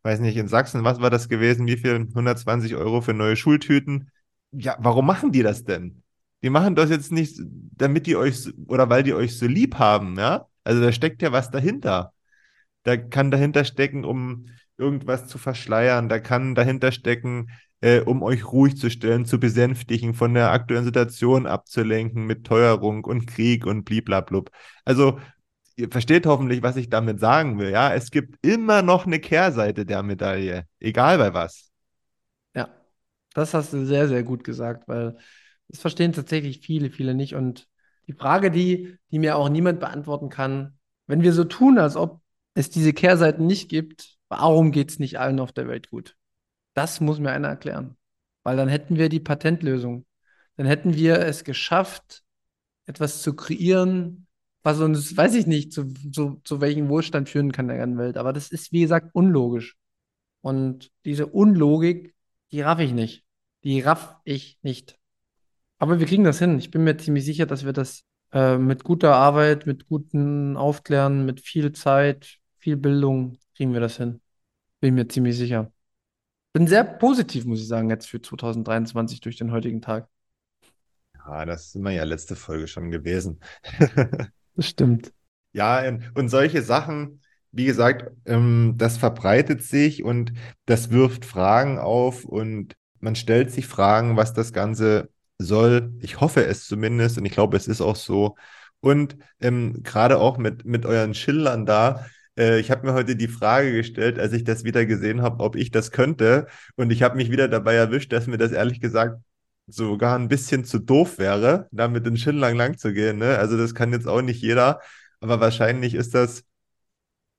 weiß 0.03 0.21
nicht, 0.21 0.37
in 0.37 0.49
Sachsen, 0.49 0.85
was 0.85 1.01
war 1.01 1.11
das 1.11 1.29
gewesen? 1.29 1.67
Wie 1.67 1.77
viel? 1.77 2.09
120 2.15 2.77
Euro 2.77 3.01
für 3.01 3.15
neue 3.15 3.37
Schultüten. 3.37 4.11
Ja, 4.53 4.77
warum 4.79 5.07
machen 5.07 5.33
die 5.33 5.43
das 5.43 5.65
denn? 5.65 6.03
Die 6.47 6.51
machen 6.51 6.77
das 6.77 6.91
jetzt 6.91 7.11
nicht, 7.11 7.41
damit 7.77 8.07
die 8.07 8.15
euch 8.15 8.47
oder 8.69 8.89
weil 8.89 9.03
die 9.03 9.15
euch 9.15 9.37
so 9.37 9.49
lieb 9.49 9.81
haben, 9.81 10.17
ja. 10.17 10.47
Also 10.63 10.81
da 10.81 10.93
steckt 10.93 11.21
ja 11.21 11.33
was 11.33 11.51
dahinter. 11.51 12.13
Da 12.85 12.97
kann 12.97 13.33
dahinter 13.33 13.65
stecken, 13.65 14.05
um 14.05 14.47
irgendwas 14.79 15.27
zu 15.27 15.39
verschleiern. 15.39 16.09
Da 16.09 16.21
kann 16.21 16.55
dahinter 16.55 16.93
stecken, 16.93 17.51
äh, 17.81 17.99
um 17.99 18.23
euch 18.23 18.47
ruhig 18.53 18.77
zu 18.77 18.91
stellen, 18.91 19.25
zu 19.25 19.41
besänftigen, 19.41 20.15
von 20.15 20.35
der 20.35 20.53
aktuellen 20.53 20.85
Situation 20.85 21.49
abzulenken 21.49 22.27
mit 22.27 22.45
Teuerung 22.45 23.03
und 23.03 23.27
Krieg 23.27 23.67
und 23.67 23.83
bliblablub. 23.83 24.53
Also 24.85 25.19
ihr 25.75 25.91
versteht 25.91 26.27
hoffentlich, 26.27 26.63
was 26.63 26.77
ich 26.77 26.89
damit 26.89 27.19
sagen 27.19 27.59
will. 27.59 27.71
Ja, 27.71 27.93
es 27.93 28.13
gibt 28.13 28.37
immer 28.47 28.83
noch 28.83 29.05
eine 29.05 29.19
Kehrseite 29.19 29.85
der 29.85 30.05
Medaille, 30.05 30.67
egal 30.79 31.19
bei 31.19 31.35
was. 31.35 31.73
Ja, 32.55 32.69
das 33.35 33.53
hast 33.53 33.73
du 33.73 33.85
sehr, 33.85 34.07
sehr 34.07 34.23
gut 34.23 34.45
gesagt, 34.45 34.87
weil 34.87 35.17
das 35.69 35.81
verstehen 35.81 36.13
tatsächlich 36.13 36.61
viele, 36.61 36.91
viele 36.91 37.15
nicht. 37.15 37.35
Und 37.35 37.69
die 38.07 38.13
Frage, 38.13 38.51
die, 38.51 38.97
die 39.11 39.19
mir 39.19 39.37
auch 39.37 39.49
niemand 39.49 39.81
beantworten 39.81 40.29
kann, 40.29 40.79
wenn 41.07 41.23
wir 41.23 41.33
so 41.33 41.45
tun, 41.45 41.79
als 41.79 41.97
ob 41.97 42.21
es 42.55 42.71
diese 42.71 42.93
Kehrseiten 42.93 43.47
nicht 43.47 43.69
gibt, 43.69 44.17
warum 44.29 44.73
geht 44.73 44.91
es 44.91 44.99
nicht 44.99 45.19
allen 45.19 45.41
auf 45.41 45.53
der 45.53 45.69
Welt 45.69 45.91
gut? 45.91 46.17
Das 46.75 47.01
muss 47.01 47.19
mir 47.19 47.31
einer 47.31 47.49
erklären. 47.49 47.97
Weil 48.43 48.57
dann 48.57 48.69
hätten 48.69 48.97
wir 48.97 49.09
die 49.09 49.21
Patentlösung. 49.21 50.07
Dann 50.57 50.67
hätten 50.67 50.95
wir 50.95 51.19
es 51.21 51.45
geschafft, 51.45 52.23
etwas 52.87 53.23
zu 53.23 53.35
kreieren, 53.35 54.27
was 54.63 54.81
uns, 54.81 55.17
weiß 55.17 55.35
ich 55.35 55.47
nicht, 55.47 55.73
zu, 55.73 55.93
zu, 56.13 56.41
zu 56.45 56.61
welchem 56.61 56.89
Wohlstand 56.89 57.29
führen 57.29 57.53
kann 57.53 57.69
der 57.69 57.79
ganzen 57.79 57.99
Welt. 57.99 58.17
Aber 58.17 58.33
das 58.33 58.51
ist, 58.51 58.73
wie 58.73 58.81
gesagt, 58.81 59.11
unlogisch. 59.15 59.77
Und 60.41 60.91
diese 61.05 61.27
Unlogik, 61.27 62.15
die 62.53 62.61
raff 62.61 62.79
ich 62.79 62.93
nicht 62.93 63.25
Die 63.65 63.81
raff 63.81 64.17
ich 64.25 64.59
nicht. 64.63 64.99
Aber 65.79 66.01
wir 66.01 66.07
kriegen 66.07 66.25
das 66.25 66.39
hin. 66.39 66.59
Ich 66.59 66.71
bin 66.71 66.85
mir 66.85 66.97
ziemlich 66.97 67.25
sicher, 67.25 67.47
dass 67.47 67.65
wir 67.65 67.73
das 67.73 68.05
äh, 68.33 68.57
mit 68.57 68.85
guter 68.85 69.15
Arbeit, 69.15 69.67
mit 69.67 69.89
guten 69.89 70.57
Aufklären, 70.57 71.27
mit 71.27 71.41
viel 71.41 71.73
Zeit, 71.73 72.39
viel 72.59 72.77
Bildung 72.77 73.39
kriegen 73.55 73.73
wir 73.73 73.81
das 73.81 73.97
hin. 73.97 74.21
Bin 74.81 74.95
mir 74.95 75.09
ziemlich 75.09 75.37
sicher. 75.37 75.73
Bin 76.53 76.67
sehr 76.67 76.85
positiv, 76.85 77.45
muss 77.45 77.61
ich 77.61 77.69
sagen, 77.69 77.91
jetzt 77.91 78.07
für 78.07 78.21
2023 78.21 79.21
durch 79.21 79.37
den 79.37 79.53
heutigen 79.53 79.83
Tag. 79.83 80.09
Ja, 81.15 81.45
das 81.45 81.67
ist 81.67 81.77
immer 81.77 81.91
ja 81.91 82.05
letzte 82.05 82.37
Folge 82.37 82.67
schon 82.69 82.91
gewesen. 82.91 83.41
Das 84.59 84.69
stimmt. 84.69 85.13
Ja, 85.53 85.87
und 86.15 86.31
solche 86.31 86.63
Sachen, 86.63 87.21
wie 87.53 87.67
gesagt, 87.67 88.11
ähm, 88.25 88.73
das 88.79 88.97
verbreitet 88.97 89.63
sich 89.63 90.03
und 90.03 90.33
das 90.65 90.91
wirft 90.91 91.27
Fragen 91.27 91.79
auf 91.79 92.25
und 92.25 92.75
man 93.01 93.17
stellt 93.17 93.51
sich 93.51 93.67
Fragen, 93.67 94.17
was 94.17 94.33
das 94.33 94.55
Ganze 94.55 95.11
soll. 95.39 95.93
Ich 96.01 96.21
hoffe 96.21 96.45
es 96.47 96.67
zumindest 96.67 97.19
und 97.19 97.25
ich 97.27 97.33
glaube, 97.33 97.57
es 97.57 97.69
ist 97.69 97.81
auch 97.81 97.97
so. 97.97 98.37
Und 98.81 99.17
ähm, 99.41 99.83
gerade 99.83 100.19
auch 100.19 100.39
mit, 100.39 100.65
mit 100.65 100.87
euren 100.87 101.15
Schildern 101.15 101.67
da, 101.67 102.07
äh, 102.39 102.59
ich 102.61 102.71
habe 102.71 102.87
mir 102.87 102.95
heute 102.95 103.17
die 103.17 103.29
Frage 103.29 103.73
gestellt, 103.73 104.19
als 104.19 104.33
ich 104.33 104.45
das 104.45 104.65
wieder 104.65 104.87
gesehen 104.87 105.23
habe, 105.23 105.43
ob 105.43 105.57
ich 105.57 105.71
das 105.71 105.91
könnte. 105.91 106.47
Und 106.77 106.91
ich 106.91 107.03
habe 107.03 107.17
mich 107.17 107.31
wieder 107.31 107.49
dabei 107.49 107.75
erwischt, 107.75 108.13
dass 108.13 108.27
mir 108.27 108.39
das 108.39 108.53
ehrlich 108.53 108.81
gesagt 108.81 109.21
sogar 109.67 110.17
ein 110.19 110.29
bisschen 110.29 110.65
zu 110.65 110.79
doof 110.79 111.19
wäre, 111.19 111.69
da 111.73 111.89
mit 111.89 112.07
den 112.07 112.17
Schildern 112.17 112.57
lang 112.57 112.79
zu 112.79 112.93
gehen. 112.93 113.19
Ne? 113.19 113.39
Also 113.39 113.57
das 113.57 113.75
kann 113.75 113.93
jetzt 113.93 114.07
auch 114.07 114.23
nicht 114.23 114.41
jeder, 114.43 114.81
aber 115.21 115.41
wahrscheinlich 115.41 115.95
ist 115.95 116.15
das 116.15 116.45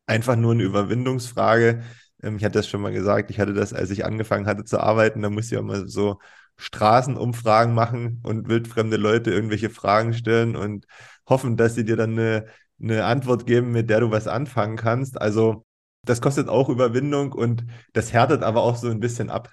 einfach 0.06 0.36
nur 0.36 0.54
eine 0.54 0.64
Überwindungsfrage. 0.64 1.84
Ähm, 2.24 2.38
ich 2.38 2.44
hatte 2.44 2.60
das 2.60 2.68
schon 2.68 2.82
mal 2.82 2.92
gesagt, 2.94 3.30
ich 3.32 3.40
hatte 3.40 3.54
das, 3.54 3.74
als 3.74 3.90
ich 3.92 4.06
angefangen 4.06 4.48
hatte 4.48 4.66
zu 4.66 4.80
arbeiten, 4.80 5.22
da 5.22 5.30
musste 5.30 5.56
ich 5.56 5.60
auch 5.60 5.66
mal 5.66 5.88
so 5.88 6.20
Straßenumfragen 6.58 7.74
machen 7.74 8.22
und 8.24 8.48
wildfremde 8.48 8.98
Leute 8.98 9.32
irgendwelche 9.32 9.70
Fragen 9.70 10.14
stellen 10.14 10.56
und 10.56 10.86
hoffen, 11.28 11.58
dass 11.58 11.76
sie 11.76 11.86
dir 11.86 11.96
dann 11.96 12.14
eine, 12.14 12.46
eine 12.82 13.06
Antwort 13.06 13.46
geben, 13.46 13.72
mit 13.72 13.90
der 13.90 14.00
du 14.00 14.12
was 14.12 14.28
anfangen 14.28 14.76
kannst. 14.76 15.22
Also 15.22 15.66
das 16.04 16.22
kostet 16.22 16.50
auch 16.50 16.70
Überwindung 16.70 17.32
und 17.34 17.66
das 17.94 18.14
härtet 18.14 18.44
aber 18.44 18.64
auch 18.64 18.76
so 18.76 18.90
ein 18.90 19.00
bisschen 19.00 19.30
ab. 19.30 19.50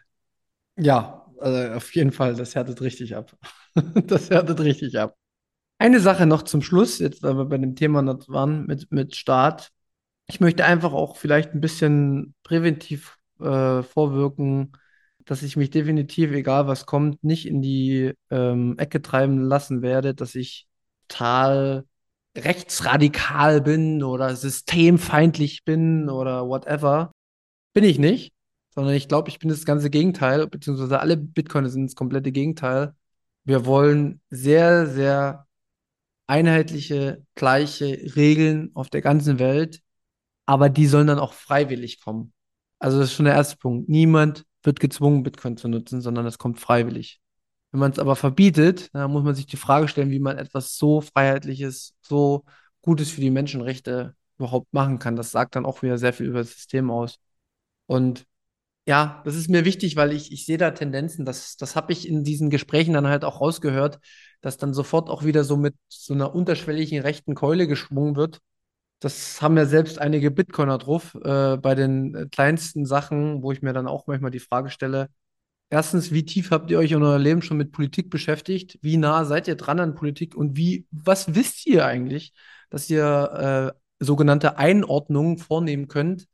Ja, 0.77 1.27
also 1.41 1.75
auf 1.75 1.95
jeden 1.95 2.13
Fall, 2.13 2.35
das 2.35 2.55
härtet 2.55 2.81
richtig 2.81 3.17
ab. 3.17 3.37
das 4.07 4.31
härtet 4.31 4.61
richtig 4.61 4.99
ab. 4.99 5.17
Eine 5.79 6.01
Sache 6.01 6.27
noch 6.27 6.43
zum 6.43 6.63
Schluss, 6.63 6.99
jetzt 7.01 7.23
weil 7.23 7.37
wir 7.37 7.45
bei 7.47 7.59
dem 7.59 7.75
Thema 7.75 8.01
noch 8.03 8.29
waren 8.29 8.67
mit, 8.67 8.91
mit 8.91 9.17
Staat. 9.17 9.71
Ich 10.27 10.41
möchte 10.41 10.65
einfach 10.65 10.93
auch 10.93 11.17
vielleicht 11.17 11.53
ein 11.53 11.61
bisschen 11.61 12.35
präventiv 12.45 13.19
äh, 13.41 13.83
vorwirken, 13.83 14.73
dass 15.25 15.43
ich 15.43 15.57
mich 15.57 15.71
definitiv, 15.71 16.33
egal 16.33 16.67
was 16.67 16.87
kommt, 16.87 17.23
nicht 17.25 17.47
in 17.47 17.63
die 17.63 18.13
ähm, 18.31 18.77
Ecke 18.79 19.03
treiben 19.03 19.41
lassen 19.41 19.83
werde, 19.83 20.15
dass 20.15 20.35
ich 20.35 20.67
total 21.09 21.85
rechtsradikal 22.37 23.61
bin 23.61 24.03
oder 24.03 24.35
systemfeindlich 24.37 25.65
bin 25.65 26.09
oder 26.11 26.49
whatever. 26.49 27.13
Bin 27.73 27.85
ich 27.85 27.99
nicht, 27.99 28.33
sondern 28.71 28.95
ich 28.95 29.09
glaube, 29.09 29.29
ich 29.31 29.39
bin 29.39 29.49
das 29.49 29.65
ganze 29.65 29.91
Gegenteil, 29.91 30.47
beziehungsweise 30.49 31.01
alle 31.01 31.17
Bitcoiner 31.17 31.69
sind 31.71 31.87
das 31.87 31.97
komplette 31.97 32.33
Gegenteil. 32.33 32.95
Wir 33.45 33.67
wollen 33.67 34.21
sehr, 34.31 34.87
sehr 34.87 35.47
einheitliche, 36.27 37.25
gleiche 37.35 37.87
Regeln 38.17 38.71
auf 38.75 38.91
der 38.91 39.03
ganzen 39.03 39.39
Welt, 39.39 39.81
aber 40.47 40.69
die 40.71 40.87
sollen 40.87 41.07
dann 41.07 41.19
auch 41.19 41.35
freiwillig 41.35 42.01
kommen. 42.01 42.33
Also 42.79 42.99
das 42.99 43.11
ist 43.11 43.15
schon 43.15 43.27
der 43.27 43.35
erste 43.35 43.57
Punkt. 43.57 43.89
Niemand 43.89 44.45
wird 44.65 44.81
gezwungen, 44.81 45.23
Bitcoin 45.23 45.57
zu 45.57 45.69
nutzen, 45.69 46.01
sondern 46.01 46.27
es 46.27 46.39
kommt 46.39 46.61
freiwillig. 46.61 47.21
Wenn 47.71 47.81
man 47.81 47.93
es 47.93 47.99
aber 47.99 48.17
verbietet, 48.17 48.91
dann 48.95 49.11
muss 49.11 49.25
man 49.25 49.35
sich 49.35 49.47
die 49.47 49.57
Frage 49.57 49.89
stellen, 49.89 50.11
wie 50.11 50.21
man 50.21 50.39
etwas 50.39 50.77
so 50.77 51.01
Freiheitliches, 51.01 51.95
so 52.01 52.45
Gutes 52.83 53.11
für 53.11 53.21
die 53.21 53.31
Menschenrechte 53.31 54.15
überhaupt 54.39 54.73
machen 54.73 54.99
kann. 54.99 55.17
Das 55.17 55.31
sagt 55.31 55.57
dann 55.57 55.67
auch 55.67 55.83
wieder 55.83 55.99
sehr 55.99 56.13
viel 56.13 56.27
über 56.27 56.39
das 56.39 56.53
System 56.53 56.91
aus. 56.91 57.19
Und 57.87 58.27
ja, 58.87 59.23
das 59.25 59.37
ist 59.37 59.49
mir 59.51 59.65
wichtig, 59.65 59.97
weil 59.97 60.13
ich, 60.13 60.33
ich 60.33 60.47
sehe 60.47 60.59
da 60.59 60.71
Tendenzen. 60.73 61.25
Das, 61.25 61.57
das 61.57 61.77
habe 61.77 61.93
ich 61.93 62.09
in 62.09 62.25
diesen 62.25 62.51
Gesprächen 62.51 62.95
dann 62.95 63.09
halt 63.09 63.25
auch 63.25 63.41
rausgehört, 63.41 63.99
dass 64.41 64.59
dann 64.59 64.75
sofort 64.75 65.11
auch 65.11 65.25
wieder 65.25 65.45
so 65.45 65.57
mit 65.57 65.75
so 65.89 66.15
einer 66.15 66.35
unterschwelligen 66.35 67.01
rechten 67.01 67.35
Keule 67.35 67.67
geschwungen 67.67 68.17
wird 68.17 68.41
das 69.01 69.43
haben 69.43 69.57
ja 69.57 69.67
selbst 69.67 69.99
einige 69.99 70.31
Bitcoiner 70.31 70.79
drauf, 70.79 71.15
äh, 71.17 71.57
bei 71.59 71.75
den 71.75 72.15
äh, 72.15 72.27
kleinsten 72.31 72.87
Sachen, 72.87 73.43
wo 73.43 73.53
ich 73.53 73.63
mir 73.63 73.73
dann 73.73 73.87
auch 73.87 74.07
manchmal 74.07 74.31
die 74.31 74.41
Frage 74.41 74.71
stelle, 74.71 75.11
erstens, 75.71 76.13
wie 76.13 76.25
tief 76.25 76.51
habt 76.51 76.71
ihr 76.71 76.79
euch 76.79 76.93
in 76.93 77.03
eurem 77.03 77.23
Leben 77.23 77.43
schon 77.43 77.57
mit 77.57 77.73
Politik 77.73 78.11
beschäftigt? 78.11 78.79
Wie 78.83 78.97
nah 78.97 79.25
seid 79.25 79.49
ihr 79.49 79.57
dran 79.57 79.81
an 79.81 79.95
Politik? 79.95 80.35
Und 80.35 80.57
wie, 80.57 80.87
was 80.91 81.35
wisst 81.35 81.67
ihr 81.67 81.85
eigentlich, 81.87 82.33
dass 82.71 82.89
ihr 82.91 83.75
äh, 84.01 84.05
sogenannte 84.05 84.59
Einordnungen 84.59 85.39
vornehmen 85.39 85.89
könnt? 85.89 86.27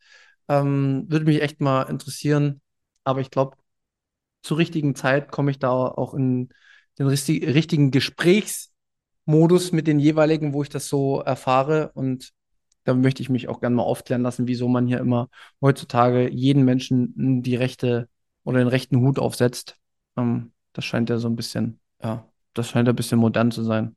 Ähm, 0.48 1.06
würde 1.08 1.24
mich 1.26 1.42
echt 1.42 1.60
mal 1.60 1.82
interessieren. 1.84 2.60
Aber 3.04 3.20
ich 3.20 3.30
glaube, 3.30 3.56
zur 4.42 4.58
richtigen 4.58 4.94
Zeit 4.94 5.30
komme 5.30 5.50
ich 5.50 5.58
da 5.58 5.70
auch 5.70 6.14
in 6.14 6.50
den 6.98 7.06
richtigen 7.08 7.90
Gesprächsmodus 7.90 9.72
mit 9.72 9.86
den 9.86 9.98
jeweiligen, 9.98 10.52
wo 10.52 10.62
ich 10.62 10.68
das 10.68 10.88
so 10.88 11.20
erfahre. 11.20 11.92
Und 11.94 12.32
da 12.90 12.94
möchte 12.94 13.22
ich 13.22 13.30
mich 13.30 13.48
auch 13.48 13.60
gerne 13.60 13.76
mal 13.76 13.84
aufklären 13.84 14.22
lassen, 14.22 14.48
wieso 14.48 14.66
man 14.68 14.88
hier 14.88 14.98
immer 14.98 15.28
heutzutage 15.60 16.28
jeden 16.28 16.64
Menschen 16.64 17.42
die 17.42 17.54
rechte 17.54 18.08
oder 18.42 18.58
den 18.58 18.66
rechten 18.66 18.96
Hut 18.96 19.20
aufsetzt. 19.20 19.76
Ähm, 20.16 20.50
das 20.72 20.84
scheint 20.84 21.08
ja 21.08 21.18
so 21.18 21.28
ein 21.28 21.36
bisschen, 21.36 21.78
ja, 22.02 22.26
das 22.52 22.68
scheint 22.68 22.88
ein 22.88 22.96
bisschen 22.96 23.20
modern 23.20 23.52
zu 23.52 23.62
sein. 23.62 23.94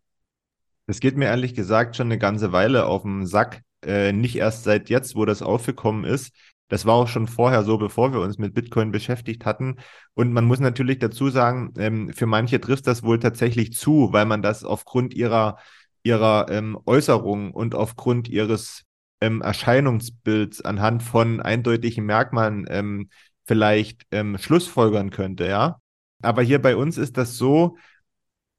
Das 0.86 1.00
geht 1.00 1.18
mir 1.18 1.26
ehrlich 1.26 1.56
gesagt 1.56 1.96
schon 1.96 2.08
eine 2.08 2.20
ganze 2.20 2.52
Weile 2.52 2.86
auf 2.86 3.02
den 3.02 3.26
Sack. 3.26 3.62
Äh, 3.84 4.12
nicht 4.14 4.36
erst 4.36 4.64
seit 4.64 4.90
jetzt, 4.90 5.16
wo 5.16 5.26
das 5.26 5.42
aufgekommen 5.42 6.04
ist. 6.04 6.32
Das 6.68 6.86
war 6.86 6.94
auch 6.94 7.08
schon 7.08 7.28
vorher 7.28 7.64
so, 7.64 7.80
bevor 7.80 8.14
wir 8.14 8.20
uns 8.20 8.38
mit 8.38 8.54
Bitcoin 8.54 8.92
beschäftigt 8.92 9.46
hatten. 9.46 9.78
Und 10.14 10.34
man 10.34 10.46
muss 10.46 10.60
natürlich 10.60 11.00
dazu 11.00 11.30
sagen, 11.30 11.74
ähm, 11.78 12.14
für 12.14 12.28
manche 12.28 12.62
trifft 12.62 12.86
das 12.86 13.02
wohl 13.02 13.20
tatsächlich 13.20 13.74
zu, 13.74 14.10
weil 14.12 14.26
man 14.26 14.44
das 14.44 14.64
aufgrund 14.64 15.16
ihrer 15.16 15.58
ihrer 16.04 16.48
ähm, 16.50 16.78
Äußerungen 16.86 17.52
und 17.52 17.76
aufgrund 17.76 18.28
ihres 18.28 18.84
ähm, 19.22 19.42
Erscheinungsbilds 19.42 20.62
anhand 20.62 21.02
von 21.04 21.42
eindeutigen 21.42 22.06
Merkmalen 22.06 22.66
ähm, 22.70 23.10
vielleicht 23.46 24.06
ähm, 24.12 24.38
schlussfolgern 24.38 25.10
könnte, 25.10 25.48
ja. 25.48 25.80
Aber 26.22 26.42
hier 26.42 26.62
bei 26.62 26.76
uns 26.76 26.98
ist 26.98 27.18
das 27.18 27.38
so, 27.38 27.78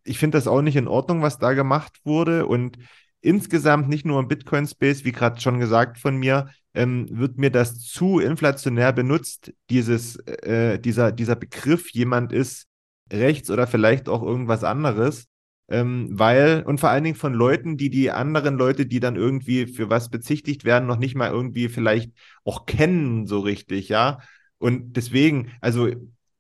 ich 0.05 0.19
finde 0.19 0.39
das 0.39 0.47
auch 0.47 0.63
nicht 0.63 0.77
in 0.77 0.89
Ordnung, 0.89 1.23
was 1.23 1.39
da 1.39 1.55
gemacht 1.55 1.99
wurde. 2.05 2.47
Und 2.47 2.79
insgesamt 3.21 3.89
nicht 3.89 4.05
nur 4.05 4.21
im 4.21 4.29
Bitcoin-Space, 4.29 5.05
wie 5.05 5.13
gerade 5.13 5.41
schon 5.41 5.59
gesagt 5.59 5.99
von 5.99 6.17
mir, 6.17 6.51
ähm, 6.75 7.07
wird 7.11 7.39
mir 7.39 7.51
das 7.51 7.81
zu 7.81 8.19
inflationär 8.21 8.93
benutzt, 8.93 9.53
dieses, 9.71 10.17
äh, 10.27 10.79
dieser, 10.79 11.11
dieser 11.13 11.37
Begriff, 11.37 11.91
jemand 11.93 12.33
ist 12.33 12.67
rechts 13.13 13.51
oder 13.51 13.67
vielleicht 13.67 14.09
auch 14.09 14.23
irgendwas 14.23 14.65
anderes. 14.65 15.27
Ähm, 15.69 16.09
weil, 16.13 16.63
und 16.67 16.79
vor 16.79 16.91
allen 16.91 17.05
Dingen 17.05 17.17
von 17.17 17.33
Leuten, 17.33 17.77
die 17.77 17.89
die 17.91 18.11
anderen 18.11 18.57
Leute, 18.57 18.87
die 18.87 19.01
dann 19.01 19.17
irgendwie 19.17 19.67
für 19.67 19.89
was 19.89 20.11
bezichtigt 20.11 20.65
werden, 20.65 20.87
noch 20.87 20.99
nicht 20.99 21.15
mal 21.15 21.31
irgendwie 21.31 21.69
vielleicht 21.69 22.13
auch 22.45 22.67
kennen, 22.67 23.27
so 23.27 23.41
richtig, 23.41 23.89
ja. 23.89 24.19
Und 24.59 24.97
deswegen, 24.97 25.53
also 25.61 25.89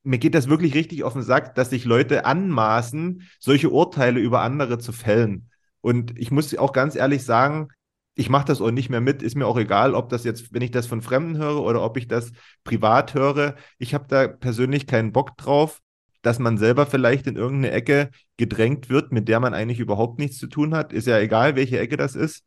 mir 0.02 0.18
geht 0.18 0.34
das 0.34 0.48
wirklich 0.48 0.74
richtig 0.74 1.04
auf 1.04 1.14
den 1.14 1.22
Sack, 1.22 1.54
dass 1.54 1.70
sich 1.70 1.84
Leute 1.86 2.26
anmaßen, 2.26 3.22
solche 3.38 3.70
Urteile 3.70 4.20
über 4.20 4.42
andere 4.42 4.78
zu 4.78 4.92
fällen. 4.92 5.48
Und 5.80 6.18
ich 6.18 6.30
muss 6.30 6.56
auch 6.56 6.72
ganz 6.72 6.94
ehrlich 6.94 7.24
sagen, 7.24 7.68
ich 8.14 8.28
mache 8.28 8.46
das 8.46 8.60
auch 8.60 8.70
nicht 8.70 8.90
mehr 8.90 9.00
mit. 9.00 9.22
Ist 9.22 9.36
mir 9.36 9.46
auch 9.46 9.58
egal, 9.58 9.94
ob 9.94 10.08
das 10.08 10.24
jetzt, 10.24 10.52
wenn 10.52 10.62
ich 10.62 10.70
das 10.70 10.86
von 10.86 11.02
Fremden 11.02 11.36
höre 11.38 11.62
oder 11.62 11.82
ob 11.82 11.96
ich 11.96 12.06
das 12.06 12.32
privat 12.62 13.14
höre. 13.14 13.56
Ich 13.78 13.94
habe 13.94 14.06
da 14.08 14.28
persönlich 14.28 14.86
keinen 14.86 15.12
Bock 15.12 15.36
drauf 15.36 15.80
dass 16.24 16.38
man 16.38 16.56
selber 16.56 16.86
vielleicht 16.86 17.26
in 17.26 17.36
irgendeine 17.36 17.74
Ecke 17.74 18.10
gedrängt 18.38 18.88
wird, 18.88 19.12
mit 19.12 19.28
der 19.28 19.40
man 19.40 19.52
eigentlich 19.52 19.78
überhaupt 19.78 20.18
nichts 20.18 20.38
zu 20.38 20.46
tun 20.46 20.74
hat. 20.74 20.92
Ist 20.92 21.06
ja 21.06 21.18
egal, 21.18 21.54
welche 21.54 21.78
Ecke 21.78 21.96
das 21.96 22.14
ist. 22.14 22.44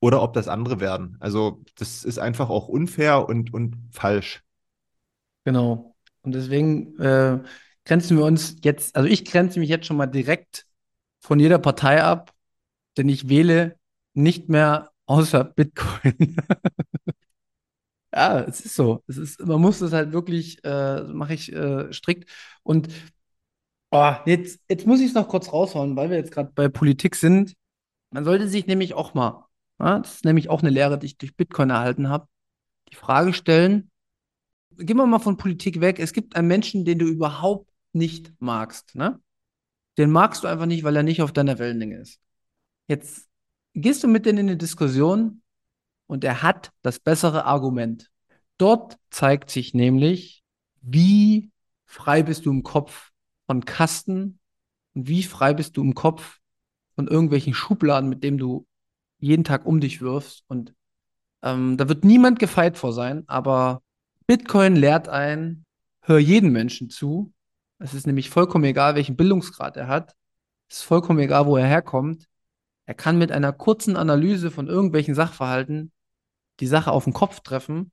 Oder 0.00 0.20
ob 0.20 0.34
das 0.34 0.48
andere 0.48 0.80
werden. 0.80 1.16
Also, 1.20 1.62
das 1.76 2.04
ist 2.04 2.18
einfach 2.18 2.50
auch 2.50 2.68
unfair 2.68 3.28
und, 3.28 3.54
und 3.54 3.76
falsch. 3.90 4.42
Genau. 5.44 5.94
Und 6.22 6.34
deswegen 6.34 6.98
äh, 6.98 7.38
grenzen 7.84 8.18
wir 8.18 8.24
uns 8.24 8.56
jetzt, 8.62 8.96
also 8.96 9.08
ich 9.08 9.24
grenze 9.24 9.60
mich 9.60 9.68
jetzt 9.68 9.86
schon 9.86 9.96
mal 9.96 10.06
direkt 10.06 10.66
von 11.20 11.38
jeder 11.38 11.58
Partei 11.58 12.02
ab, 12.02 12.32
denn 12.96 13.08
ich 13.08 13.28
wähle 13.28 13.78
nicht 14.12 14.48
mehr 14.48 14.90
außer 15.06 15.44
Bitcoin. 15.44 16.36
Ja, 18.14 18.40
es 18.40 18.60
ist 18.60 18.74
so. 18.74 19.02
Es 19.06 19.16
ist, 19.18 19.40
man 19.44 19.60
muss 19.60 19.80
es 19.80 19.92
halt 19.92 20.12
wirklich, 20.12 20.64
äh, 20.64 21.02
mache 21.04 21.34
ich 21.34 21.52
äh, 21.52 21.92
strikt. 21.92 22.30
Und 22.62 22.88
oh, 23.90 24.12
jetzt, 24.26 24.60
jetzt 24.68 24.86
muss 24.86 25.00
ich 25.00 25.06
es 25.08 25.14
noch 25.14 25.28
kurz 25.28 25.52
raushauen, 25.52 25.96
weil 25.96 26.10
wir 26.10 26.16
jetzt 26.16 26.32
gerade 26.32 26.52
bei 26.54 26.68
Politik 26.68 27.16
sind. 27.16 27.54
Man 28.10 28.24
sollte 28.24 28.48
sich 28.48 28.66
nämlich 28.66 28.94
auch 28.94 29.14
mal, 29.14 29.46
ja, 29.80 30.00
das 30.00 30.16
ist 30.16 30.24
nämlich 30.24 30.50
auch 30.50 30.62
eine 30.62 30.70
Lehre, 30.70 30.98
die 30.98 31.06
ich 31.06 31.18
durch 31.18 31.36
Bitcoin 31.36 31.70
erhalten 31.70 32.08
habe, 32.08 32.28
die 32.90 32.96
Frage 32.96 33.32
stellen, 33.34 33.90
gehen 34.78 34.96
wir 34.96 35.06
mal 35.06 35.18
von 35.18 35.36
Politik 35.36 35.80
weg. 35.80 35.98
Es 35.98 36.12
gibt 36.12 36.36
einen 36.36 36.48
Menschen, 36.48 36.84
den 36.84 36.98
du 36.98 37.06
überhaupt 37.06 37.70
nicht 37.92 38.32
magst, 38.38 38.94
ne? 38.94 39.20
Den 39.98 40.10
magst 40.10 40.44
du 40.44 40.48
einfach 40.48 40.66
nicht, 40.66 40.84
weil 40.84 40.96
er 40.96 41.02
nicht 41.02 41.22
auf 41.22 41.32
deiner 41.32 41.58
Wellenlänge 41.58 41.98
ist. 41.98 42.20
Jetzt 42.88 43.28
gehst 43.74 44.04
du 44.04 44.08
mit 44.08 44.26
denen 44.26 44.38
in 44.38 44.46
eine 44.48 44.56
Diskussion 44.56 45.42
und 46.08 46.24
er 46.24 46.42
hat 46.42 46.72
das 46.82 46.98
bessere 46.98 47.44
Argument. 47.44 48.10
Dort 48.56 48.98
zeigt 49.10 49.50
sich 49.50 49.72
nämlich, 49.74 50.42
wie 50.80 51.52
frei 51.84 52.24
bist 52.24 52.44
du 52.44 52.50
im 52.50 52.64
Kopf 52.64 53.12
von 53.46 53.64
Kasten 53.64 54.40
und 54.94 55.06
wie 55.06 55.22
frei 55.22 55.54
bist 55.54 55.76
du 55.76 55.82
im 55.82 55.94
Kopf 55.94 56.40
von 56.96 57.06
irgendwelchen 57.06 57.54
Schubladen, 57.54 58.08
mit 58.08 58.24
denen 58.24 58.38
du 58.38 58.66
jeden 59.20 59.44
Tag 59.44 59.66
um 59.66 59.80
dich 59.80 60.00
wirfst. 60.00 60.44
Und 60.48 60.74
ähm, 61.42 61.76
da 61.76 61.88
wird 61.88 62.04
niemand 62.04 62.40
gefeit 62.40 62.76
vor 62.76 62.92
sein, 62.92 63.22
aber 63.28 63.82
Bitcoin 64.26 64.74
lehrt 64.76 65.08
ein, 65.08 65.64
hör 66.00 66.18
jeden 66.18 66.50
Menschen 66.50 66.90
zu. 66.90 67.32
Es 67.78 67.94
ist 67.94 68.06
nämlich 68.06 68.30
vollkommen 68.30 68.64
egal, 68.64 68.96
welchen 68.96 69.16
Bildungsgrad 69.16 69.76
er 69.76 69.86
hat. 69.86 70.16
Es 70.68 70.78
ist 70.78 70.82
vollkommen 70.82 71.20
egal, 71.20 71.46
wo 71.46 71.56
er 71.56 71.66
herkommt. 71.66 72.26
Er 72.86 72.94
kann 72.94 73.18
mit 73.18 73.30
einer 73.30 73.52
kurzen 73.52 73.96
Analyse 73.96 74.50
von 74.50 74.66
irgendwelchen 74.66 75.14
Sachverhalten 75.14 75.92
die 76.60 76.66
Sache 76.66 76.92
auf 76.92 77.04
den 77.04 77.12
Kopf 77.12 77.40
treffen. 77.40 77.92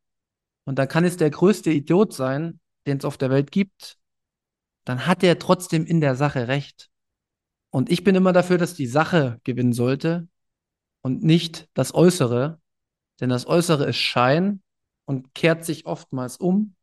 Und 0.65 0.79
dann 0.79 0.87
kann 0.87 1.05
es 1.05 1.17
der 1.17 1.29
größte 1.29 1.71
Idiot 1.71 2.13
sein, 2.13 2.59
den 2.87 2.97
es 2.97 3.05
auf 3.05 3.17
der 3.17 3.29
Welt 3.29 3.51
gibt. 3.51 3.97
Dann 4.85 5.05
hat 5.05 5.23
er 5.23 5.39
trotzdem 5.39 5.85
in 5.85 6.01
der 6.01 6.15
Sache 6.15 6.47
recht. 6.47 6.89
Und 7.71 7.91
ich 7.91 8.03
bin 8.03 8.15
immer 8.15 8.33
dafür, 8.33 8.57
dass 8.57 8.73
die 8.73 8.87
Sache 8.87 9.39
gewinnen 9.43 9.73
sollte 9.73 10.27
und 11.01 11.23
nicht 11.23 11.67
das 11.73 11.93
Äußere. 11.93 12.59
Denn 13.19 13.29
das 13.29 13.47
Äußere 13.47 13.85
ist 13.85 13.97
Schein 13.97 14.61
und 15.05 15.33
kehrt 15.33 15.65
sich 15.65 15.85
oftmals 15.85 16.37
um, 16.37 16.75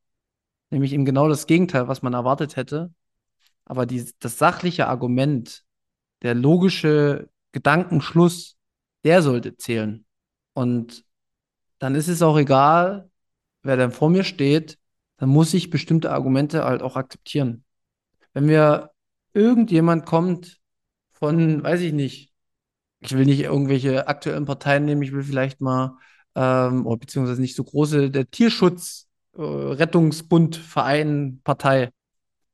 nämlich 0.70 0.93
eben 0.93 1.05
genau 1.05 1.28
das 1.28 1.47
Gegenteil, 1.47 1.89
was 1.89 2.03
man 2.03 2.14
erwartet 2.14 2.57
hätte. 2.57 2.93
Aber 3.64 3.87
die, 3.87 4.11
das 4.18 4.39
sachliche 4.39 4.87
Argument, 4.87 5.64
der 6.22 6.35
logische 6.35 7.30
Gedankenschluss, 7.53 8.57
der 9.05 9.22
sollte 9.22 9.57
zählen. 9.57 10.05
Und 10.55 11.05
dann 11.83 11.97
ist 11.97 12.07
es 12.07 12.22
auch 12.22 12.39
egal, 12.39 13.11
wer 13.64 13.76
dann 13.76 13.91
vor 13.91 14.09
mir 14.09 14.22
steht, 14.22 14.78
dann 15.16 15.28
muss 15.30 15.53
ich 15.53 15.68
bestimmte 15.68 16.12
Argumente 16.12 16.64
halt 16.64 16.80
auch 16.80 16.95
akzeptieren. 16.95 17.64
Wenn 18.35 18.47
mir 18.47 18.93
irgendjemand 19.33 20.07
kommt 20.07 20.61
von, 21.11 21.61
weiß 21.64 21.80
ich 21.80 21.93
nicht, 21.93 22.33
ich 23.01 23.16
will 23.16 23.24
nicht 23.24 23.41
irgendwelche 23.41 24.07
aktuellen 24.07 24.45
Parteien 24.45 24.85
nehmen, 24.85 25.03
ich 25.03 25.12
will 25.12 25.24
vielleicht 25.24 25.61
mal 25.61 25.99
ähm, 26.37 26.87
oder 26.87 26.99
beziehungsweise 26.99 27.41
nicht 27.41 27.57
so 27.57 27.64
große, 27.64 28.12
der 28.12 28.30
Tierschutz, 28.30 29.09
äh, 29.37 29.43
Rettungsbund, 29.43 30.55
Verein, 30.55 31.41
Partei. 31.43 31.91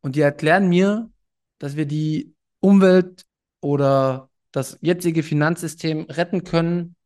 Und 0.01 0.17
die 0.17 0.23
erklären 0.23 0.71
mir, 0.71 1.11
dass 1.59 1.77
wir 1.77 1.85
die 1.85 2.35
Umwelt 2.61 3.27
oder 3.61 4.31
das 4.53 4.79
jetzige 4.81 5.23
Finanzsystem 5.23 6.07
retten 6.09 6.45
können, 6.45 6.97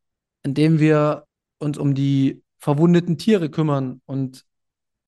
indem 0.45 0.79
wir 0.79 1.27
uns 1.63 1.79
um 1.79 1.95
die 1.95 2.43
verwundeten 2.59 3.19
Tiere 3.19 3.51
kümmern 3.51 4.01
und 4.07 4.45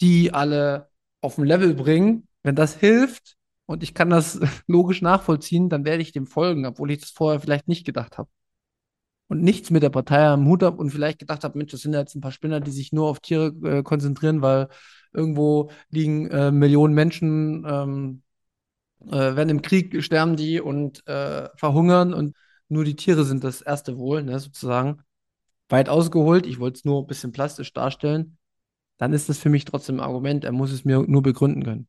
die 0.01 0.33
alle 0.33 0.91
auf 1.21 1.39
ein 1.39 1.45
Level 1.47 1.75
bringen. 1.75 2.29
Wenn 2.43 2.57
das 2.57 2.77
hilft 2.77 3.37
und 3.67 3.83
ich 3.83 3.95
kann 3.95 4.11
das 4.11 4.41
logisch 4.67 5.03
nachvollziehen, 5.03 5.69
dann 5.69 5.85
werde 5.85 6.03
ich 6.03 6.13
dem 6.13 6.27
folgen, 6.27 6.67
obwohl 6.67 6.91
ich 6.91 7.01
das 7.01 7.11
vorher 7.11 7.41
vielleicht 7.41 7.69
nicht 7.69 7.87
gedacht 7.87 8.19
habe 8.19 8.29
und 9.29 9.43
nichts 9.43 9.71
mit 9.71 9.83
der 9.83 9.91
Partei 9.91 10.27
am 10.27 10.47
Hut 10.47 10.63
habe 10.63 10.79
und 10.79 10.91
vielleicht 10.91 11.19
gedacht 11.19 11.45
habe, 11.45 11.59
Mensch, 11.59 11.73
das 11.73 11.83
sind 11.83 11.95
jetzt 11.95 12.15
ein 12.15 12.21
paar 12.21 12.33
Spinner, 12.33 12.61
die 12.61 12.71
sich 12.71 12.93
nur 12.93 13.09
auf 13.09 13.21
Tiere 13.21 13.47
äh, 13.65 13.83
konzentrieren, 13.83 14.43
weil 14.43 14.69
irgendwo 15.13 15.71
liegen 15.91 16.29
äh, 16.31 16.51
Millionen 16.51 16.95
Menschen, 16.95 17.65
ähm, 17.67 18.23
äh, 19.07 19.37
werden 19.37 19.51
im 19.51 19.63
Krieg 19.63 20.03
sterben 20.03 20.37
die 20.37 20.61
und 20.61 21.07
äh, 21.09 21.49
verhungern 21.57 22.15
und 22.15 22.37
nur 22.69 22.85
die 22.85 22.97
Tiere 22.97 23.25
sind 23.25 23.45
das 23.45 23.63
erste 23.63 23.99
Wohl, 23.99 24.23
ne, 24.23 24.39
sozusagen. 24.39 25.03
Weit 25.69 25.89
ausgeholt, 25.89 26.47
ich 26.47 26.61
wollte 26.61 26.79
es 26.79 26.85
nur 26.85 27.03
ein 27.03 27.07
bisschen 27.07 27.33
plastisch 27.33 27.73
darstellen, 27.73 28.37
dann 28.99 29.13
ist 29.13 29.29
das 29.29 29.39
für 29.39 29.49
mich 29.49 29.65
trotzdem 29.65 29.97
ein 29.97 30.05
Argument, 30.05 30.45
er 30.45 30.53
muss 30.53 30.71
es 30.71 30.85
mir 30.85 31.03
nur 31.07 31.23
begründen 31.23 31.65
können. 31.65 31.89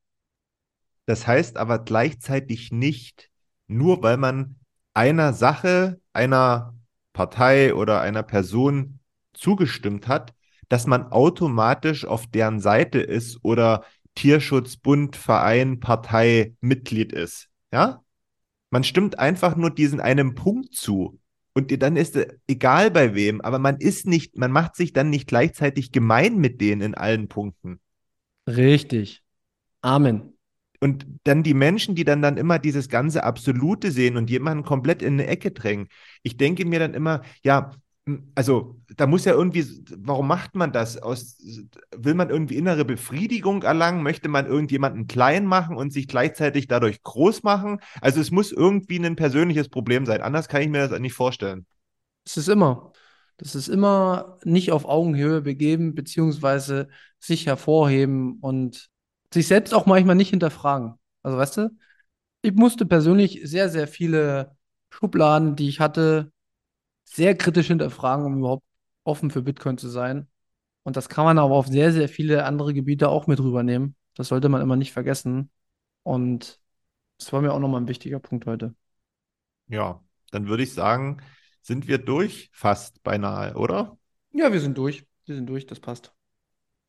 Das 1.05 1.27
heißt 1.27 1.57
aber 1.57 1.79
gleichzeitig 1.79 2.71
nicht, 2.71 3.29
nur 3.67 4.01
weil 4.01 4.17
man 4.17 4.55
einer 4.93 5.33
Sache, 5.33 5.99
einer 6.13 6.73
Partei 7.13 7.75
oder 7.75 8.01
einer 8.01 8.23
Person 8.23 8.99
zugestimmt 9.33 10.07
hat, 10.07 10.33
dass 10.69 10.87
man 10.87 11.11
automatisch 11.11 12.05
auf 12.05 12.27
deren 12.27 12.59
Seite 12.59 12.99
ist 12.99 13.39
oder 13.43 13.83
Tierschutzbund, 14.15 15.15
Verein, 15.15 15.79
Partei 15.79 16.55
Mitglied 16.61 17.13
ist. 17.13 17.49
Ja? 17.71 18.01
Man 18.71 18.83
stimmt 18.83 19.19
einfach 19.19 19.55
nur 19.55 19.69
diesen 19.69 19.99
einem 19.99 20.35
Punkt 20.35 20.73
zu. 20.73 21.19
Und 21.55 21.81
dann 21.81 21.95
ist 21.95 22.17
es 22.17 22.27
egal 22.47 22.91
bei 22.91 23.15
wem, 23.15 23.39
aber 23.39 23.59
man 23.59 23.77
ist 23.77 24.07
nicht, 24.07 24.37
man 24.37 24.51
macht 24.51 24.75
sich 24.75 24.91
dann 24.91 25.09
nicht 25.09 25.25
gleichzeitig 25.27 25.93
gemein 25.93 26.37
mit 26.37 26.59
denen 26.59 26.81
in 26.81 26.95
allen 26.95 27.29
Punkten. 27.29 27.79
Richtig. 28.45 29.23
Amen. 29.81 30.33
Und 30.81 31.07
dann 31.23 31.43
die 31.43 31.53
Menschen, 31.53 31.95
die 31.95 32.03
dann, 32.03 32.21
dann 32.21 32.35
immer 32.35 32.59
dieses 32.59 32.89
ganze 32.89 33.23
Absolute 33.23 33.91
sehen 33.91 34.17
und 34.17 34.29
jemanden 34.29 34.65
komplett 34.65 35.01
in 35.01 35.13
eine 35.13 35.27
Ecke 35.27 35.51
drängen. 35.51 35.87
Ich 36.23 36.35
denke 36.35 36.65
mir 36.65 36.79
dann 36.79 36.93
immer, 36.93 37.21
ja, 37.41 37.71
also 38.35 38.79
da 38.95 39.07
muss 39.07 39.25
ja 39.25 39.33
irgendwie, 39.33 39.65
warum 39.97 40.27
macht 40.27 40.55
man 40.55 40.71
das? 40.71 40.97
Aus, 40.97 41.37
will 41.95 42.13
man 42.13 42.29
irgendwie 42.29 42.55
innere 42.55 42.85
Befriedigung 42.85 43.63
erlangen? 43.63 44.03
Möchte 44.03 44.29
man 44.29 44.45
irgendjemanden 44.45 45.07
klein 45.07 45.45
machen 45.45 45.75
und 45.75 45.91
sich 45.91 46.07
gleichzeitig 46.07 46.67
dadurch 46.67 47.01
groß 47.01 47.41
machen? 47.43 47.79
Also 48.01 48.21
es 48.21 48.29
muss 48.29 48.51
irgendwie 48.51 49.03
ein 49.03 49.15
persönliches 49.15 49.69
Problem 49.69 50.05
sein. 50.05 50.21
Anders 50.21 50.47
kann 50.47 50.61
ich 50.61 50.69
mir 50.69 50.87
das 50.87 50.99
nicht 50.99 51.13
vorstellen. 51.13 51.65
Es 52.25 52.37
ist 52.37 52.47
immer. 52.47 52.91
Das 53.37 53.55
ist 53.55 53.67
immer 53.67 54.39
nicht 54.43 54.71
auf 54.71 54.85
Augenhöhe 54.85 55.41
begeben, 55.41 55.95
beziehungsweise 55.95 56.87
sich 57.19 57.47
hervorheben 57.47 58.37
und 58.39 58.89
sich 59.33 59.47
selbst 59.47 59.73
auch 59.73 59.87
manchmal 59.87 60.15
nicht 60.15 60.29
hinterfragen. 60.29 60.93
Also 61.23 61.37
weißt 61.37 61.57
du, 61.57 61.69
ich 62.43 62.53
musste 62.53 62.85
persönlich 62.85 63.41
sehr, 63.43 63.69
sehr 63.69 63.87
viele 63.87 64.55
Schubladen, 64.91 65.55
die 65.55 65.67
ich 65.67 65.79
hatte, 65.79 66.31
sehr 67.05 67.35
kritisch 67.35 67.67
hinterfragen, 67.67 68.25
um 68.25 68.39
überhaupt 68.39 68.65
offen 69.03 69.31
für 69.31 69.41
Bitcoin 69.41 69.77
zu 69.77 69.87
sein. 69.87 70.27
Und 70.83 70.97
das 70.97 71.09
kann 71.09 71.25
man 71.25 71.39
aber 71.39 71.55
auf 71.55 71.67
sehr, 71.67 71.91
sehr 71.91 72.09
viele 72.09 72.45
andere 72.45 72.73
Gebiete 72.73 73.09
auch 73.09 73.27
mit 73.27 73.39
rübernehmen. 73.39 73.95
Das 74.15 74.27
sollte 74.27 74.49
man 74.49 74.61
immer 74.61 74.75
nicht 74.75 74.93
vergessen. 74.93 75.49
Und 76.03 76.59
das 77.17 77.31
war 77.33 77.41
mir 77.41 77.53
auch 77.53 77.59
nochmal 77.59 77.81
ein 77.81 77.87
wichtiger 77.87 78.19
Punkt 78.19 78.45
heute. 78.45 78.75
Ja, 79.67 80.03
dann 80.31 80.47
würde 80.47 80.63
ich 80.63 80.73
sagen, 80.73 81.21
sind 81.61 81.87
wir 81.87 81.97
durch, 81.97 82.49
fast 82.53 83.01
beinahe, 83.03 83.55
oder? 83.55 83.97
Ja, 84.31 84.51
wir 84.51 84.59
sind 84.59 84.77
durch. 84.77 85.07
Wir 85.25 85.35
sind 85.35 85.47
durch, 85.47 85.65
das 85.65 85.79
passt. 85.79 86.13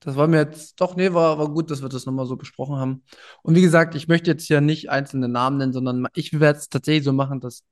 Das 0.00 0.16
war 0.16 0.26
mir 0.26 0.38
jetzt, 0.38 0.80
doch, 0.80 0.94
nee, 0.94 1.14
war, 1.14 1.38
war 1.38 1.48
gut, 1.48 1.70
dass 1.70 1.80
wir 1.80 1.88
das 1.88 2.04
nochmal 2.04 2.26
so 2.26 2.36
besprochen 2.36 2.76
haben. 2.76 3.02
Und 3.42 3.54
wie 3.54 3.62
gesagt, 3.62 3.94
ich 3.94 4.08
möchte 4.08 4.30
jetzt 4.30 4.48
ja 4.48 4.60
nicht 4.60 4.90
einzelne 4.90 5.28
Namen 5.28 5.56
nennen, 5.56 5.72
sondern 5.72 6.06
ich 6.14 6.38
werde 6.38 6.58
es 6.58 6.68
tatsächlich 6.68 7.04
so 7.04 7.14
machen, 7.14 7.40
dass, 7.40 7.64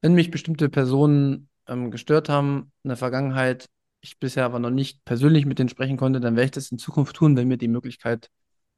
wenn 0.00 0.14
mich 0.14 0.30
bestimmte 0.30 0.70
Personen 0.70 1.50
ähm, 1.68 1.90
gestört 1.90 2.28
haben 2.28 2.72
in 2.82 2.88
der 2.88 2.96
Vergangenheit, 2.96 3.68
ich 4.00 4.18
bisher 4.18 4.44
aber 4.44 4.58
noch 4.58 4.70
nicht 4.70 5.04
persönlich 5.04 5.46
mit 5.46 5.58
denen 5.58 5.68
sprechen 5.68 5.96
konnte, 5.96 6.20
dann 6.20 6.36
werde 6.36 6.46
ich 6.46 6.50
das 6.52 6.70
in 6.70 6.78
Zukunft 6.78 7.16
tun, 7.16 7.36
wenn 7.36 7.48
mir 7.48 7.58
die 7.58 7.68
Möglichkeit 7.68 8.30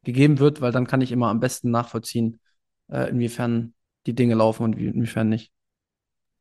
gegeben 0.03 0.39
wird, 0.39 0.61
weil 0.61 0.73
dann 0.73 0.87
kann 0.87 1.01
ich 1.01 1.13
immer 1.13 1.29
am 1.29 1.41
besten 1.41 1.71
nachvollziehen, 1.71 2.41
äh, 2.91 3.11
inwiefern 3.11 3.75
die 4.07 4.15
Dinge 4.15 4.35
laufen 4.35 4.65
und 4.65 4.77
wie, 4.79 4.87
inwiefern 4.87 5.29
nicht. 5.29 5.53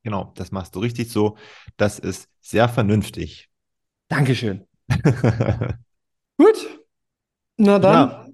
Genau, 0.04 0.32
das 0.36 0.52
machst 0.52 0.76
du 0.76 0.80
richtig 0.80 1.12
so. 1.12 1.38
Das 1.76 2.00
ist 2.00 2.30
sehr 2.40 2.70
vernünftig. 2.70 3.50
Dankeschön. 4.08 4.66
Gut. 6.38 6.80
Na 7.58 7.80
dann. 7.80 7.94
Ja. 7.94 8.26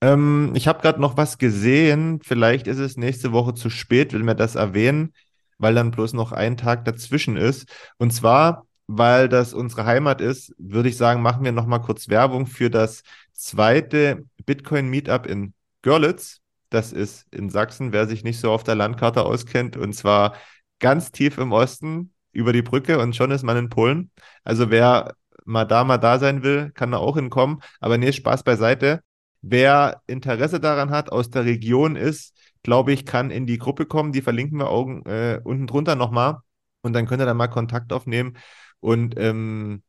Ähm, 0.00 0.52
ich 0.54 0.66
habe 0.66 0.82
gerade 0.82 1.00
noch 1.00 1.16
was 1.16 1.38
gesehen. 1.38 2.20
Vielleicht 2.22 2.66
ist 2.66 2.78
es 2.78 2.96
nächste 2.96 3.32
Woche 3.32 3.54
zu 3.54 3.70
spät, 3.70 4.12
wenn 4.12 4.24
wir 4.24 4.34
das 4.34 4.56
erwähnen, 4.56 5.12
weil 5.58 5.74
dann 5.74 5.90
bloß 5.90 6.12
noch 6.14 6.32
ein 6.32 6.56
Tag 6.56 6.84
dazwischen 6.84 7.36
ist. 7.36 7.68
Und 7.98 8.12
zwar, 8.12 8.66
weil 8.86 9.28
das 9.28 9.54
unsere 9.54 9.84
Heimat 9.84 10.20
ist, 10.20 10.54
würde 10.58 10.88
ich 10.88 10.96
sagen, 10.96 11.22
machen 11.22 11.44
wir 11.44 11.52
noch 11.52 11.66
mal 11.66 11.80
kurz 11.80 12.08
Werbung 12.08 12.46
für 12.46 12.70
das 12.70 13.02
zweite 13.32 14.24
Bitcoin-Meetup 14.46 15.26
in 15.26 15.54
Görlitz. 15.82 16.40
Das 16.70 16.92
ist 16.92 17.26
in 17.32 17.50
Sachsen, 17.50 17.92
wer 17.92 18.06
sich 18.06 18.24
nicht 18.24 18.40
so 18.40 18.52
auf 18.52 18.64
der 18.64 18.74
Landkarte 18.74 19.24
auskennt, 19.24 19.76
und 19.76 19.94
zwar 19.94 20.34
ganz 20.80 21.12
tief 21.12 21.38
im 21.38 21.52
Osten 21.52 22.12
über 22.32 22.52
die 22.52 22.62
Brücke 22.62 22.98
und 22.98 23.16
schon 23.16 23.30
ist 23.30 23.42
man 23.42 23.56
in 23.56 23.68
Polen. 23.68 24.10
Also 24.44 24.70
wer 24.70 25.14
mal 25.44 25.64
da, 25.64 25.84
mal 25.84 25.98
da 25.98 26.18
sein 26.18 26.42
will, 26.42 26.70
kann 26.72 26.90
da 26.92 26.98
auch 26.98 27.16
hinkommen. 27.16 27.60
Aber 27.80 27.98
nee, 27.98 28.12
Spaß 28.12 28.42
beiseite. 28.42 29.02
Wer 29.40 30.02
Interesse 30.06 30.60
daran 30.60 30.90
hat, 30.90 31.10
aus 31.10 31.30
der 31.30 31.44
Region 31.44 31.96
ist, 31.96 32.36
glaube 32.68 32.92
ich, 32.92 33.06
kann 33.06 33.30
in 33.30 33.46
die 33.46 33.56
Gruppe 33.56 33.86
kommen. 33.86 34.12
Die 34.12 34.20
verlinken 34.20 34.58
wir 34.58 34.68
Augen, 34.68 35.02
äh, 35.06 35.40
unten 35.42 35.66
drunter 35.66 35.96
nochmal. 35.96 36.40
Und 36.82 36.92
dann 36.92 37.06
könnt 37.06 37.22
ihr 37.22 37.24
da 37.24 37.32
mal 37.32 37.48
Kontakt 37.48 37.94
aufnehmen 37.94 38.36
und 38.80 39.14
ähm, 39.16 39.82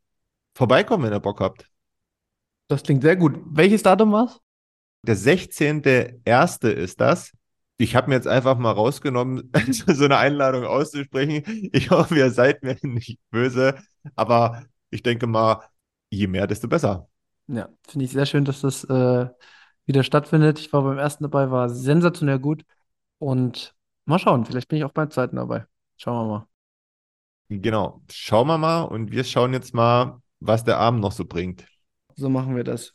vorbeikommen, 0.56 1.04
wenn 1.04 1.12
ihr 1.12 1.20
Bock 1.20 1.42
habt. 1.42 1.66
Das 2.70 2.82
klingt 2.84 3.02
sehr 3.02 3.18
gut. 3.18 3.38
Welches 3.48 3.84
Datum 3.84 4.14
war's? 4.14 4.40
Der 5.06 5.18
16.01. 5.18 6.70
ist 6.70 7.02
das. 7.02 7.34
Ich 7.76 7.98
habe 7.98 8.08
mir 8.08 8.16
jetzt 8.16 8.30
einfach 8.30 8.58
mal 8.58 8.72
rausgenommen, 8.72 9.52
so 9.72 10.06
eine 10.06 10.16
Einladung 10.16 10.64
auszusprechen. 10.64 11.70
Ich 11.74 11.90
hoffe, 11.90 12.16
ihr 12.16 12.32
seid 12.32 12.64
mir 12.64 12.78
nicht 12.82 13.20
böse, 13.30 13.76
aber 14.16 14.64
ich 14.90 15.04
denke 15.04 15.28
mal, 15.28 15.66
je 16.10 16.28
mehr, 16.28 16.48
desto 16.48 16.70
besser. 16.70 17.10
Ja, 17.48 17.68
finde 17.90 18.06
ich 18.06 18.12
sehr 18.12 18.26
schön, 18.26 18.46
dass 18.46 18.62
das 18.62 18.86
äh, 18.86 19.28
wieder 19.90 20.04
stattfindet. 20.04 20.60
Ich 20.60 20.72
war 20.72 20.84
beim 20.84 21.00
ersten 21.00 21.24
dabei, 21.24 21.52
war 21.52 21.68
sensationell 21.68 22.40
gut. 22.40 22.64
Und 23.18 23.76
mal 24.06 24.20
schauen, 24.20 24.46
vielleicht 24.46 24.70
bin 24.70 24.78
ich 24.78 24.86
auch 24.86 24.94
beim 24.94 25.10
zweiten 25.10 25.36
dabei. 25.36 25.66
Schauen 25.98 26.28
wir 26.28 26.32
mal. 26.32 26.48
Genau, 27.50 28.02
schauen 28.12 28.48
wir 28.48 28.60
mal 28.60 28.84
und 28.84 29.12
wir 29.12 29.24
schauen 29.24 29.52
jetzt 29.52 29.74
mal, 29.74 30.22
was 30.40 30.64
der 30.64 30.78
Abend 30.78 31.02
noch 31.02 31.12
so 31.12 31.26
bringt. 31.26 31.66
So 32.16 32.30
machen 32.30 32.56
wir 32.56 32.64
das. 32.64 32.94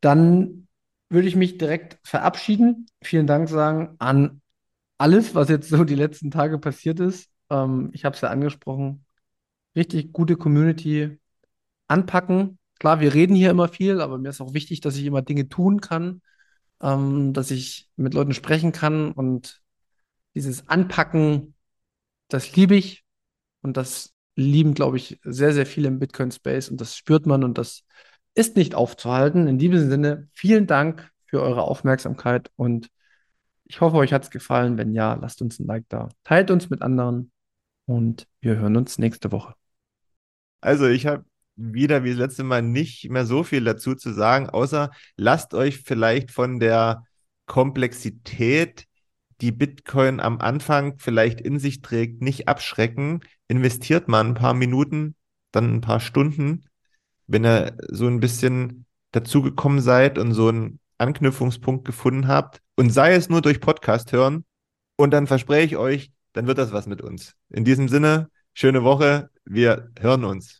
Dann 0.00 0.68
würde 1.08 1.26
ich 1.26 1.34
mich 1.34 1.58
direkt 1.58 1.98
verabschieden. 2.04 2.86
Vielen 3.02 3.26
Dank 3.26 3.48
sagen 3.48 3.96
an 3.98 4.40
alles, 4.98 5.34
was 5.34 5.48
jetzt 5.48 5.68
so 5.68 5.82
die 5.82 5.96
letzten 5.96 6.30
Tage 6.30 6.58
passiert 6.58 7.00
ist. 7.00 7.28
Ähm, 7.50 7.90
ich 7.92 8.04
habe 8.04 8.14
es 8.14 8.20
ja 8.20 8.30
angesprochen. 8.30 9.04
Richtig 9.74 10.12
gute 10.12 10.36
Community 10.36 11.18
anpacken. 11.88 12.59
Klar, 12.80 13.00
wir 13.00 13.14
reden 13.14 13.36
hier 13.36 13.50
immer 13.50 13.68
viel, 13.68 14.00
aber 14.00 14.18
mir 14.18 14.30
ist 14.30 14.40
auch 14.40 14.54
wichtig, 14.54 14.80
dass 14.80 14.96
ich 14.96 15.04
immer 15.04 15.22
Dinge 15.22 15.48
tun 15.48 15.80
kann, 15.80 16.22
ähm, 16.82 17.32
dass 17.34 17.50
ich 17.50 17.88
mit 17.96 18.14
Leuten 18.14 18.34
sprechen 18.34 18.72
kann 18.72 19.12
und 19.12 19.60
dieses 20.34 20.66
Anpacken, 20.68 21.54
das 22.28 22.56
liebe 22.56 22.74
ich 22.74 23.04
und 23.62 23.76
das 23.76 24.14
lieben, 24.34 24.72
glaube 24.74 24.96
ich, 24.96 25.20
sehr, 25.24 25.52
sehr 25.52 25.66
viele 25.66 25.88
im 25.88 25.98
Bitcoin-Space 25.98 26.70
und 26.70 26.80
das 26.80 26.96
spürt 26.96 27.26
man 27.26 27.44
und 27.44 27.58
das 27.58 27.84
ist 28.34 28.56
nicht 28.56 28.74
aufzuhalten. 28.74 29.46
In 29.46 29.58
diesem 29.58 29.90
Sinne, 29.90 30.28
vielen 30.32 30.66
Dank 30.66 31.10
für 31.26 31.42
eure 31.42 31.62
Aufmerksamkeit 31.62 32.50
und 32.56 32.88
ich 33.64 33.82
hoffe, 33.82 33.98
euch 33.98 34.12
hat 34.14 34.24
es 34.24 34.30
gefallen. 34.30 34.78
Wenn 34.78 34.94
ja, 34.94 35.14
lasst 35.14 35.42
uns 35.42 35.60
ein 35.60 35.66
Like 35.66 35.84
da. 35.90 36.08
Teilt 36.24 36.50
uns 36.50 36.70
mit 36.70 36.80
anderen 36.82 37.30
und 37.84 38.26
wir 38.40 38.56
hören 38.56 38.76
uns 38.76 38.98
nächste 38.98 39.30
Woche. 39.32 39.54
Also 40.60 40.86
ich 40.86 41.06
habe 41.06 41.24
wieder 41.60 42.04
wie 42.04 42.10
das 42.10 42.18
letzte 42.18 42.44
Mal 42.44 42.62
nicht 42.62 43.10
mehr 43.10 43.26
so 43.26 43.42
viel 43.42 43.64
dazu 43.64 43.94
zu 43.94 44.12
sagen, 44.12 44.48
außer 44.48 44.90
lasst 45.16 45.54
euch 45.54 45.82
vielleicht 45.84 46.30
von 46.30 46.60
der 46.60 47.04
Komplexität, 47.46 48.86
die 49.40 49.52
Bitcoin 49.52 50.20
am 50.20 50.38
Anfang 50.38 50.98
vielleicht 50.98 51.40
in 51.40 51.58
sich 51.58 51.80
trägt, 51.82 52.22
nicht 52.22 52.48
abschrecken. 52.48 53.20
Investiert 53.48 54.08
mal 54.08 54.24
ein 54.24 54.34
paar 54.34 54.54
Minuten, 54.54 55.14
dann 55.50 55.76
ein 55.76 55.80
paar 55.80 56.00
Stunden 56.00 56.64
wenn 57.30 57.46
ihr 57.46 57.76
so 57.88 58.08
ein 58.08 58.18
bisschen 58.18 58.86
dazugekommen 59.12 59.80
seid 59.80 60.18
und 60.18 60.32
so 60.34 60.48
einen 60.48 60.80
Anknüpfungspunkt 60.98 61.84
gefunden 61.84 62.26
habt 62.26 62.60
und 62.74 62.90
sei 62.90 63.14
es 63.14 63.28
nur 63.28 63.40
durch 63.40 63.60
Podcast 63.60 64.12
hören 64.12 64.44
und 64.96 65.12
dann 65.12 65.28
verspreche 65.28 65.64
ich 65.64 65.76
euch, 65.76 66.12
dann 66.32 66.48
wird 66.48 66.58
das 66.58 66.72
was 66.72 66.86
mit 66.86 67.00
uns. 67.00 67.36
In 67.48 67.64
diesem 67.64 67.88
Sinne, 67.88 68.30
schöne 68.52 68.82
Woche, 68.82 69.30
wir 69.44 69.90
hören 70.00 70.24
uns. 70.24 70.59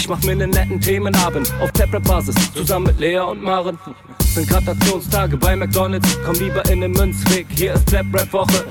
Ich 0.00 0.08
mach 0.08 0.22
mir 0.22 0.34
nen 0.34 0.48
netten 0.48 0.80
Themenabend 0.80 1.52
auf 1.60 1.70
Taprap-Basis, 1.72 2.34
zusammen 2.54 2.86
mit 2.86 2.98
Lea 3.00 3.18
und 3.18 3.42
Maren. 3.42 3.78
Sind 4.24 4.48
Gratationstage 4.48 5.36
bei 5.36 5.54
McDonalds, 5.54 6.18
komm 6.24 6.36
lieber 6.36 6.64
in 6.70 6.80
den 6.80 6.92
Münzweg, 6.92 7.46
hier 7.54 7.74
ist 7.74 7.86
Trap-Rap-Woche. 7.86 8.64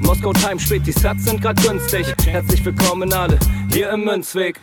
Moskau 0.00 0.32
Time 0.32 0.58
spät, 0.58 0.86
die 0.86 0.92
Sats 0.92 1.24
sind 1.24 1.42
grad 1.42 1.62
günstig. 1.62 2.06
Herzlich 2.24 2.64
willkommen 2.64 3.12
alle, 3.12 3.38
hier 3.70 3.90
im 3.90 4.04
Münzweg. 4.04 4.58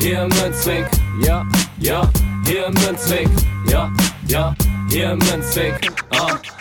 Hier 0.00 0.22
im 0.22 0.28
Münzweg, 0.30 0.86
ja, 1.22 1.46
ja, 1.78 2.10
hier 2.46 2.66
im 2.66 2.74
Münzweg, 2.74 3.28
ja, 3.70 3.92
ja, 4.28 4.54
hier 4.88 5.10
im 5.10 5.18
Münzweg, 5.18 5.92
ah, 6.18 6.38